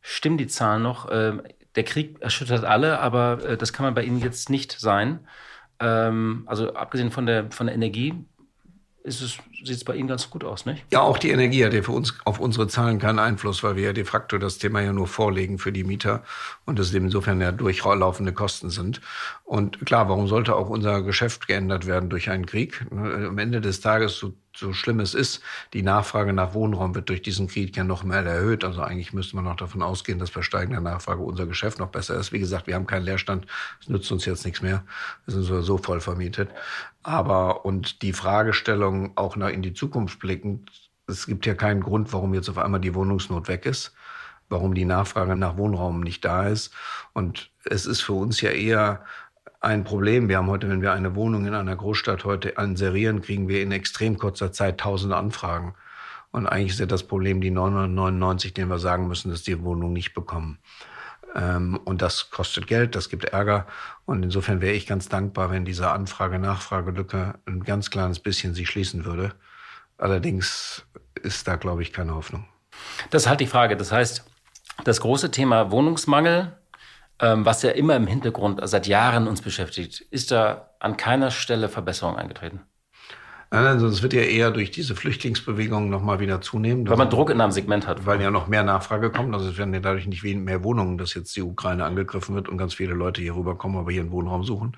stimmen 0.01 0.37
die 0.37 0.47
Zahlen 0.47 0.83
noch. 0.83 1.09
Ähm, 1.11 1.43
der 1.75 1.83
Krieg 1.83 2.21
erschüttert 2.21 2.65
alle, 2.65 2.99
aber 2.99 3.43
äh, 3.43 3.57
das 3.57 3.73
kann 3.73 3.85
man 3.85 3.93
bei 3.93 4.03
Ihnen 4.03 4.19
jetzt 4.19 4.49
nicht 4.49 4.79
sein. 4.79 5.19
Ähm, 5.79 6.43
also 6.47 6.73
abgesehen 6.73 7.11
von 7.11 7.25
der, 7.25 7.51
von 7.51 7.67
der 7.67 7.75
Energie 7.75 8.25
sieht 9.03 9.69
es 9.69 9.83
bei 9.83 9.95
Ihnen 9.95 10.07
ganz 10.07 10.29
gut 10.29 10.43
aus, 10.43 10.65
nicht? 10.65 10.85
Ja, 10.91 11.01
auch 11.01 11.17
die 11.17 11.31
Energie 11.31 11.65
hat 11.65 11.73
ja 11.73 11.81
für 11.81 11.91
uns 11.91 12.13
auf 12.25 12.39
unsere 12.39 12.67
Zahlen 12.67 12.99
keinen 12.99 13.19
Einfluss, 13.19 13.63
weil 13.63 13.75
wir 13.75 13.83
ja 13.85 13.93
de 13.93 14.05
facto 14.05 14.37
das 14.37 14.57
Thema 14.57 14.81
ja 14.81 14.93
nur 14.93 15.07
vorlegen 15.07 15.57
für 15.57 15.71
die 15.71 15.83
Mieter 15.83 16.23
und 16.65 16.79
es 16.79 16.93
insofern 16.93 17.41
ja 17.41 17.51
durchlaufende 17.51 18.33
Kosten 18.33 18.69
sind. 18.69 19.01
Und 19.43 19.85
klar, 19.85 20.09
warum 20.09 20.27
sollte 20.27 20.55
auch 20.55 20.69
unser 20.69 21.01
Geschäft 21.01 21.47
geändert 21.47 21.85
werden 21.85 22.09
durch 22.09 22.29
einen 22.29 22.45
Krieg? 22.45 22.85
Am 22.91 23.37
Ende 23.37 23.61
des 23.61 23.81
Tages, 23.81 24.17
so 24.17 24.33
so 24.55 24.73
schlimm 24.73 24.99
es 24.99 25.13
ist, 25.13 25.41
die 25.73 25.81
Nachfrage 25.81 26.33
nach 26.33 26.53
Wohnraum 26.53 26.93
wird 26.95 27.09
durch 27.09 27.21
diesen 27.21 27.47
Krieg 27.47 27.75
ja 27.75 27.83
noch 27.83 28.03
mehr 28.03 28.23
erhöht. 28.23 28.63
Also 28.63 28.81
eigentlich 28.81 29.13
müsste 29.13 29.35
man 29.35 29.45
noch 29.45 29.55
davon 29.55 29.81
ausgehen, 29.81 30.19
dass 30.19 30.31
bei 30.31 30.41
steigender 30.41 30.81
Nachfrage 30.81 31.21
unser 31.21 31.45
Geschäft 31.45 31.79
noch 31.79 31.87
besser 31.87 32.15
ist. 32.19 32.31
Wie 32.31 32.39
gesagt, 32.39 32.67
wir 32.67 32.75
haben 32.75 32.87
keinen 32.87 33.05
Leerstand. 33.05 33.45
Es 33.79 33.89
nützt 33.89 34.11
uns 34.11 34.25
jetzt 34.25 34.45
nichts 34.45 34.61
mehr. 34.61 34.83
Wir 35.25 35.33
sind 35.33 35.43
sowieso 35.43 35.77
voll 35.77 36.01
vermietet. 36.01 36.49
Aber, 37.03 37.65
und 37.65 38.01
die 38.01 38.13
Fragestellung 38.13 39.17
auch 39.17 39.35
nach 39.35 39.49
in 39.49 39.61
die 39.61 39.73
Zukunft 39.73 40.19
blickend, 40.19 40.71
es 41.07 41.25
gibt 41.25 41.45
ja 41.45 41.55
keinen 41.55 41.81
Grund, 41.81 42.13
warum 42.13 42.33
jetzt 42.33 42.49
auf 42.49 42.57
einmal 42.57 42.79
die 42.79 42.95
Wohnungsnot 42.95 43.47
weg 43.47 43.65
ist 43.65 43.93
warum 44.51 44.75
die 44.75 44.85
Nachfrage 44.85 45.35
nach 45.35 45.57
Wohnraum 45.57 46.01
nicht 46.01 46.23
da 46.23 46.47
ist. 46.47 46.71
Und 47.13 47.49
es 47.65 47.85
ist 47.85 48.01
für 48.01 48.13
uns 48.13 48.41
ja 48.41 48.51
eher 48.51 49.03
ein 49.61 49.83
Problem. 49.83 50.29
Wir 50.29 50.37
haben 50.37 50.49
heute, 50.49 50.69
wenn 50.69 50.81
wir 50.81 50.93
eine 50.93 51.15
Wohnung 51.15 51.45
in 51.45 51.55
einer 51.55 51.75
Großstadt 51.75 52.25
heute 52.25 52.57
anserieren, 52.57 53.21
kriegen 53.21 53.47
wir 53.47 53.61
in 53.63 53.71
extrem 53.71 54.17
kurzer 54.17 54.51
Zeit 54.51 54.79
tausende 54.79 55.15
Anfragen. 55.15 55.73
Und 56.31 56.47
eigentlich 56.47 56.73
ist 56.73 56.79
ja 56.79 56.85
das 56.85 57.03
Problem 57.03 57.41
die 57.41 57.51
999, 57.51 58.53
denen 58.53 58.69
wir 58.69 58.79
sagen 58.79 59.07
müssen, 59.07 59.31
dass 59.31 59.43
die 59.43 59.63
Wohnung 59.63 59.93
nicht 59.93 60.13
bekommen. 60.13 60.59
Ähm, 61.35 61.79
und 61.85 62.01
das 62.01 62.29
kostet 62.29 62.67
Geld, 62.67 62.95
das 62.95 63.09
gibt 63.09 63.25
Ärger. 63.25 63.67
Und 64.05 64.23
insofern 64.23 64.61
wäre 64.61 64.73
ich 64.73 64.87
ganz 64.87 65.09
dankbar, 65.09 65.51
wenn 65.51 65.65
diese 65.65 65.89
Anfrage-Nachfragelücke 65.91 67.35
ein 67.45 67.63
ganz 67.63 67.89
kleines 67.89 68.19
bisschen 68.19 68.53
sich 68.53 68.69
schließen 68.69 69.05
würde. 69.05 69.33
Allerdings 69.97 70.85
ist 71.21 71.47
da, 71.47 71.55
glaube 71.55 71.81
ich, 71.81 71.93
keine 71.93 72.15
Hoffnung. 72.15 72.45
Das 73.09 73.23
ist 73.23 73.29
halt 73.29 73.39
die 73.39 73.47
Frage. 73.47 73.77
Das 73.77 73.91
heißt, 73.91 74.25
das 74.83 75.01
große 75.01 75.31
Thema 75.31 75.71
Wohnungsmangel 75.71 76.57
ähm, 77.21 77.45
was 77.45 77.61
ja 77.61 77.69
immer 77.69 77.95
im 77.95 78.07
Hintergrund 78.07 78.59
seit 78.63 78.87
Jahren 78.87 79.27
uns 79.27 79.41
beschäftigt, 79.41 80.01
ist 80.09 80.31
da 80.31 80.71
an 80.79 80.97
keiner 80.97 81.29
Stelle 81.29 81.69
Verbesserung 81.69 82.17
eingetreten. 82.17 82.61
Nein, 83.53 83.65
also 83.65 83.87
es 83.87 84.01
wird 84.01 84.13
ja 84.13 84.21
eher 84.21 84.49
durch 84.49 84.71
diese 84.71 84.95
Flüchtlingsbewegung 84.95 85.89
nochmal 85.89 86.21
wieder 86.21 86.39
zunehmen. 86.39 86.87
Weil 86.87 86.95
man 86.95 87.09
Druck 87.09 87.29
in 87.29 87.41
einem 87.41 87.51
Segment 87.51 87.85
hat. 87.85 88.05
Weil 88.05 88.21
ja 88.21 88.31
noch 88.31 88.47
mehr 88.47 88.63
Nachfrage 88.63 89.11
kommt. 89.11 89.35
Also 89.35 89.49
es 89.49 89.57
werden 89.57 89.73
ja 89.73 89.81
dadurch 89.81 90.07
nicht 90.07 90.23
mehr 90.23 90.63
Wohnungen, 90.63 90.97
dass 90.97 91.13
jetzt 91.15 91.35
die 91.35 91.41
Ukraine 91.41 91.83
angegriffen 91.83 92.33
wird 92.33 92.47
und 92.47 92.57
ganz 92.57 92.75
viele 92.75 92.93
Leute 92.93 93.21
hier 93.21 93.35
rüberkommen, 93.35 93.77
aber 93.77 93.91
hier 93.91 94.01
einen 94.01 94.11
Wohnraum 94.11 94.45
suchen. 94.45 94.77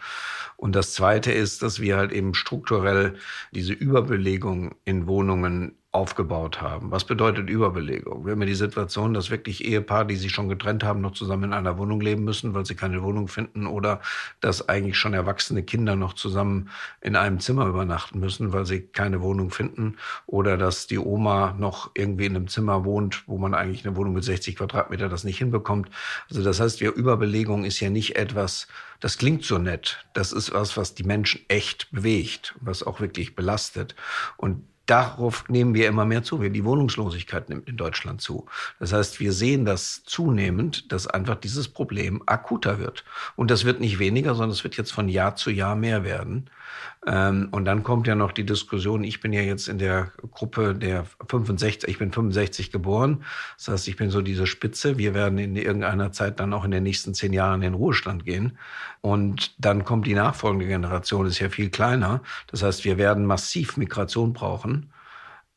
Und 0.57 0.75
das 0.75 0.93
Zweite 0.93 1.31
ist, 1.31 1.61
dass 1.61 1.81
wir 1.81 1.97
halt 1.97 2.11
eben 2.11 2.33
strukturell 2.33 3.13
diese 3.51 3.73
Überbelegung 3.73 4.73
in 4.85 5.05
Wohnungen 5.05 5.75
aufgebaut 5.93 6.59
haben. 6.59 6.89
Was 6.89 7.05
bedeutet 7.05 7.51
Überbelegung? 7.51 8.25
Wir 8.25 8.31
haben 8.31 8.41
ja 8.41 8.47
die 8.47 8.55
Situation, 8.55 9.13
dass 9.13 9.29
wirklich 9.29 9.63
Ehepaare, 9.63 10.07
die 10.07 10.15
sich 10.15 10.31
schon 10.31 10.49
getrennt 10.49 10.83
haben, 10.83 11.01
noch 11.01 11.11
zusammen 11.11 11.43
in 11.43 11.53
einer 11.53 11.77
Wohnung 11.77 12.01
leben 12.01 12.23
müssen, 12.23 12.55
weil 12.55 12.65
sie 12.65 12.73
keine 12.73 13.03
Wohnung 13.03 13.27
finden 13.27 13.67
oder 13.67 14.01
dass 14.41 14.67
eigentlich 14.67 14.97
schon 14.97 15.13
erwachsene 15.13 15.61
Kinder 15.61 15.95
noch 15.95 16.13
zusammen 16.13 16.71
in 17.01 17.15
einem 17.15 17.39
Zimmer 17.39 17.67
übernachten 17.67 18.19
müssen, 18.19 18.51
weil 18.53 18.65
sie 18.65 18.81
keine 18.81 19.21
Wohnung 19.21 19.51
finden 19.51 19.97
oder 20.25 20.57
dass 20.57 20.87
die 20.87 20.97
Oma 20.97 21.53
noch 21.59 21.91
irgendwie 21.93 22.25
in 22.25 22.35
einem 22.35 22.47
Zimmer 22.47 22.85
wohnt, 22.85 23.27
wo 23.27 23.37
man 23.37 23.53
eigentlich 23.53 23.85
eine 23.85 23.95
Wohnung 23.95 24.13
mit 24.13 24.23
60 24.23 24.55
Quadratmeter 24.55 25.09
das 25.09 25.23
nicht 25.23 25.37
hinbekommt. 25.37 25.91
Also 26.27 26.43
das 26.43 26.59
heißt, 26.59 26.81
wir 26.81 26.93
Überbelegung 26.95 27.65
ist 27.65 27.79
ja 27.79 27.91
nicht 27.91 28.15
etwas, 28.15 28.67
das 28.99 29.19
klingt 29.19 29.43
so 29.43 29.59
nett. 29.59 30.03
Das 30.13 30.31
ist 30.31 30.53
was, 30.53 30.75
was 30.75 30.95
die 30.95 31.03
Menschen 31.03 31.41
echt 31.49 31.91
bewegt, 31.91 32.55
was 32.61 32.81
auch 32.81 32.99
wirklich 32.99 33.35
belastet. 33.35 33.95
Und 34.37 34.63
darauf 34.85 35.47
nehmen 35.49 35.73
wir 35.73 35.87
immer 35.87 36.05
mehr 36.05 36.23
zu. 36.23 36.37
Die 36.37 36.65
Wohnungslosigkeit 36.65 37.49
nimmt 37.49 37.69
in 37.69 37.77
Deutschland 37.77 38.21
zu. 38.21 38.45
Das 38.79 38.93
heißt, 38.93 39.19
wir 39.19 39.31
sehen 39.31 39.65
das 39.65 40.03
zunehmend, 40.05 40.91
dass 40.91 41.07
einfach 41.07 41.35
dieses 41.35 41.67
Problem 41.67 42.21
akuter 42.25 42.79
wird. 42.79 43.05
Und 43.35 43.49
das 43.51 43.65
wird 43.65 43.79
nicht 43.79 43.99
weniger, 43.99 44.35
sondern 44.35 44.51
es 44.51 44.63
wird 44.63 44.77
jetzt 44.77 44.91
von 44.91 45.09
Jahr 45.09 45.35
zu 45.35 45.51
Jahr 45.51 45.75
mehr 45.75 46.03
werden. 46.03 46.49
Ähm, 47.05 47.49
und 47.51 47.65
dann 47.65 47.83
kommt 47.83 48.07
ja 48.07 48.15
noch 48.15 48.31
die 48.31 48.45
Diskussion, 48.45 49.03
ich 49.03 49.19
bin 49.19 49.33
ja 49.33 49.41
jetzt 49.41 49.67
in 49.67 49.77
der 49.77 50.11
Gruppe 50.31 50.73
der 50.73 51.05
65, 51.27 51.89
ich 51.89 51.99
bin 51.99 52.11
65 52.11 52.71
geboren. 52.71 53.23
Das 53.57 53.67
heißt, 53.67 53.87
ich 53.87 53.97
bin 53.97 54.09
so 54.09 54.21
diese 54.21 54.47
Spitze. 54.47 54.97
Wir 54.97 55.13
werden 55.13 55.37
in 55.37 55.55
irgendeiner 55.55 56.11
Zeit 56.11 56.39
dann 56.39 56.53
auch 56.53 56.63
in 56.63 56.71
den 56.71 56.83
nächsten 56.83 57.13
zehn 57.13 57.33
Jahren 57.33 57.55
in 57.55 57.61
den 57.61 57.73
Ruhestand 57.73 58.25
gehen. 58.25 58.57
Und 59.01 59.53
dann 59.57 59.83
kommt 59.83 60.07
die 60.07 60.13
nachfolgende 60.13 60.65
Generation, 60.65 61.25
ist 61.25 61.39
ja 61.39 61.49
viel 61.49 61.69
kleiner. 61.69 62.21
Das 62.47 62.63
heißt, 62.63 62.85
wir 62.85 62.97
werden 62.97 63.25
massiv 63.25 63.75
Migration 63.75 64.31
brauchen. 64.31 64.92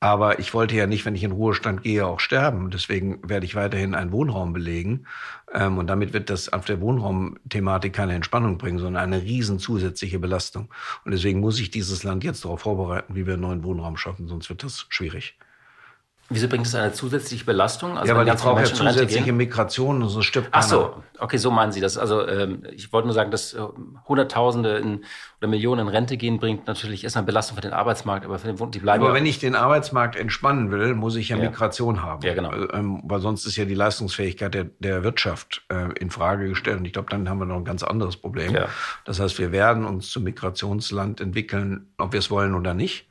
Aber 0.07 0.39
ich 0.39 0.55
wollte 0.55 0.77
ja 0.77 0.87
nicht, 0.87 1.05
wenn 1.05 1.17
ich 1.17 1.25
in 1.25 1.33
Ruhestand 1.33 1.83
gehe, 1.83 2.07
auch 2.07 2.21
sterben. 2.21 2.71
Deswegen 2.71 3.29
werde 3.29 3.45
ich 3.45 3.57
weiterhin 3.57 3.93
einen 3.97 4.13
Wohnraum 4.13 4.53
belegen. 4.53 5.09
Ähm, 5.53 5.79
und 5.79 5.89
damit 5.89 6.13
wird 6.13 6.31
das 6.31 6.53
auf 6.53 6.65
der 6.65 6.81
Wohnraumthematik 6.81 7.93
keine 7.93 8.15
Entspannung 8.15 8.57
bringen, 8.57 8.79
sondern 8.79 9.03
eine 9.03 9.21
riesen 9.21 9.59
zusätzliche 9.59 10.21
Belastung. 10.21 10.69
Und 11.05 11.11
deswegen 11.11 11.41
muss 11.41 11.59
ich 11.59 11.73
dieses 11.73 12.05
Land 12.05 12.23
jetzt 12.23 12.45
darauf 12.45 12.61
vorbereiten, 12.61 13.17
wie 13.17 13.27
wir 13.27 13.33
einen 13.33 13.43
neuen 13.43 13.65
Wohnraum 13.65 13.97
schaffen, 13.97 14.29
sonst 14.29 14.49
wird 14.49 14.63
das 14.63 14.87
schwierig. 14.91 15.37
Wieso 16.29 16.49
bringt 16.49 16.67
es 16.67 16.75
eine 16.75 16.93
zusätzliche 16.93 17.45
Belastung? 17.45 17.97
Also 17.97 18.13
ja, 18.13 18.19
weil 18.19 18.27
ich 18.27 18.35
brauche 18.35 18.61
ja 18.61 18.67
zusätzliche 18.67 19.33
Migration 19.33 20.03
und 20.03 20.09
so 20.09 20.23
stirbt 20.23 20.49
Ach 20.51 20.63
so, 20.63 21.03
okay, 21.21 21.37
so 21.37 21.53
meinen 21.53 21.71
Sie 21.71 21.81
das. 21.81 21.97
Also 21.97 22.27
ähm, 22.27 22.65
ich 22.73 22.93
wollte 22.93 23.07
nur 23.07 23.15
sagen, 23.15 23.31
dass 23.31 23.55
äh, 23.55 23.61
Hunderttausende 24.09 24.79
in, 24.79 25.05
oder 25.39 25.49
Millionen 25.49 25.83
in 25.83 25.89
Rente 25.89 26.17
gehen, 26.17 26.41
bringt 26.41 26.67
natürlich 26.67 27.05
erstmal 27.05 27.23
Belastung 27.25 27.55
für 27.55 27.61
den 27.61 27.73
Arbeitsmarkt, 27.73 28.25
aber 28.25 28.41
für 28.41 28.53
den, 28.53 28.71
die 28.73 28.81
bleiben 28.81 29.05
Aber 29.05 29.13
ja. 29.13 29.15
wenn 29.15 29.27
ich 29.27 29.39
den 29.39 29.55
Arbeitsmarkt 29.55 30.17
entspannen 30.17 30.73
will, 30.73 30.95
muss 30.95 31.15
ich 31.15 31.29
ja, 31.29 31.37
ja. 31.37 31.45
Migration 31.45 32.03
haben. 32.03 32.27
Ja, 32.27 32.35
genau. 32.35 32.53
Ähm, 32.73 33.03
weil 33.05 33.21
sonst 33.21 33.47
ist 33.47 33.57
ja 33.57 33.65
die 33.65 33.75
Leistungsfähigkeit 33.75 34.53
der, 34.53 34.65
der 34.81 35.05
Wirtschaft 35.05 35.63
äh, 35.69 35.93
in 36.01 36.11
Frage 36.11 36.49
gestellt. 36.49 36.79
Und 36.79 36.87
ich 36.87 36.93
glaube, 36.93 37.09
dann 37.09 37.29
haben 37.29 37.39
wir 37.39 37.47
noch 37.47 37.57
ein 37.57 37.65
ganz 37.65 37.85
anderes 37.85 38.17
Problem. 38.17 38.53
Ja. 38.53 38.67
Das 39.05 39.21
heißt, 39.21 39.39
wir 39.39 39.53
werden 39.53 39.85
uns 39.85 40.11
zum 40.11 40.25
Migrationsland 40.25 41.21
entwickeln, 41.21 41.87
ob 41.99 42.13
wir 42.13 42.19
es 42.19 42.33
wollen 42.33 42.55
oder 42.57 42.75
nicht. 42.75 43.07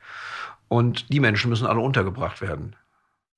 Und 0.67 1.13
die 1.13 1.21
Menschen 1.21 1.49
müssen 1.49 1.67
alle 1.67 1.79
untergebracht 1.79 2.41
werden. 2.41 2.75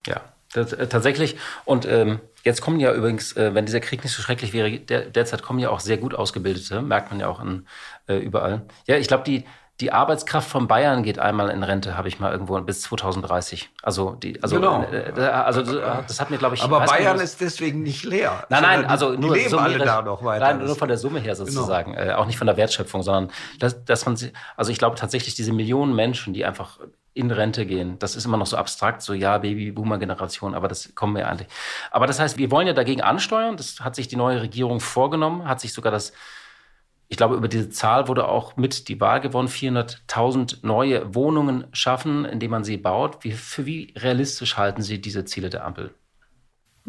Ja, 0.08 0.22
das, 0.54 0.74
äh, 0.74 0.88
tatsächlich. 0.88 1.36
Und 1.66 1.86
ähm, 1.86 2.20
jetzt 2.44 2.62
kommen 2.62 2.80
ja 2.80 2.94
übrigens, 2.94 3.36
äh, 3.36 3.54
wenn 3.54 3.66
dieser 3.66 3.80
Krieg 3.80 4.04
nicht 4.04 4.14
so 4.14 4.22
schrecklich 4.22 4.54
wäre, 4.54 4.80
der, 4.80 5.02
derzeit 5.02 5.44
kommen 5.44 5.60
ja 5.60 5.70
auch 5.70 5.80
sehr 5.80 5.98
gut 5.98 6.16
ausgebildete, 6.16 6.82
merkt 6.82 7.12
man 7.12 7.20
ja 7.20 7.28
auch 7.28 7.42
in, 7.42 7.68
äh, 8.08 8.18
überall. 8.18 8.66
Ja, 8.88 8.98
ich 8.98 9.08
glaube, 9.08 9.24
die, 9.26 9.44
die 9.80 9.92
Arbeitskraft 9.92 10.50
von 10.50 10.68
Bayern 10.68 11.04
geht 11.04 11.20
einmal 11.20 11.50
in 11.50 11.62
Rente, 11.62 11.98
habe 11.98 12.08
ich 12.08 12.20
mal 12.20 12.32
irgendwo 12.32 12.60
bis 12.62 12.82
2030. 12.82 13.70
Also 13.84 14.12
die, 14.16 14.42
also, 14.42 14.56
genau. 14.56 14.84
äh, 14.84 15.10
äh 15.10 15.22
also 15.28 15.62
das 15.62 16.20
hat 16.20 16.32
mir 16.32 16.38
glaube 16.38 16.56
ich. 16.56 16.64
Aber 16.64 16.80
Bayern 16.82 17.20
ist 17.20 17.42
deswegen 17.42 17.84
nicht 17.84 18.04
leer. 18.04 18.46
Nein, 18.50 18.64
nein, 18.64 18.86
also 18.86 19.12
nur 19.12 19.36
die 19.36 19.42
leben 19.42 19.60
alle 19.60 19.78
da 19.78 20.02
noch 20.02 20.24
weiter. 20.24 20.46
Nein, 20.46 20.66
nur 20.66 20.76
von 20.76 20.88
der 20.88 20.98
Summe 20.98 21.20
her 21.20 21.34
genau. 21.34 21.46
sozusagen, 21.46 21.94
genau. 21.94 22.06
äh, 22.06 22.14
auch 22.14 22.26
nicht 22.26 22.38
von 22.40 22.48
der 22.48 22.58
Wertschöpfung, 22.58 23.04
sondern 23.04 23.32
dass, 23.60 23.86
dass 23.86 24.06
man, 24.06 24.18
also 24.56 24.72
ich 24.72 24.80
glaube 24.80 24.96
tatsächlich 24.96 25.36
diese 25.36 25.54
Millionen 25.54 25.96
Menschen, 25.96 26.34
die 26.34 26.44
einfach 26.44 26.80
in 27.18 27.32
Rente 27.32 27.66
gehen. 27.66 27.98
Das 28.00 28.16
ist 28.16 28.26
immer 28.26 28.38
noch 28.38 28.46
so 28.46 28.58
abstrakt, 28.58 29.02
so 29.02 29.14
ja, 29.14 29.40
Baby-Boomer-Generation, 29.40 30.54
aber 30.54 30.68
das 30.68 30.94
kommen 30.94 31.16
wir 31.16 31.28
eigentlich. 31.28 31.48
Aber 31.92 32.06
das 32.06 32.20
heißt, 32.20 32.38
wir 32.38 32.52
wollen 32.52 32.68
ja 32.68 32.74
dagegen 32.74 33.02
ansteuern. 33.02 33.58
Das 33.58 33.80
hat 33.80 33.96
sich 33.96 34.08
die 34.08 34.16
neue 34.16 34.42
Regierung 34.42 34.80
vorgenommen, 34.80 35.48
hat 35.48 35.60
sich 35.60 35.74
sogar 35.74 35.92
das, 35.92 36.14
ich 37.10 37.18
glaube, 37.18 37.36
über 37.36 37.48
diese 37.48 37.70
Zahl 37.70 38.08
wurde 38.08 38.28
auch 38.28 38.58
mit 38.58 38.90
die 38.90 39.00
Wahl 39.00 39.22
gewonnen, 39.22 39.48
400.000 39.48 40.66
neue 40.66 41.16
Wohnungen 41.16 41.68
schaffen, 41.72 42.26
indem 42.26 42.52
man 42.52 42.64
sie 42.64 42.78
baut. 42.78 43.24
Wie, 43.24 43.32
für 43.32 43.66
wie 43.66 43.94
realistisch 43.98 44.58
halten 44.58 44.82
Sie 44.82 45.00
diese 45.00 45.26
Ziele 45.26 45.50
der 45.50 45.66
Ampel? 45.66 45.94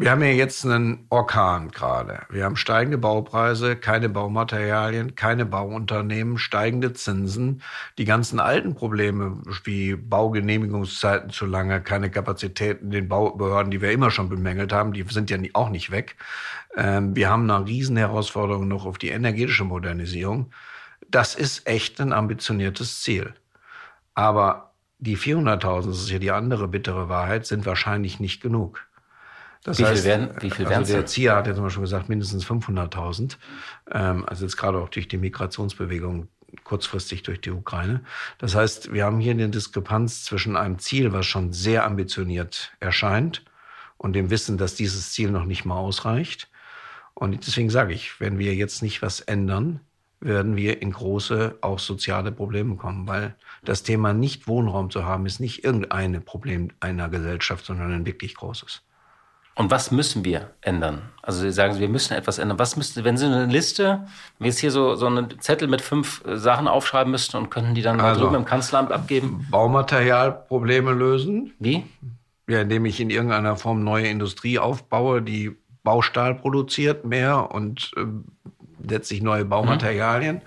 Wir 0.01 0.13
haben 0.13 0.23
ja 0.23 0.29
jetzt 0.29 0.65
einen 0.65 1.07
Orkan 1.09 1.73
gerade. 1.73 2.21
Wir 2.31 2.45
haben 2.45 2.55
steigende 2.55 2.99
Baupreise, 2.99 3.75
keine 3.75 4.09
Baumaterialien, 4.09 5.17
keine 5.17 5.45
Bauunternehmen, 5.45 6.39
steigende 6.39 6.93
Zinsen. 6.93 7.63
Die 7.99 8.05
ganzen 8.05 8.39
alten 8.39 8.77
Probleme 8.77 9.43
wie 9.65 9.97
Baugenehmigungszeiten 9.97 11.31
zu 11.31 11.47
lange, 11.47 11.83
keine 11.83 12.13
Kapazitäten 12.13 12.93
den 12.93 13.09
Baubehörden, 13.09 13.73
die 13.73 13.83
wir 13.83 13.91
immer 13.91 14.13
schon 14.13 14.29
bemängelt 14.29 14.73
haben, 14.73 14.93
die 14.93 15.03
sind 15.03 15.31
ja 15.31 15.39
auch 15.55 15.69
nicht 15.69 15.91
weg. 15.91 16.15
Ähm, 16.77 17.17
wir 17.17 17.29
haben 17.29 17.51
eine 17.51 17.67
Riesenherausforderung 17.67 18.69
noch 18.69 18.87
auf 18.87 18.99
die 18.99 19.09
energetische 19.09 19.65
Modernisierung. 19.65 20.53
Das 21.09 21.35
ist 21.35 21.67
echt 21.67 22.01
ein 22.01 22.13
ambitioniertes 22.13 23.03
Ziel. 23.03 23.35
Aber 24.15 24.75
die 25.01 25.19
400.000, 25.19 25.87
das 25.89 25.99
ist 25.99 26.11
ja 26.11 26.21
die 26.21 26.31
andere 26.31 26.69
bittere 26.69 27.09
Wahrheit, 27.09 27.47
sind 27.47 27.67
wahrscheinlich 27.67 28.21
nicht 28.21 28.41
genug. 28.41 28.89
Das 29.65 29.79
wie 29.79 29.85
heißt, 29.85 30.03
viel 30.03 30.11
werden, 30.11 30.31
wie 30.41 30.51
viel 30.51 30.67
also 30.67 30.93
der 30.93 31.07
ZIA 31.07 31.37
hat 31.37 31.47
ja 31.47 31.55
zum 31.55 31.65
Beispiel 31.65 31.83
gesagt, 31.83 32.09
mindestens 32.09 32.47
500.000. 32.47 33.37
Ähm, 33.91 34.25
also 34.27 34.45
jetzt 34.45 34.57
gerade 34.57 34.79
auch 34.79 34.89
durch 34.89 35.09
die 35.09 35.19
Migrationsbewegung 35.19 36.29
kurzfristig 36.65 37.23
durch 37.23 37.41
die 37.41 37.51
Ukraine. 37.51 38.03
Das 38.39 38.55
heißt, 38.55 38.93
wir 38.93 39.05
haben 39.05 39.21
hier 39.21 39.33
eine 39.33 39.49
Diskrepanz 39.51 40.25
zwischen 40.25 40.57
einem 40.57 40.79
Ziel, 40.79 41.13
was 41.13 41.27
schon 41.27 41.53
sehr 41.53 41.85
ambitioniert 41.85 42.73
erscheint, 42.81 43.45
und 43.99 44.13
dem 44.13 44.31
Wissen, 44.31 44.59
dass 44.59 44.77
dieses 44.77 45.13
Ziel 45.13 45.31
noch 45.31 45.45
nicht 45.45 45.65
mal 45.65 45.77
ausreicht. 45.77 46.49
Und 47.15 47.47
deswegen 47.47 47.69
sage 47.69 47.93
ich, 47.93 48.21
wenn 48.21 48.39
wir 48.39 48.55
jetzt 48.55 48.81
nicht 48.81 49.03
was 49.03 49.21
ändern, 49.21 49.81
werden 50.21 50.57
wir 50.57 50.83
in 50.83 50.93
große, 50.93 51.59
auch 51.61 51.79
soziale 51.79 52.33
Probleme 52.33 52.77
kommen, 52.77 53.07
weil 53.07 53.35
das 53.65 53.83
Thema 53.83 54.13
nicht 54.13 54.47
Wohnraum 54.47 54.91
zu 54.91 55.05
haben, 55.05 55.27
ist 55.27 55.41
nicht 55.41 55.65
irgendein 55.65 56.25
Problem 56.25 56.71
einer 56.81 57.09
Gesellschaft, 57.09 57.67
sondern 57.67 57.93
ein 57.93 58.07
wirklich 58.07 58.35
großes. 58.35 58.83
Und 59.59 59.73
was 59.73 59.91
müssen 59.91 60.25
wir 60.25 60.53
ändern? 60.61 61.03
Also 61.21 61.41
Sie 61.41 61.51
sagen, 61.51 61.81
wir 61.81 61.89
müssen 61.89 62.15
etwas 62.15 62.39
ändern. 62.39 62.61
Was 62.61 62.77
müsste, 62.77 63.03
wenn 63.03 63.17
Sie 63.17 63.27
eine 63.27 63.47
Liste, 63.47 64.07
wenn 64.39 64.45
wir 64.45 64.47
jetzt 64.47 64.61
hier 64.61 64.71
so, 64.71 64.95
so 64.95 65.07
einen 65.07 65.41
Zettel 65.41 65.67
mit 65.67 65.83
fünf 65.83 66.25
äh, 66.25 66.37
Sachen 66.37 66.69
aufschreiben 66.69 67.11
müssten 67.11 67.37
und 67.37 67.51
könnten 67.51 67.75
die 67.75 67.83
dann 67.83 67.99
also, 68.01 68.21
drüben 68.21 68.37
im 68.37 68.45
Kanzleramt 68.45 68.93
abgeben? 68.93 69.49
Baumaterialprobleme 69.51 70.93
lösen. 70.93 71.55
Wie? 71.59 71.85
Ja, 72.47 72.61
indem 72.61 72.85
ich 72.85 73.01
in 73.01 73.11
irgendeiner 73.11 73.57
Form 73.57 73.83
neue 73.83 74.07
Industrie 74.07 74.61
aufbaue, 74.61 75.23
die 75.23 75.57
Baustahl 75.83 76.37
produziert 76.37 77.05
mehr 77.05 77.51
und 77.51 77.91
äh, 77.97 78.05
letztlich 78.89 79.23
neue 79.23 79.45
Baumaterialien. 79.45 80.37
Mhm. 80.37 80.43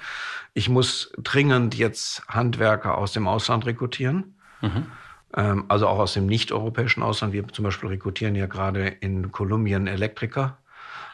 Ich 0.54 0.70
muss 0.70 1.12
dringend 1.18 1.76
jetzt 1.76 2.26
Handwerker 2.30 2.98
aus 2.98 3.12
dem 3.12 3.28
Ausland 3.28 3.66
rekrutieren. 3.66 4.36
Mhm. 4.62 4.86
Ähm, 5.36 5.66
also 5.68 5.88
auch 5.88 6.00
aus 6.00 6.14
dem 6.14 6.26
nicht-europäischen 6.26 7.04
Ausland. 7.04 7.34
Wir 7.34 7.48
zum 7.48 7.64
Beispiel 7.64 7.90
rekrutieren 7.90 8.36
ja 8.36 8.48
gerade 8.48 8.88
in 8.88 9.32
Kolumbien 9.32 9.88
Elektriker. 9.88 10.58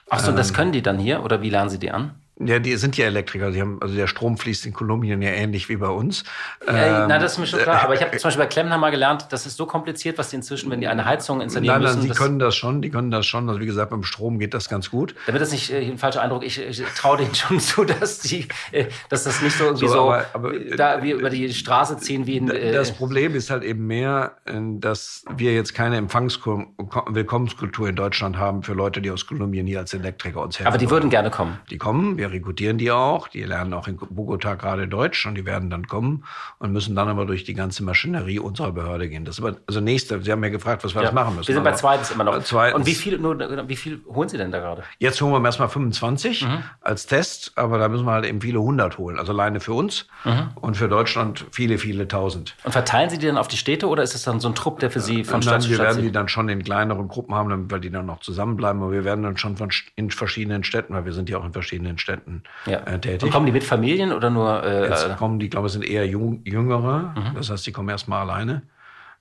Ach 0.10 0.20
so, 0.20 0.32
ähm, 0.32 0.38
das 0.38 0.54
können 0.54 0.72
die 0.72 0.82
dann 0.82 0.98
hier 0.98 1.24
oder 1.24 1.42
wie 1.42 1.50
lernen 1.50 1.70
Sie 1.70 1.80
die 1.80 1.92
an? 1.92 2.16
Ja, 2.40 2.60
die 2.60 2.76
sind 2.76 2.98
ja 2.98 3.08
Elektriker. 3.08 3.50
Die 3.50 3.60
haben, 3.62 3.80
also 3.82 3.96
der 3.96 4.06
Strom 4.06 4.38
fließt 4.38 4.68
in 4.68 4.74
Kolumbien 4.74 5.22
ja 5.24 5.32
ähnlich 5.32 5.70
wie 5.70 5.78
bei 5.78 5.88
uns. 5.88 6.24
Ja, 6.68 7.04
ähm, 7.04 7.08
na, 7.10 7.18
das 7.18 7.34
ist 7.34 7.38
mir 7.40 7.48
schon 7.48 7.60
klar. 7.62 7.84
Aber 7.84 7.96
ich 7.96 8.02
habe 8.02 8.16
zum 8.18 8.28
Beispiel 8.28 8.44
bei 8.44 8.50
Klempner 8.50 8.78
mal 8.78 8.92
gelernt, 8.92 9.28
das 9.32 9.48
ist 9.48 9.58
so 9.58 9.66
kompliziert, 9.66 10.20
was 10.20 10.30
die 10.30 10.36
inzwischen, 10.36 10.70
wenn 10.70 10.80
die 10.80 10.88
eine 10.88 11.06
Heizung 11.06 11.42
installieren 11.42 11.82
nein, 11.82 11.84
nein, 11.84 11.96
müssen. 11.96 12.12
Die 12.12 12.16
können 12.16 12.38
das 12.38 12.56
schon, 12.56 12.84
die 12.84 12.92
können 12.92 13.10
das 13.10 13.26
schon. 13.26 13.50
Also 13.50 13.60
wie 13.60 13.66
gesagt, 13.66 13.90
beim 13.90 14.04
Strom 14.04 14.38
geht 14.38 14.54
das 14.54 14.70
ganz 14.70 14.92
gut. 14.92 15.16
Damit 15.26 15.42
das 15.42 15.52
nicht 15.52 15.72
äh, 15.72 15.80
ein 15.80 15.98
falscher 15.98 16.22
Eindruck, 16.22 16.44
ich, 16.44 16.62
ich 16.62 16.84
traue 16.96 17.18
denen 17.18 17.34
schon 17.34 17.60
zu, 17.68 17.84
dass 17.86 18.20
die, 18.20 18.48
äh, 18.72 18.86
dass 19.10 19.24
das 19.24 19.42
nicht 19.42 19.58
so 19.58 19.66
irgendwie 19.66 19.88
so, 19.88 19.94
so 19.94 20.12
aber, 20.12 20.26
aber, 20.34 20.54
da 20.76 21.02
wie 21.02 21.12
über 21.12 21.32
die 21.32 21.52
Straße 21.52 21.98
ziehen 21.98 22.28
wie 22.28 22.38
in. 22.38 22.52
Äh, 22.52 22.72
das 22.72 22.92
Problem 22.92 23.34
ist 23.34 23.50
halt 23.50 23.64
eben 23.64 23.88
mehr, 23.88 24.34
äh, 24.46 24.54
dass 24.76 25.24
wir 25.36 25.54
jetzt 25.54 25.74
keine 25.74 25.98
Empfangswillkommenskultur 25.98 27.90
in 27.90 27.96
Deutschland 27.96 28.38
haben 28.38 28.62
für 28.62 28.74
Leute, 28.74 29.02
die 29.02 29.10
aus 29.10 29.26
Kolumbien 29.26 29.66
hier 29.66 29.80
als 29.80 29.96
Elektriker 29.96 30.42
uns 30.42 30.60
helfen. 30.60 30.68
Aber 30.68 30.78
die 30.78 30.92
würden 30.92 31.10
gerne 31.10 31.32
kommen. 31.32 31.58
Die 31.72 31.78
kommen, 31.78 32.20
wir 32.28 32.36
rekrutieren 32.36 32.78
die 32.78 32.92
auch. 32.92 33.28
Die 33.28 33.44
lernen 33.44 33.74
auch 33.74 33.88
in 33.88 33.98
Bogota 33.98 34.56
gerade 34.56 34.88
Deutsch 34.88 35.26
und 35.26 35.36
die 35.36 35.46
werden 35.46 35.70
dann 35.70 35.88
kommen 35.88 36.24
und 36.60 36.72
müssen 36.72 36.96
dann 36.96 37.08
aber 37.08 37.26
durch 37.26 37.44
die 37.44 37.54
ganze 37.54 37.84
Maschinerie 37.84 38.40
unserer 38.40 38.72
Behörde 38.72 39.10
gehen. 39.10 39.26
Das 39.26 39.38
ist 39.38 39.44
aber, 39.44 39.58
also 39.68 39.80
nächste, 39.80 40.22
Sie 40.22 40.32
haben 40.32 40.44
ja 40.44 40.50
gefragt, 40.50 40.84
was 40.84 40.94
wir 40.94 41.02
ja, 41.02 41.08
das 41.08 41.14
machen 41.14 41.36
müssen. 41.36 41.48
Wir 41.48 41.56
sind 41.56 41.64
bei 41.64 41.72
zweitens 41.74 42.12
immer 42.12 42.24
noch. 42.24 42.44
Zweitens, 42.44 42.80
und 42.80 42.86
wie 42.86 42.96
viel, 42.96 43.18
nur, 43.18 43.38
wie 43.68 43.76
viel 43.76 44.02
holen 44.08 44.30
Sie 44.30 44.38
denn 44.38 44.52
da 44.52 44.60
gerade? 44.60 44.84
Jetzt 45.00 45.22
holen 45.22 45.32
wir 45.32 45.46
erstmal 45.46 45.70
25 45.70 46.44
mhm. 46.44 46.64
als 46.82 47.06
Test, 47.06 47.54
aber 47.56 47.78
da 47.78 47.90
müssen 47.90 48.06
wir 48.06 48.12
halt 48.12 48.26
eben 48.26 48.42
viele 48.42 48.62
hundert 48.62 48.98
holen. 48.98 49.20
Also 49.20 49.32
alleine 49.32 49.60
für 49.60 49.74
uns 49.74 50.08
mhm. 50.24 50.50
und 50.56 50.78
für 50.78 50.88
Deutschland 50.88 51.46
viele, 51.52 51.78
viele 51.78 52.08
tausend. 52.08 52.56
Und 52.64 52.72
verteilen 52.72 53.10
Sie 53.10 53.18
die 53.18 53.28
dann 53.28 53.38
auf 53.38 53.48
die 53.48 53.58
Städte 53.58 53.88
oder 53.88 54.04
ist 54.04 54.16
es 54.16 54.24
dann 54.24 54.40
so 54.40 54.48
ein 54.50 54.56
Trupp, 54.56 54.80
der 54.80 54.92
für 54.92 55.00
Sie 55.00 55.24
von 55.24 55.42
Stadt 55.42 55.62
zu 55.62 55.70
Stadt 55.70 55.80
wir 55.80 55.86
werden 55.86 56.02
die 56.04 56.12
dann 56.12 56.28
schon 56.28 56.50
in 56.50 56.64
kleineren 56.64 57.08
Gruppen 57.08 57.36
haben, 57.36 57.50
damit 57.50 57.72
wir 57.72 57.80
die 57.80 57.90
dann 57.90 58.06
noch 58.06 58.20
zusammenbleiben. 58.20 58.82
Aber 58.82 58.92
wir 58.92 59.04
werden 59.04 59.24
dann 59.24 59.38
schon 59.38 59.58
von, 59.58 59.70
in 59.96 60.12
verschiedenen 60.12 60.64
Städten, 60.64 60.94
weil 60.94 61.06
wir 61.06 61.14
sind 61.14 61.30
ja 61.30 61.38
auch 61.38 61.46
in 61.46 61.54
verschiedenen 61.54 61.98
Städten 61.98 62.17
ja. 62.66 62.80
äh, 62.80 63.00
tätig. 63.00 63.24
Und 63.24 63.32
kommen 63.32 63.46
die 63.46 63.52
mit 63.52 63.64
Familien 63.64 64.12
oder 64.12 64.30
nur? 64.30 64.64
Äh, 64.64 64.90
Jetzt 64.90 65.18
kommen 65.18 65.40
die, 65.40 65.46
ich 65.46 65.52
glaube, 65.52 65.68
es 65.68 65.74
sind 65.74 65.86
eher 65.86 66.08
Jung, 66.08 66.42
Jüngere. 66.44 67.14
Mhm. 67.16 67.36
Das 67.36 67.50
heißt, 67.50 67.66
die 67.66 67.72
kommen 67.72 67.90
erstmal 67.90 68.22
alleine. 68.22 68.64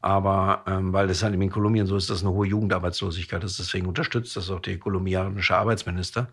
Aber 0.03 0.62
ähm, 0.66 0.92
weil 0.92 1.11
es 1.11 1.22
halt 1.22 1.34
in 1.34 1.51
Kolumbien 1.51 1.86
so 1.86 1.97
ist, 1.97 2.11
dass 2.11 2.22
eine 2.22 2.32
hohe 2.32 2.47
Jugendarbeitslosigkeit 2.47 3.42
ist, 3.42 3.59
deswegen 3.59 3.86
unterstützt 3.86 4.36
das 4.36 4.51
auch 4.51 4.61
der 4.61 4.78
kolumbianische 4.78 5.57
Arbeitsminister, 5.57 6.28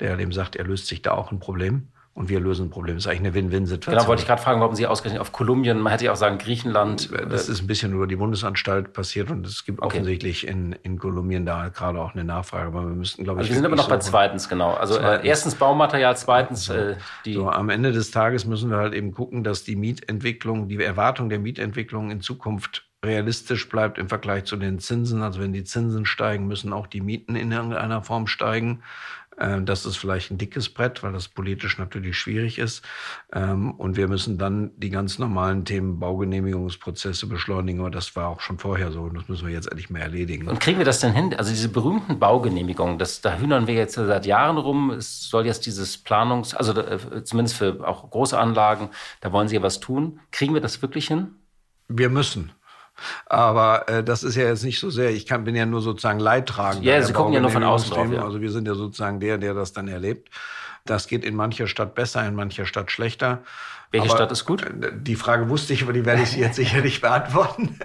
der 0.00 0.16
dem 0.16 0.32
sagt, 0.32 0.56
er 0.56 0.64
löst 0.64 0.86
sich 0.86 1.02
da 1.02 1.12
auch 1.12 1.30
ein 1.30 1.40
Problem 1.40 1.88
und 2.14 2.28
wir 2.28 2.40
lösen 2.40 2.66
ein 2.66 2.70
Problem. 2.70 2.96
Das 2.96 3.04
ist 3.04 3.10
eigentlich 3.10 3.20
eine 3.20 3.34
Win-Win-Situation. 3.34 3.98
Genau, 3.98 4.08
wollte 4.08 4.22
ich 4.22 4.28
gerade 4.28 4.42
fragen, 4.42 4.60
warum 4.60 4.74
Sie 4.74 4.86
ausgerechnet 4.86 5.20
auf 5.20 5.32
Kolumbien, 5.32 5.80
man 5.80 5.92
hätte 5.92 6.04
ja 6.04 6.12
auch 6.12 6.16
sagen 6.16 6.36
Griechenland. 6.36 7.10
Das 7.30 7.48
ist 7.48 7.62
ein 7.62 7.66
bisschen 7.66 7.94
über 7.94 8.06
die 8.06 8.16
Bundesanstalt 8.16 8.92
passiert 8.92 9.30
und 9.30 9.46
es 9.46 9.64
gibt 9.64 9.78
okay. 9.78 9.86
offensichtlich 9.86 10.46
in, 10.46 10.72
in 10.82 10.98
Kolumbien 10.98 11.46
da 11.46 11.68
gerade 11.68 11.98
auch 11.98 12.12
eine 12.12 12.24
Nachfrage. 12.24 12.66
Aber 12.66 12.82
wir 12.82 12.94
müssten, 12.94 13.24
glaube 13.24 13.40
ich. 13.40 13.44
Also 13.44 13.50
wir 13.50 13.56
sind 13.56 13.66
aber 13.66 13.76
noch 13.76 13.88
bei 13.88 13.98
zweitens, 13.98 14.48
genau. 14.48 14.74
Also 14.74 14.96
äh, 14.96 15.00
zweitens. 15.00 15.24
Äh, 15.24 15.28
erstens 15.28 15.54
Baumaterial, 15.54 16.16
zweitens 16.16 16.68
äh, 16.68 16.96
die. 17.24 17.34
So, 17.34 17.48
am 17.48 17.70
Ende 17.70 17.92
des 17.92 18.10
Tages 18.10 18.44
müssen 18.44 18.70
wir 18.70 18.76
halt 18.76 18.92
eben 18.92 19.12
gucken, 19.12 19.42
dass 19.42 19.64
die 19.64 19.76
Mietentwicklung, 19.76 20.68
die 20.68 20.82
Erwartung 20.82 21.30
der 21.30 21.38
Mietentwicklung 21.38 22.10
in 22.10 22.20
Zukunft 22.20 22.84
realistisch 23.04 23.68
bleibt 23.68 23.98
im 23.98 24.08
Vergleich 24.08 24.44
zu 24.44 24.56
den 24.56 24.78
Zinsen. 24.78 25.22
Also 25.22 25.40
wenn 25.40 25.52
die 25.52 25.64
Zinsen 25.64 26.06
steigen, 26.06 26.46
müssen 26.46 26.72
auch 26.72 26.86
die 26.86 27.00
Mieten 27.00 27.34
in 27.34 27.50
irgendeiner 27.50 28.02
Form 28.02 28.26
steigen. 28.26 28.82
Ähm, 29.42 29.66
das 29.66 29.84
ist 29.84 29.96
vielleicht 29.96 30.30
ein 30.30 30.38
dickes 30.38 30.68
Brett, 30.68 31.02
weil 31.02 31.12
das 31.12 31.28
politisch 31.28 31.76
natürlich 31.76 32.16
schwierig 32.16 32.58
ist. 32.58 32.84
Ähm, 33.32 33.72
und 33.72 33.96
wir 33.96 34.06
müssen 34.06 34.38
dann 34.38 34.70
die 34.76 34.90
ganz 34.90 35.18
normalen 35.18 35.64
Themen 35.64 35.98
Baugenehmigungsprozesse 35.98 37.26
beschleunigen. 37.26 37.80
Aber 37.80 37.90
das 37.90 38.14
war 38.14 38.28
auch 38.28 38.40
schon 38.40 38.58
vorher 38.58 38.92
so 38.92 39.02
und 39.02 39.14
das 39.14 39.28
müssen 39.28 39.46
wir 39.46 39.52
jetzt 39.52 39.66
endlich 39.66 39.90
mehr 39.90 40.02
erledigen. 40.02 40.48
Und 40.48 40.60
kriegen 40.60 40.78
wir 40.78 40.84
das 40.84 41.00
denn 41.00 41.12
hin? 41.12 41.34
Also 41.34 41.50
diese 41.50 41.68
berühmten 41.68 42.18
Baugenehmigungen, 42.20 42.98
das, 42.98 43.20
da 43.20 43.36
hühnern 43.36 43.66
wir 43.66 43.74
jetzt 43.74 43.94
seit 43.94 44.26
Jahren 44.26 44.58
rum. 44.58 44.90
Es 44.90 45.28
soll 45.28 45.44
jetzt 45.44 45.66
dieses 45.66 46.02
Planungs-, 46.04 46.54
also 46.54 46.80
äh, 46.80 47.24
zumindest 47.24 47.56
für 47.56 47.86
auch 47.86 48.08
große 48.08 48.38
Anlagen, 48.38 48.90
da 49.20 49.32
wollen 49.32 49.48
Sie 49.48 49.56
ja 49.56 49.62
was 49.62 49.80
tun. 49.80 50.20
Kriegen 50.30 50.54
wir 50.54 50.60
das 50.60 50.82
wirklich 50.82 51.08
hin? 51.08 51.34
Wir 51.88 52.08
müssen. 52.08 52.52
Aber 53.26 53.88
äh, 53.88 54.04
das 54.04 54.22
ist 54.22 54.36
ja 54.36 54.44
jetzt 54.44 54.64
nicht 54.64 54.78
so 54.78 54.90
sehr, 54.90 55.10
ich 55.10 55.26
kann, 55.26 55.44
bin 55.44 55.54
ja 55.54 55.66
nur 55.66 55.80
sozusagen 55.80 56.20
Leidtragender. 56.20 56.92
Ja, 56.92 57.02
Sie 57.02 57.12
gucken 57.12 57.32
ja 57.32 57.40
nur 57.40 57.50
von 57.50 57.64
außen 57.64 57.90
drauf. 57.90 58.10
Ja. 58.12 58.24
Also 58.24 58.40
wir 58.40 58.50
sind 58.50 58.68
ja 58.68 58.74
sozusagen 58.74 59.20
der, 59.20 59.38
der 59.38 59.54
das 59.54 59.72
dann 59.72 59.88
erlebt. 59.88 60.30
Das 60.84 61.06
geht 61.06 61.24
in 61.24 61.36
mancher 61.36 61.66
Stadt 61.66 61.94
besser, 61.94 62.26
in 62.26 62.34
mancher 62.34 62.66
Stadt 62.66 62.90
schlechter. 62.90 63.42
Welche 63.92 64.08
aber 64.08 64.16
Stadt 64.16 64.32
ist 64.32 64.44
gut? 64.44 64.62
Äh, 64.62 64.92
die 64.94 65.16
Frage 65.16 65.48
wusste 65.48 65.72
ich, 65.74 65.82
aber 65.82 65.92
die 65.92 66.04
werde 66.04 66.22
ich 66.22 66.34
jetzt 66.34 66.56
sicher 66.56 66.80
nicht 66.80 67.00
beantworten. 67.00 67.78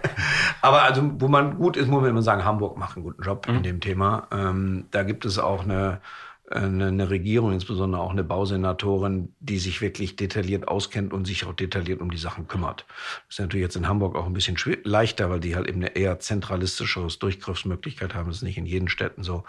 aber 0.61 0.83
also, 0.83 1.03
wo 1.19 1.27
man 1.27 1.57
gut 1.57 1.77
ist, 1.77 1.87
muss 1.87 2.01
man 2.01 2.09
immer 2.09 2.21
sagen, 2.21 2.45
Hamburg 2.45 2.77
macht 2.77 2.95
einen 2.95 3.03
guten 3.03 3.21
Job 3.21 3.47
mhm. 3.47 3.57
in 3.57 3.63
dem 3.63 3.81
Thema. 3.81 4.27
Ähm, 4.31 4.85
da 4.91 5.03
gibt 5.03 5.25
es 5.25 5.37
auch 5.37 5.63
eine 5.63 6.01
eine, 6.49 6.87
eine 6.87 7.09
Regierung, 7.09 7.51
insbesondere 7.51 8.01
auch 8.01 8.11
eine 8.11 8.23
Bausenatorin, 8.23 9.33
die 9.39 9.59
sich 9.59 9.81
wirklich 9.81 10.15
detailliert 10.15 10.67
auskennt 10.67 11.11
und 11.13 11.25
sich 11.25 11.45
auch 11.45 11.53
detailliert 11.53 11.99
um 11.99 12.09
die 12.09 12.17
Sachen 12.17 12.47
kümmert. 12.47 12.85
Das 13.27 13.35
ist 13.35 13.39
natürlich 13.39 13.63
jetzt 13.63 13.75
in 13.75 13.87
Hamburg 13.87 14.15
auch 14.15 14.25
ein 14.25 14.33
bisschen 14.33 14.57
leichter, 14.83 15.29
weil 15.29 15.41
die 15.41 15.55
halt 15.55 15.67
eben 15.67 15.79
eine 15.79 15.95
eher 15.95 16.19
zentralistischeres 16.19 17.19
Durchgriffsmöglichkeit 17.19 18.15
haben. 18.15 18.27
Das 18.27 18.37
ist 18.37 18.43
nicht 18.43 18.57
in 18.57 18.65
jeden 18.65 18.87
Städten 18.87 19.23
so. 19.23 19.43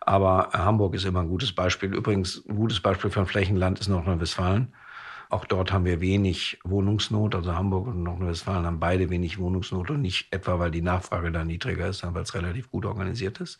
Aber 0.00 0.50
Hamburg 0.52 0.94
ist 0.94 1.04
immer 1.04 1.20
ein 1.20 1.28
gutes 1.28 1.52
Beispiel. 1.52 1.92
Übrigens, 1.92 2.44
ein 2.48 2.56
gutes 2.56 2.80
Beispiel 2.80 3.10
für 3.10 3.20
ein 3.20 3.26
Flächenland 3.26 3.80
ist 3.80 3.88
Nordrhein-Westfalen. 3.88 4.72
Auch 5.34 5.46
dort 5.46 5.72
haben 5.72 5.84
wir 5.84 6.00
wenig 6.00 6.60
Wohnungsnot. 6.62 7.34
Also 7.34 7.56
Hamburg 7.56 7.88
und 7.88 8.04
Nordrhein-Westfalen 8.04 8.64
haben 8.66 8.78
beide 8.78 9.10
wenig 9.10 9.40
Wohnungsnot 9.40 9.90
und 9.90 10.00
nicht 10.00 10.32
etwa, 10.32 10.60
weil 10.60 10.70
die 10.70 10.80
Nachfrage 10.80 11.32
da 11.32 11.44
niedriger 11.44 11.88
ist, 11.88 11.98
sondern 11.98 12.14
weil 12.14 12.22
es 12.22 12.34
relativ 12.34 12.70
gut 12.70 12.86
organisiert 12.86 13.40
ist. 13.40 13.58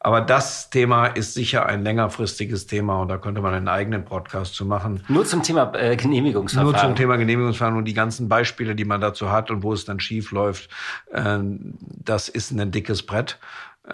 Aber 0.00 0.20
das 0.20 0.68
Thema 0.68 1.06
ist 1.06 1.34
sicher 1.34 1.64
ein 1.64 1.84
längerfristiges 1.84 2.66
Thema 2.66 3.00
und 3.00 3.06
da 3.06 3.18
könnte 3.18 3.40
man 3.40 3.54
einen 3.54 3.68
eigenen 3.68 4.04
Podcast 4.04 4.56
zu 4.56 4.66
machen. 4.66 5.04
Nur 5.06 5.24
zum 5.24 5.44
Thema 5.44 5.72
äh, 5.76 5.94
Genehmigungsverfahren. 5.94 6.72
Nur 6.72 6.80
zum 6.80 6.96
Thema 6.96 7.14
Genehmigungsverfahren 7.18 7.78
und 7.78 7.84
die 7.84 7.94
ganzen 7.94 8.28
Beispiele, 8.28 8.74
die 8.74 8.84
man 8.84 9.00
dazu 9.00 9.30
hat 9.30 9.52
und 9.52 9.62
wo 9.62 9.72
es 9.72 9.84
dann 9.84 10.00
schief 10.00 10.32
läuft. 10.32 10.70
Ähm, 11.14 11.74
das 11.80 12.28
ist 12.28 12.50
ein 12.50 12.72
dickes 12.72 13.06
Brett. 13.06 13.38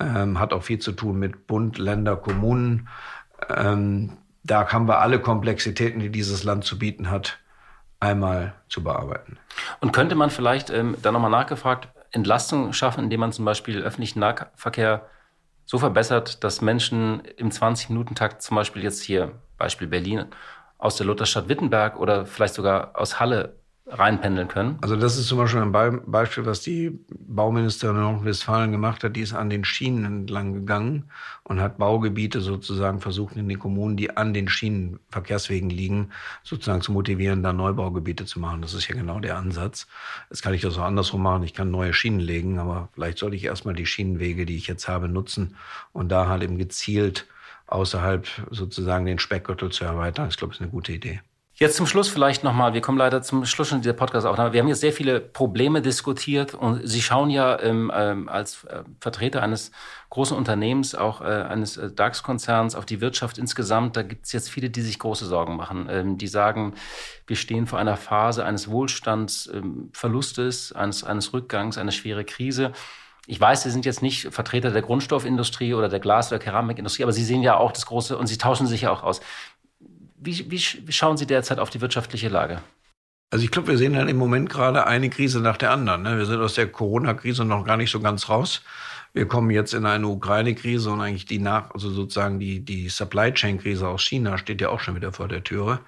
Ähm, 0.01 0.41
hat 0.41 0.55
auch 0.55 0.63
viel 0.63 0.79
zu 0.79 0.93
tun 0.93 1.19
mit 1.19 1.47
Bund, 1.47 1.77
Länder, 1.77 2.17
Kommunen. 2.17 2.89
Ähm, 3.55 4.17
da 4.45 4.73
haben 4.73 4.89
wir 4.89 5.01
alle 5.01 5.21
Komplexitäten, 5.21 6.01
die 6.01 6.11
dieses 6.11 6.45
Land 6.45 6.65
zu 6.65 6.79
bieten 6.79 7.11
hat, 7.11 7.39
einmal 8.01 8.55
zu 8.69 8.83
bearbeiten. 8.83 9.39
Und 9.81 9.93
könnte 9.93 10.15
man 10.15 10.31
vielleicht, 10.31 10.71
ähm, 10.71 10.97
da 11.03 11.13
nochmal 11.13 11.31
nachgefragt, 11.31 11.89
Entlastung 12.11 12.73
schaffen, 12.73 13.05
indem 13.05 13.21
man 13.21 13.33
zum 13.33 13.45
Beispiel 13.45 13.81
öffentlichen 13.83 14.21
Nahverkehr 14.21 15.07
so 15.65 15.79
verbessert, 15.79 16.45
dass 16.45 16.61
Menschen 16.61 17.23
im 17.37 17.51
20-Minuten-Takt 17.51 18.43
zum 18.43 18.57
Beispiel 18.57 18.83
jetzt 18.83 19.03
hier, 19.03 19.33
Beispiel 19.57 19.87
Berlin, 19.87 20.27
aus 20.79 20.97
der 20.97 21.07
Lutherstadt 21.07 21.49
Wittenberg 21.49 21.99
oder 21.99 22.27
vielleicht 22.27 22.55
sogar 22.55 22.99
aus 22.99 23.21
Halle 23.21 23.57
reinpendeln 23.87 24.47
können. 24.47 24.79
Also 24.81 24.97
das 24.97 25.19
ist 25.19 25.27
zum 25.27 25.39
Beispiel 25.39 25.61
ein 25.61 25.73
Be 25.73 26.03
Beispiel, 26.07 26.47
was 26.47 26.61
die 26.61 27.01
Bauministerin 27.11 27.97
in 27.97 28.03
Nordrhein-Westfalen 28.03 28.71
gemacht 28.71 29.03
hat. 29.03 29.17
Die 29.17 29.21
ist 29.21 29.35
an 29.35 29.51
den 29.51 29.65
Schienen 29.65 30.05
entlang 30.05 30.55
gegangen 30.55 31.11
und 31.43 31.61
hat 31.61 31.79
Baugebiete 31.79 32.41
sozusagen 32.41 33.01
versucht 33.01 33.37
in 33.37 33.49
den 33.49 33.59
Kommunen, 33.59 33.97
die 33.97 34.17
an 34.17 34.35
den 34.35 34.49
Schienenverkehrswegen 34.49 35.69
liegen, 35.69 36.11
sozusagen 36.45 36.81
zu 36.81 36.93
motivieren, 36.93 37.43
da 37.43 37.53
Neubaugebiete 37.53 38.25
zu 38.25 38.39
machen. 38.39 38.63
Das 38.63 38.73
ist 38.73 38.87
ja 38.87 38.95
genau 38.95 39.19
der 39.19 39.37
Ansatz. 39.37 39.89
Jetzt 40.31 40.43
kann 40.43 40.55
ich 40.55 40.63
das 40.63 40.79
auch 40.79 40.85
andersrum 40.85 41.23
machen. 41.23 41.43
Ich 41.43 41.55
kann 41.55 41.71
neue 41.71 41.93
Schienen 41.93 42.21
legen, 42.21 42.59
aber 42.61 42.89
vielleicht 42.95 43.19
sollte 43.19 43.37
ich 43.37 43.45
erstmal 43.45 43.75
die 43.75 43.87
Schienenwege, 43.87 44.47
die 44.47 44.57
ich 44.57 44.69
jetzt 44.69 44.87
habe, 44.87 45.09
nutzen 45.09 45.57
und 45.93 46.09
da 46.11 46.29
halt 46.29 46.45
eben 46.45 46.57
gezielt 46.57 47.27
außerhalb 47.67 48.29
sozusagen 48.51 49.07
den 49.07 49.19
Speckgürtel 49.19 49.71
zu 49.71 49.85
erweitern. 49.85 50.29
Ich 50.29 50.37
glaube, 50.37 50.53
das 50.53 50.59
ist 50.59 50.63
eine 50.63 50.71
gute 50.71 50.93
Idee. 50.93 51.21
Jetzt 51.63 51.77
zum 51.77 51.87
Schluss 51.87 52.09
vielleicht 52.09 52.43
nochmal, 52.43 52.75
wir 52.75 52.81
kommen 52.81 52.99
leider 52.99 53.23
zum 53.23 53.47
Schluss 53.47 53.69
schon 53.69 53.83
dieser 53.83 53.93
Podcast 53.93 54.27
auch. 54.27 54.37
Wir 54.37 54.61
haben 54.61 54.67
jetzt 54.67 54.81
sehr 54.81 54.93
viele 54.93 55.21
Probleme 55.21 55.81
diskutiert 55.81 56.55
und 56.55 56.81
Sie 56.89 57.01
schauen 57.01 57.31
ja 57.31 57.57
ähm, 57.61 57.93
ähm, 57.95 58.29
als 58.29 58.65
äh, 58.65 58.83
Vertreter 58.99 59.45
eines 59.45 59.71
großen 60.11 60.37
Unternehmens, 60.37 60.97
auch 60.97 61.21
äh, 61.21 61.27
eines 61.27 61.77
äh, 61.77 61.93
DAX-Konzerns, 61.93 62.75
auf 62.75 62.85
die 62.85 63.01
Wirtschaft 63.01 63.39
insgesamt. 63.39 63.97
Da 63.97 64.03
gibt 64.03 64.27
es 64.27 64.33
jetzt 64.33 64.51
viele, 64.51 64.71
die 64.71 64.81
sich 64.81 64.99
große 64.99 65.25
Sorgen 65.25 65.55
machen. 65.55 65.87
Ähm, 65.89 66.19
die 66.19 66.27
sagen, 66.27 66.75
wir 67.29 67.37
stehen 67.37 67.69
vor 67.69 67.79
einer 67.79 67.97
Phase 67.97 68.45
eines 68.45 68.69
Wohlstandsverlustes, 68.69 70.73
ähm, 70.73 70.77
eines, 70.77 71.05
eines 71.05 71.33
Rückgangs, 71.33 71.79
eine 71.79 71.93
schwere 71.93 72.25
Krise. 72.25 72.73
Ich 73.29 73.41
weiß, 73.41 73.63
Sie 73.63 73.71
sind 73.71 73.87
jetzt 73.87 74.03
nicht 74.03 74.35
Vertreter 74.35 74.73
der 74.73 74.83
Grundstoffindustrie 74.83 75.75
oder 75.75 75.89
der 75.89 76.01
Glas- 76.01 76.33
oder 76.33 76.41
Keramikindustrie, 76.41 77.05
aber 77.05 77.13
Sie 77.13 77.25
sehen 77.25 77.43
ja 77.43 77.57
auch 77.57 77.71
das 77.71 77.87
große 77.87 78.19
und 78.19 78.27
Sie 78.27 78.37
tauschen 78.37 78.67
sich 78.67 78.81
ja 78.81 78.91
auch 78.91 79.05
aus. 79.05 79.21
Wie, 80.25 80.51
wie, 80.51 80.93
schauen 80.93 81.17
Sie 81.17 81.27
derzeit 81.27 81.59
auf 81.59 81.71
die 81.71 81.81
wirtschaftliche 81.81 82.29
Lage? 82.29 82.63
Also 83.31 83.45
ich 83.45 83.51
glaube, 83.51 83.69
wir 83.69 83.79
sehen 83.79 83.95
dann 83.95 84.09
im 84.09 84.19
Moment 84.19 84.51
gerade 84.51 84.87
eine 84.87 85.09
Krise 85.09 85.41
nach 85.41 85.57
der 85.57 85.71
anderen. 85.71 86.03
Ne? 86.03 86.19
Wir 86.19 86.27
sind 86.27 86.41
aus 86.41 86.55
der 86.55 86.71
Corona-Krise 86.71 87.45
noch 87.45 87.65
gar 87.65 87.77
nicht 87.77 87.91
so 87.91 87.99
ganz 87.99 88.29
raus. 88.29 88.63
Wir 89.15 89.27
kommen 89.27 89.51
jetzt 89.51 89.75
in 89.75 89.85
eine 89.85 90.07
Ukraine-Krise 90.07 90.91
und 90.91 91.01
eigentlich 91.01 91.27
die 91.27 91.39
nach, 91.39 91.71
also 91.73 91.91
sozusagen 91.91 92.39
die, 92.39 92.65
die 92.65 92.89
Supply 92.89 93.33
Chain-Krise 93.33 93.89
aus 93.89 94.03
China 94.03 94.39
steht 94.39 94.61
ja 94.61 94.69
auch 94.69 94.81
schon 94.81 94.97
wieder 94.97 95.13
vor 95.13 95.29
der 95.29 95.43
Türe. 95.43 95.81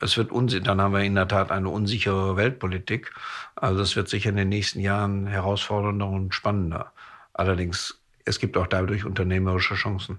Es 0.00 0.16
wird 0.16 0.32
unsicher, 0.32 0.64
dann 0.64 0.80
haben 0.80 0.94
wir 0.94 1.02
in 1.02 1.14
der 1.14 1.28
Tat 1.28 1.50
eine 1.52 1.68
unsichere 1.68 2.36
Weltpolitik. 2.36 3.12
Also 3.54 3.78
das 3.78 3.96
wird 3.96 4.08
sicher 4.08 4.30
in 4.30 4.36
den 4.36 4.48
nächsten 4.48 4.80
Jahren 4.80 5.26
herausfordernder 5.26 6.06
und 6.06 6.34
spannender. 6.34 6.92
Allerdings, 7.34 8.00
es 8.24 8.38
gibt 8.38 8.56
auch 8.56 8.66
dadurch 8.66 9.04
unternehmerische 9.04 9.74
Chancen. 9.74 10.18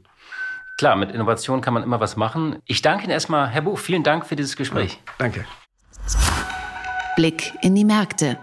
Klar, 0.81 0.95
mit 0.95 1.11
Innovation 1.11 1.61
kann 1.61 1.75
man 1.75 1.83
immer 1.83 1.99
was 1.99 2.15
machen. 2.15 2.57
Ich 2.65 2.81
danke 2.81 3.03
Ihnen 3.03 3.11
erstmal, 3.11 3.47
Herr 3.47 3.61
Buch, 3.61 3.77
vielen 3.77 4.01
Dank 4.01 4.25
für 4.25 4.35
dieses 4.35 4.55
Gespräch. 4.55 4.93
Ja, 4.93 5.13
danke. 5.19 5.45
Blick 7.15 7.53
in 7.61 7.75
die 7.75 7.85
Märkte. 7.85 8.39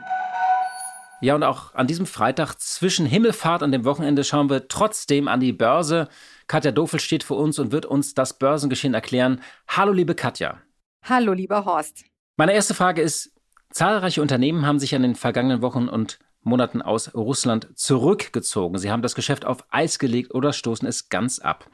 Ja, 1.21 1.35
und 1.35 1.43
auch 1.43 1.75
an 1.75 1.89
diesem 1.89 2.07
Freitag 2.07 2.55
zwischen 2.61 3.07
Himmelfahrt 3.07 3.65
und 3.65 3.73
dem 3.73 3.85
Wochenende 3.85 4.23
schauen 4.23 4.49
wir 4.51 4.69
trotzdem 4.69 5.27
an 5.27 5.41
die 5.41 5.53
Börse. 5.53 6.09
Katja 6.47 6.71
Dofel 6.71 7.01
steht 7.01 7.25
vor 7.25 7.39
uns 7.39 7.59
und 7.59 7.73
wird 7.73 7.87
uns 7.87 8.15
das 8.15 8.39
Börsengeschehen 8.39 8.95
erklären. 8.95 9.41
Hallo, 9.67 9.91
liebe 9.91 10.15
Katja. 10.15 10.59
Hallo, 11.03 11.33
lieber 11.33 11.65
Horst. 11.65 12.05
Meine 12.37 12.53
erste 12.53 12.75
Frage 12.75 13.03
ist, 13.03 13.33
zahlreiche 13.73 14.23
Unternehmen 14.23 14.65
haben 14.65 14.79
sich 14.79 14.93
in 14.93 15.03
den 15.03 15.17
vergangenen 15.17 15.61
Wochen 15.61 15.89
und 15.89 16.21
Monaten 16.49 16.83
aus 16.83 17.15
Russland 17.15 17.69
zurückgezogen. 17.75 18.79
Sie 18.79 18.91
haben 18.91 19.03
das 19.03 19.15
Geschäft 19.15 19.45
auf 19.45 19.65
Eis 19.71 19.99
gelegt 19.99 20.35
oder 20.35 20.53
stoßen 20.53 20.89
es 20.89 21.09
ganz 21.09 21.39
ab. 21.39 21.71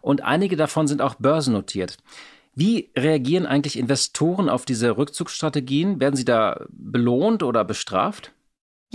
Und 0.00 0.22
einige 0.22 0.56
davon 0.56 0.86
sind 0.86 1.00
auch 1.00 1.14
börsennotiert. 1.14 1.98
Wie 2.54 2.90
reagieren 2.96 3.46
eigentlich 3.46 3.78
Investoren 3.78 4.48
auf 4.48 4.64
diese 4.64 4.96
Rückzugsstrategien? 4.96 6.00
Werden 6.00 6.16
sie 6.16 6.24
da 6.24 6.64
belohnt 6.70 7.42
oder 7.42 7.64
bestraft? 7.64 8.32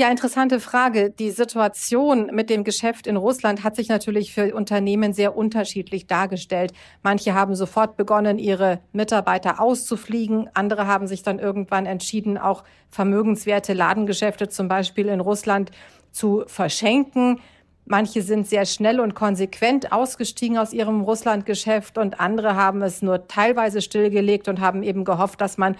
Ja, 0.01 0.09
interessante 0.09 0.59
Frage. 0.59 1.11
Die 1.11 1.29
Situation 1.29 2.31
mit 2.33 2.49
dem 2.49 2.63
Geschäft 2.63 3.05
in 3.05 3.17
Russland 3.17 3.63
hat 3.63 3.75
sich 3.75 3.87
natürlich 3.87 4.33
für 4.33 4.55
Unternehmen 4.55 5.13
sehr 5.13 5.37
unterschiedlich 5.37 6.07
dargestellt. 6.07 6.73
Manche 7.03 7.35
haben 7.35 7.53
sofort 7.53 7.97
begonnen, 7.97 8.39
ihre 8.39 8.79
Mitarbeiter 8.93 9.61
auszufliegen. 9.61 10.49
Andere 10.55 10.87
haben 10.87 11.05
sich 11.05 11.21
dann 11.21 11.37
irgendwann 11.37 11.85
entschieden, 11.85 12.39
auch 12.39 12.63
vermögenswerte 12.89 13.73
Ladengeschäfte 13.73 14.49
zum 14.49 14.67
Beispiel 14.67 15.07
in 15.07 15.19
Russland 15.19 15.69
zu 16.11 16.45
verschenken. 16.47 17.39
Manche 17.85 18.23
sind 18.23 18.47
sehr 18.47 18.65
schnell 18.65 19.01
und 19.01 19.13
konsequent 19.13 19.91
ausgestiegen 19.91 20.57
aus 20.57 20.73
ihrem 20.73 21.01
Russlandgeschäft 21.01 21.99
und 21.99 22.19
andere 22.19 22.55
haben 22.55 22.81
es 22.81 23.03
nur 23.03 23.27
teilweise 23.27 23.83
stillgelegt 23.83 24.47
und 24.47 24.61
haben 24.61 24.81
eben 24.81 25.05
gehofft, 25.05 25.39
dass 25.41 25.59
man 25.59 25.75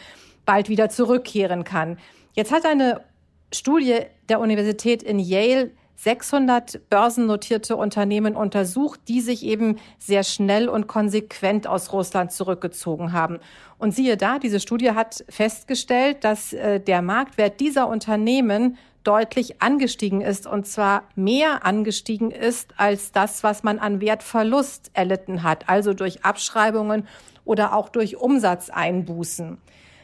bald 0.46 0.70
wieder 0.70 0.90
zurückkehren 0.90 1.64
kann. 1.64 1.98
Jetzt 2.34 2.52
hat 2.52 2.66
eine 2.66 3.02
Studie 3.54 4.00
der 4.30 4.40
Universität 4.40 5.04
in 5.04 5.20
Yale 5.20 5.72
600 5.96 6.90
börsennotierte 6.90 7.76
Unternehmen 7.76 8.36
untersucht, 8.36 9.02
die 9.08 9.22
sich 9.22 9.46
eben 9.46 9.78
sehr 10.00 10.24
schnell 10.24 10.68
und 10.68 10.88
konsequent 10.88 11.68
aus 11.68 11.94
Russland 11.94 12.32
zurückgezogen 12.32 13.14
haben. 13.14 13.38
Und 13.78 13.94
siehe 13.94 14.18
da, 14.18 14.40
diese 14.40 14.60
Studie 14.60 14.92
hat 14.92 15.24
festgestellt, 15.30 16.24
dass 16.24 16.54
äh, 16.54 16.80
der 16.80 17.04
Marktwert 17.04 17.60
dieser 17.60 17.88
Unternehmen 17.88 18.78
deutlich 19.04 19.62
angestiegen 19.62 20.22
ist 20.22 20.48
und 20.48 20.66
zwar 20.66 21.04
mehr 21.16 21.66
angestiegen 21.66 22.32
ist 22.32 22.74
als 22.78 23.12
das, 23.12 23.44
was 23.44 23.62
man 23.62 23.78
an 23.78 24.02
Wertverlust 24.02 24.92
erlitten 24.94 25.44
hat, 25.44 25.70
also 25.70 25.94
durch 25.94 26.24
Abschreibungen 26.24 27.08
oder 27.46 27.76
auch 27.76 27.90
durch 27.90 28.18
Umsatzeinbußen. 28.18 29.60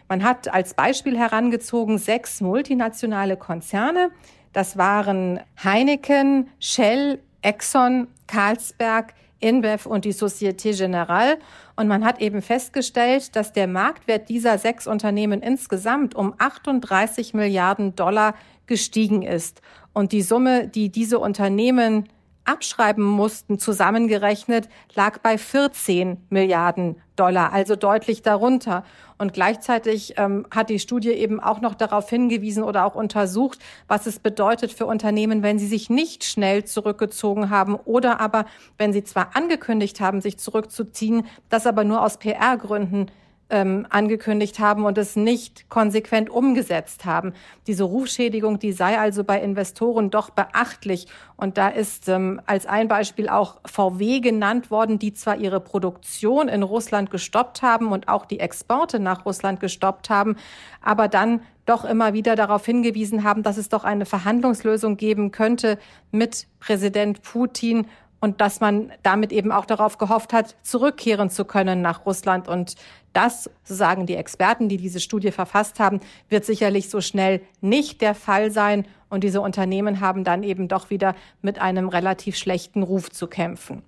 Man 0.08 0.24
hat 0.24 0.54
als 0.54 0.74
Beispiel 0.74 1.18
herangezogen 1.18 1.98
sechs 1.98 2.40
multinationale 2.42 3.38
Konzerne. 3.38 4.12
Das 4.54 4.78
waren 4.78 5.40
Heineken, 5.62 6.50
Shell, 6.60 7.20
Exxon, 7.42 8.08
Carlsberg, 8.28 9.14
InBev 9.40 9.86
und 9.86 10.06
die 10.06 10.14
Société 10.14 10.72
Générale. 10.72 11.38
Und 11.76 11.88
man 11.88 12.04
hat 12.06 12.22
eben 12.22 12.42
festgestellt, 12.42 13.36
dass 13.36 13.54
der 13.54 13.68
Marktwert 13.68 14.30
dieser 14.30 14.58
sechs 14.58 14.88
Unternehmen 14.88 15.42
insgesamt 15.42 16.16
um 16.16 16.34
38 16.38 17.34
Milliarden 17.34 17.96
Dollar 17.96 18.34
gestiegen 18.66 19.22
ist. 19.22 19.62
Und 19.94 20.12
die 20.12 20.22
Summe, 20.22 20.68
die 20.68 20.90
diese 20.90 21.20
Unternehmen 21.20 22.08
abschreiben 22.48 23.04
mussten, 23.04 23.60
zusammengerechnet, 23.60 24.70
lag 24.96 25.20
bei 25.20 25.38
14 25.38 26.26
Milliarden 26.30 26.96
Dollar, 27.16 27.52
also 27.52 27.76
deutlich 27.76 28.22
darunter. 28.22 28.84
Und 29.18 29.34
gleichzeitig 29.34 30.14
ähm, 30.18 30.46
hat 30.52 30.70
die 30.70 30.80
Studie 30.80 31.10
eben 31.10 31.40
auch 31.40 31.60
noch 31.62 31.76
darauf 31.76 32.10
hingewiesen 32.10 32.64
oder 32.64 32.86
auch 32.86 32.96
untersucht, 32.96 33.60
was 33.88 34.06
es 34.06 34.20
bedeutet 34.20 34.72
für 34.72 34.86
Unternehmen, 34.86 35.44
wenn 35.44 35.60
sie 35.60 35.68
sich 35.68 35.90
nicht 35.90 36.24
schnell 36.24 36.66
zurückgezogen 36.66 37.50
haben 37.50 37.76
oder 37.76 38.22
aber, 38.22 38.46
wenn 38.78 38.94
sie 38.94 39.04
zwar 39.04 39.36
angekündigt 39.36 40.00
haben, 40.00 40.22
sich 40.22 40.38
zurückzuziehen, 40.38 41.26
das 41.50 41.66
aber 41.66 41.84
nur 41.84 42.04
aus 42.04 42.18
PR-Gründen 42.18 43.08
ähm, 43.50 43.86
angekündigt 43.90 44.60
haben 44.60 44.86
und 44.86 44.98
es 44.98 45.16
nicht 45.16 45.70
konsequent 45.70 46.30
umgesetzt 46.30 47.06
haben. 47.06 47.34
Diese 47.66 47.84
Rufschädigung, 47.84 48.60
die 48.60 48.74
sei 48.74 49.00
also 49.00 49.24
bei 49.24 49.42
Investoren 49.42 50.10
doch 50.10 50.30
beachtlich. 50.30 51.08
Und 51.38 51.58
da 51.58 51.70
ist 51.70 52.10
ähm, 52.10 52.42
als 52.46 52.66
ein 52.66 52.88
Beispiel 52.88 53.30
auch 53.30 53.60
VW 53.66 54.20
genannt 54.20 54.70
worden, 54.70 55.00
die 55.00 55.14
zwar 55.14 55.38
ihre 55.38 55.60
Produktion 55.60 56.50
in 56.50 56.64
Russland 56.64 57.10
gestoppt 57.10 57.62
haben 57.62 57.92
und 57.92 58.08
auch 58.08 58.26
die 58.26 58.40
Exporte 58.40 59.00
nach 59.00 59.26
Russland 59.26 59.60
gestoppt 59.60 60.10
haben, 60.10 60.36
aber 60.82 61.08
dann 61.08 61.42
doch 61.66 61.84
immer 61.84 62.14
wieder 62.14 62.36
darauf 62.36 62.66
hingewiesen 62.66 63.24
haben, 63.24 63.44
dass 63.44 63.58
es 63.58 63.70
doch 63.70 63.84
eine 63.84 64.06
Verhandlungslösung 64.06 64.98
geben 64.98 65.32
könnte 65.32 65.78
mit 66.12 66.48
Präsident 66.60 67.22
Putin 67.22 67.88
und 68.20 68.42
dass 68.42 68.60
man 68.60 68.92
damit 69.04 69.32
eben 69.32 69.52
auch 69.52 69.66
darauf 69.66 69.98
gehofft 69.98 70.34
hat, 70.34 70.56
zurückkehren 70.64 71.30
zu 71.30 71.46
können 71.46 71.82
nach 71.82 72.06
Russland. 72.06 72.48
Und 72.48 72.76
das, 73.14 73.50
so 73.64 73.76
sagen 73.76 74.06
die 74.06 74.16
Experten, 74.16 74.70
die 74.70 74.78
diese 74.78 75.00
Studie 75.00 75.32
verfasst 75.32 75.80
haben, 75.80 76.00
wird 76.30 76.46
sicherlich 76.46 76.90
so 76.90 77.02
schnell 77.02 77.42
nicht 77.62 78.02
der 78.02 78.16
Fall 78.16 78.52
sein. 78.52 78.88
Und 79.10 79.24
diese 79.24 79.42
Unternehmen 79.42 80.00
haben 80.00 80.24
dann 80.24 80.44
eben 80.44 80.68
doch 80.68 80.90
wieder 80.90 81.16
mit 81.42 81.60
einem 81.60 81.90
relativ 81.90 82.36
schlechten 82.38 82.84
Ruf 82.84 83.10
zu 83.12 83.28
kämpfen. 83.28 83.84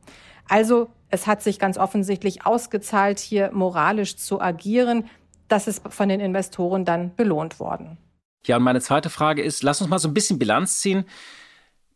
Also 0.48 0.90
es 1.10 1.28
hat 1.28 1.42
sich 1.42 1.60
ganz 1.60 1.78
offensichtlich 1.78 2.46
ausgezahlt, 2.46 3.20
hier 3.20 3.52
moralisch 3.52 4.16
zu 4.18 4.40
agieren. 4.40 5.10
Das 5.48 5.68
ist 5.68 5.82
von 5.90 6.10
den 6.10 6.20
Investoren 6.20 6.86
dann 6.86 7.16
belohnt 7.16 7.60
worden. 7.60 7.98
Ja, 8.46 8.58
und 8.58 8.64
meine 8.64 8.80
zweite 8.80 9.10
Frage 9.10 9.42
ist, 9.42 9.64
lass 9.64 9.82
uns 9.82 9.90
mal 9.90 10.00
so 10.00 10.08
ein 10.08 10.14
bisschen 10.14 10.40
Bilanz 10.40 10.80
ziehen. 10.80 11.06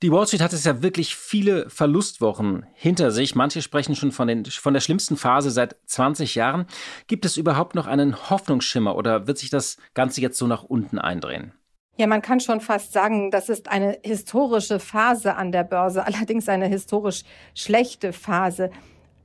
Die 0.04 0.12
Wall 0.12 0.28
Street 0.28 0.42
hat 0.42 0.52
es 0.52 0.66
ja 0.66 0.84
wirklich 0.84 1.16
viele 1.16 1.70
Verlustwochen 1.70 2.66
hinter 2.74 3.10
sich. 3.12 3.36
Manche 3.36 3.62
sprechen 3.62 3.96
schon 3.96 4.12
von, 4.12 4.28
den, 4.28 4.44
von 4.44 4.74
der 4.74 4.82
schlimmsten 4.82 5.16
Phase 5.16 5.50
seit 5.50 5.78
20 5.86 6.36
Jahren. 6.36 6.66
Gibt 7.08 7.24
es 7.24 7.38
überhaupt 7.38 7.74
noch 7.74 7.88
einen 7.88 8.30
Hoffnungsschimmer 8.30 8.98
oder 8.98 9.28
wird 9.28 9.38
sich 9.38 9.50
das 9.50 9.78
Ganze 9.94 10.20
jetzt 10.20 10.38
so 10.38 10.46
nach 10.46 10.64
unten 10.64 11.00
eindrehen? 11.00 11.54
Ja, 11.96 12.08
man 12.08 12.22
kann 12.22 12.42
schon 12.42 12.60
fast 12.60 12.92
sagen, 12.92 13.32
das 13.32 13.48
ist 13.48 13.70
eine 13.70 13.98
historische 14.04 14.80
Phase 14.80 15.36
an 15.36 15.54
der 15.54 15.64
Börse, 15.64 16.06
allerdings 16.06 16.50
eine 16.50 16.68
historisch 16.68 17.24
schlechte 17.56 18.12
Phase. 18.12 18.72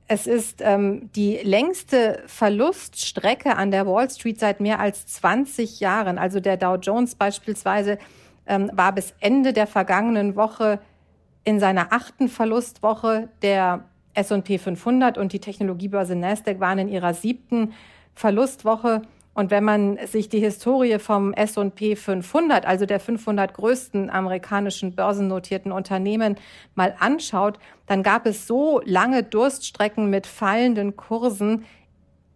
Es 0.07 0.27
ist 0.27 0.61
ähm, 0.63 1.11
die 1.13 1.39
längste 1.43 2.23
Verluststrecke 2.25 3.57
an 3.57 3.71
der 3.71 3.85
Wall 3.85 4.09
Street 4.09 4.39
seit 4.39 4.61
mehr 4.61 4.79
als 4.79 5.05
20 5.07 5.81
Jahren. 5.81 6.17
Also 6.17 6.39
der 6.39 6.55
Dow 6.55 6.75
Jones 6.75 7.15
beispielsweise 7.15 7.97
ähm, 8.49 8.69
war 8.73 8.91
bis 8.91 9.13
Ende 9.21 9.53
der 9.53 9.67
vergangenen 9.67 10.35
Woche 10.35 10.79
in 11.45 11.59
seiner 11.59 11.93
achten 11.93 12.27
Verlustwoche 12.27 13.29
der 13.41 13.85
S&P 14.13 14.57
500 14.57 15.17
und 15.17 15.31
die 15.31 15.39
Technologiebörse 15.39 16.15
Nasdaq 16.15 16.59
waren 16.59 16.79
in 16.79 16.89
ihrer 16.89 17.13
siebten 17.13 17.73
Verlustwoche. 18.13 19.03
Und 19.33 19.51
wenn 19.51 19.63
man 19.63 19.97
sich 20.05 20.27
die 20.27 20.39
Historie 20.39 20.99
vom 20.99 21.33
S&P 21.33 21.95
500, 21.95 22.65
also 22.65 22.85
der 22.85 22.99
500 22.99 23.53
größten 23.53 24.09
amerikanischen 24.09 24.95
börsennotierten 24.95 25.71
Unternehmen, 25.71 26.35
mal 26.75 26.95
anschaut, 26.99 27.59
dann 27.85 28.03
gab 28.03 28.25
es 28.25 28.47
so 28.47 28.81
lange 28.83 29.23
Durststrecken 29.23 30.09
mit 30.09 30.27
fallenden 30.27 30.97
Kursen 30.97 31.63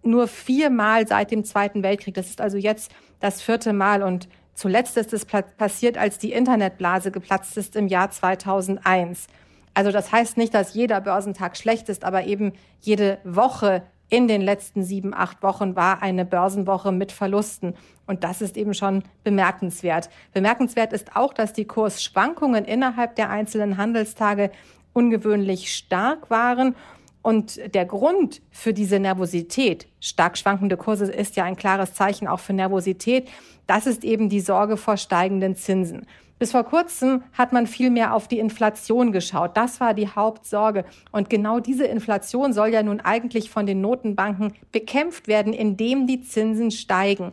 nur 0.03 0.27
viermal 0.27 1.07
seit 1.07 1.31
dem 1.31 1.43
Zweiten 1.43 1.83
Weltkrieg. 1.83 2.13
Das 2.13 2.29
ist 2.29 2.39
also 2.39 2.57
jetzt 2.57 2.91
das 3.19 3.41
vierte 3.41 3.73
Mal. 3.73 4.03
Und 4.03 4.29
Zuletzt 4.53 4.97
ist 4.97 5.13
es 5.13 5.25
passiert, 5.25 5.97
als 5.97 6.17
die 6.17 6.31
Internetblase 6.31 7.11
geplatzt 7.11 7.57
ist 7.57 7.75
im 7.75 7.87
Jahr 7.87 8.11
2001. 8.11 9.27
Also 9.73 9.91
das 9.91 10.11
heißt 10.11 10.37
nicht, 10.37 10.53
dass 10.53 10.73
jeder 10.73 11.01
Börsentag 11.01 11.57
schlecht 11.57 11.89
ist, 11.89 12.03
aber 12.03 12.25
eben 12.25 12.53
jede 12.81 13.17
Woche 13.23 13.83
in 14.09 14.27
den 14.27 14.41
letzten 14.41 14.83
sieben, 14.83 15.13
acht 15.15 15.41
Wochen 15.41 15.75
war 15.75 16.03
eine 16.03 16.23
Börsenwoche 16.23 16.91
mit 16.91 17.11
Verlusten. 17.11 17.73
Und 18.05 18.23
das 18.23 18.41
ist 18.41 18.57
eben 18.57 18.75
schon 18.75 19.03
bemerkenswert. 19.23 20.09
Bemerkenswert 20.33 20.93
ist 20.93 21.15
auch, 21.15 21.33
dass 21.33 21.53
die 21.53 21.65
Kursschwankungen 21.65 22.65
innerhalb 22.65 23.15
der 23.15 23.31
einzelnen 23.31 23.77
Handelstage 23.77 24.51
ungewöhnlich 24.93 25.73
stark 25.73 26.29
waren. 26.29 26.75
Und 27.23 27.59
der 27.73 27.85
Grund 27.85 28.41
für 28.51 28.73
diese 28.73 28.99
Nervosität, 28.99 29.87
stark 30.01 30.37
schwankende 30.37 30.77
Kurse, 30.77 31.05
ist 31.05 31.37
ja 31.37 31.45
ein 31.45 31.55
klares 31.55 31.93
Zeichen 31.93 32.27
auch 32.27 32.41
für 32.41 32.53
Nervosität. 32.53 33.29
Das 33.65 33.87
ist 33.87 34.03
eben 34.03 34.27
die 34.27 34.41
Sorge 34.41 34.75
vor 34.75 34.97
steigenden 34.97 35.55
Zinsen. 35.55 36.05
Bis 36.37 36.51
vor 36.51 36.65
kurzem 36.65 37.23
hat 37.31 37.53
man 37.53 37.65
viel 37.65 37.89
mehr 37.89 38.13
auf 38.13 38.27
die 38.27 38.39
Inflation 38.39 39.13
geschaut. 39.13 39.55
Das 39.55 39.79
war 39.79 39.93
die 39.93 40.09
Hauptsorge. 40.09 40.83
Und 41.13 41.29
genau 41.29 41.61
diese 41.61 41.85
Inflation 41.85 42.51
soll 42.51 42.73
ja 42.73 42.83
nun 42.83 42.99
eigentlich 42.99 43.49
von 43.49 43.65
den 43.65 43.79
Notenbanken 43.79 44.53
bekämpft 44.73 45.29
werden, 45.29 45.53
indem 45.53 46.05
die 46.05 46.21
Zinsen 46.21 46.71
steigen. 46.71 47.31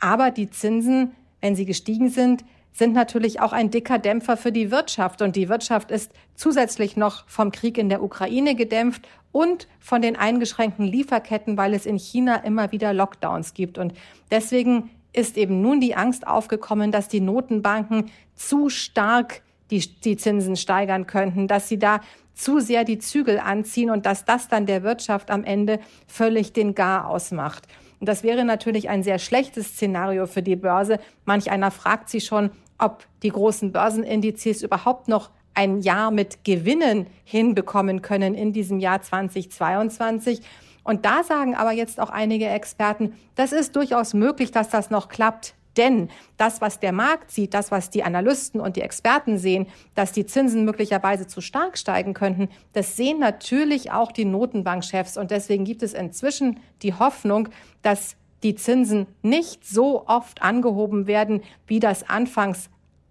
Aber 0.00 0.30
die 0.30 0.50
Zinsen, 0.50 1.12
wenn 1.40 1.56
sie 1.56 1.64
gestiegen 1.64 2.10
sind, 2.10 2.44
sind 2.72 2.92
natürlich 2.94 3.40
auch 3.40 3.52
ein 3.52 3.70
dicker 3.70 3.98
Dämpfer 3.98 4.36
für 4.36 4.52
die 4.52 4.70
Wirtschaft. 4.70 5.22
Und 5.22 5.36
die 5.36 5.48
Wirtschaft 5.48 5.90
ist 5.90 6.12
zusätzlich 6.34 6.96
noch 6.96 7.28
vom 7.28 7.50
Krieg 7.52 7.78
in 7.78 7.88
der 7.88 8.02
Ukraine 8.02 8.54
gedämpft 8.54 9.06
und 9.32 9.68
von 9.78 10.02
den 10.02 10.16
eingeschränkten 10.16 10.86
Lieferketten, 10.86 11.56
weil 11.56 11.74
es 11.74 11.86
in 11.86 11.98
China 11.98 12.36
immer 12.36 12.72
wieder 12.72 12.92
Lockdowns 12.92 13.54
gibt. 13.54 13.78
Und 13.78 13.94
deswegen 14.30 14.90
ist 15.12 15.36
eben 15.36 15.60
nun 15.60 15.80
die 15.80 15.96
Angst 15.96 16.26
aufgekommen, 16.26 16.92
dass 16.92 17.08
die 17.08 17.20
Notenbanken 17.20 18.10
zu 18.34 18.68
stark 18.68 19.42
die, 19.70 19.80
die 20.00 20.16
Zinsen 20.16 20.56
steigern 20.56 21.06
könnten, 21.06 21.48
dass 21.48 21.68
sie 21.68 21.78
da 21.78 22.00
zu 22.34 22.60
sehr 22.60 22.84
die 22.84 22.98
Zügel 22.98 23.38
anziehen 23.38 23.90
und 23.90 24.06
dass 24.06 24.24
das 24.24 24.48
dann 24.48 24.66
der 24.66 24.82
Wirtschaft 24.82 25.30
am 25.30 25.44
Ende 25.44 25.78
völlig 26.06 26.52
den 26.52 26.74
Gar 26.74 27.06
ausmacht. 27.06 27.66
Und 28.00 28.08
das 28.08 28.22
wäre 28.22 28.44
natürlich 28.44 28.88
ein 28.88 29.02
sehr 29.02 29.18
schlechtes 29.18 29.68
Szenario 29.68 30.26
für 30.26 30.42
die 30.42 30.56
Börse. 30.56 30.98
Manch 31.26 31.50
einer 31.50 31.70
fragt 31.70 32.08
sich 32.08 32.24
schon, 32.24 32.50
ob 32.78 33.04
die 33.22 33.28
großen 33.28 33.72
Börsenindizes 33.72 34.62
überhaupt 34.62 35.06
noch 35.06 35.30
ein 35.54 35.80
Jahr 35.80 36.10
mit 36.10 36.44
Gewinnen 36.44 37.06
hinbekommen 37.24 38.00
können 38.00 38.34
in 38.34 38.52
diesem 38.52 38.80
Jahr 38.80 39.02
2022. 39.02 40.40
Und 40.82 41.04
da 41.04 41.22
sagen 41.22 41.54
aber 41.54 41.72
jetzt 41.72 42.00
auch 42.00 42.08
einige 42.08 42.46
Experten, 42.48 43.14
das 43.34 43.52
ist 43.52 43.76
durchaus 43.76 44.14
möglich, 44.14 44.50
dass 44.50 44.70
das 44.70 44.88
noch 44.88 45.08
klappt. 45.08 45.54
Denn 45.80 46.10
das, 46.36 46.60
was 46.60 46.78
der 46.78 46.92
Markt 46.92 47.30
sieht, 47.30 47.54
das, 47.54 47.70
was 47.70 47.88
die 47.88 48.02
Analysten 48.02 48.60
und 48.60 48.76
die 48.76 48.82
Experten 48.82 49.38
sehen, 49.38 49.66
dass 49.94 50.12
die 50.12 50.26
Zinsen 50.26 50.66
möglicherweise 50.66 51.26
zu 51.26 51.40
stark 51.40 51.78
steigen 51.78 52.12
könnten, 52.12 52.50
das 52.74 52.98
sehen 52.98 53.18
natürlich 53.18 53.90
auch 53.90 54.12
die 54.12 54.26
Notenbankchefs. 54.26 55.16
Und 55.16 55.30
deswegen 55.30 55.64
gibt 55.64 55.82
es 55.82 55.94
inzwischen 55.94 56.60
die 56.82 56.92
Hoffnung, 56.92 57.48
dass 57.80 58.16
die 58.42 58.56
Zinsen 58.56 59.06
nicht 59.22 59.66
so 59.66 60.06
oft 60.06 60.42
angehoben 60.42 61.06
werden, 61.06 61.40
wie 61.66 61.80
das 61.80 62.06
anfangs 62.10 62.68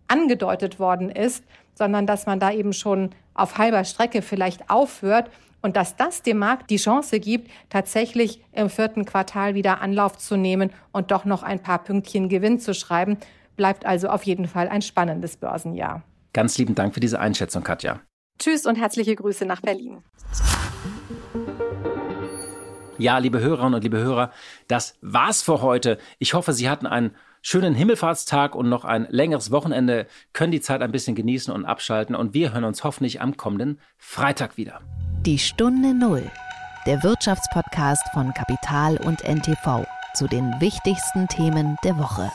angedeutet 0.07 0.79
worden 0.79 1.09
ist, 1.09 1.43
sondern 1.73 2.05
dass 2.05 2.27
man 2.27 2.39
da 2.39 2.51
eben 2.51 2.73
schon 2.73 3.09
auf 3.33 3.57
halber 3.57 3.83
Strecke 3.83 4.21
vielleicht 4.21 4.69
aufhört 4.69 5.31
und 5.61 5.75
dass 5.75 5.95
das 5.95 6.21
dem 6.21 6.37
Markt 6.37 6.69
die 6.69 6.77
Chance 6.77 7.19
gibt, 7.19 7.49
tatsächlich 7.69 8.43
im 8.51 8.69
vierten 8.69 9.05
Quartal 9.05 9.55
wieder 9.55 9.81
Anlauf 9.81 10.17
zu 10.17 10.37
nehmen 10.37 10.71
und 10.91 11.11
doch 11.11 11.25
noch 11.25 11.43
ein 11.43 11.61
paar 11.61 11.83
Pünktchen 11.83 12.29
Gewinn 12.29 12.59
zu 12.59 12.73
schreiben. 12.73 13.17
Bleibt 13.57 13.85
also 13.85 14.09
auf 14.09 14.23
jeden 14.23 14.47
Fall 14.47 14.69
ein 14.69 14.81
spannendes 14.81 15.37
Börsenjahr. 15.37 16.03
Ganz 16.33 16.57
lieben 16.57 16.75
Dank 16.75 16.93
für 16.93 16.99
diese 16.99 17.19
Einschätzung, 17.19 17.63
Katja. 17.63 17.99
Tschüss 18.37 18.65
und 18.65 18.75
herzliche 18.75 19.15
Grüße 19.15 19.45
nach 19.45 19.61
Berlin. 19.61 20.01
Ja, 22.97 23.17
liebe 23.17 23.39
Hörerinnen 23.39 23.75
und 23.75 23.83
liebe 23.83 23.97
Hörer, 23.97 24.31
das 24.67 24.97
war's 25.01 25.41
für 25.41 25.61
heute. 25.61 25.97
Ich 26.19 26.33
hoffe, 26.33 26.53
Sie 26.53 26.69
hatten 26.69 26.85
einen 26.85 27.15
schönen 27.41 27.73
Himmelfahrtstag 27.73 28.55
und 28.55 28.69
noch 28.69 28.85
ein 28.85 29.07
längeres 29.09 29.51
Wochenende, 29.51 30.07
können 30.33 30.51
die 30.51 30.61
Zeit 30.61 30.81
ein 30.81 30.91
bisschen 30.91 31.15
genießen 31.15 31.53
und 31.53 31.65
abschalten 31.65 32.15
und 32.15 32.33
wir 32.33 32.53
hören 32.53 32.65
uns 32.65 32.83
hoffentlich 32.83 33.21
am 33.21 33.37
kommenden 33.37 33.79
Freitag 33.97 34.57
wieder. 34.57 34.81
Die 35.25 35.37
Stunde 35.37 35.93
Null, 35.93 36.31
der 36.85 37.03
Wirtschaftspodcast 37.03 38.03
von 38.13 38.33
Kapital 38.33 38.95
und 38.95 39.21
NTV 39.27 39.85
zu 40.13 40.27
den 40.27 40.61
wichtigsten 40.61 41.27
Themen 41.27 41.75
der 41.83 41.97
Woche. 41.97 42.31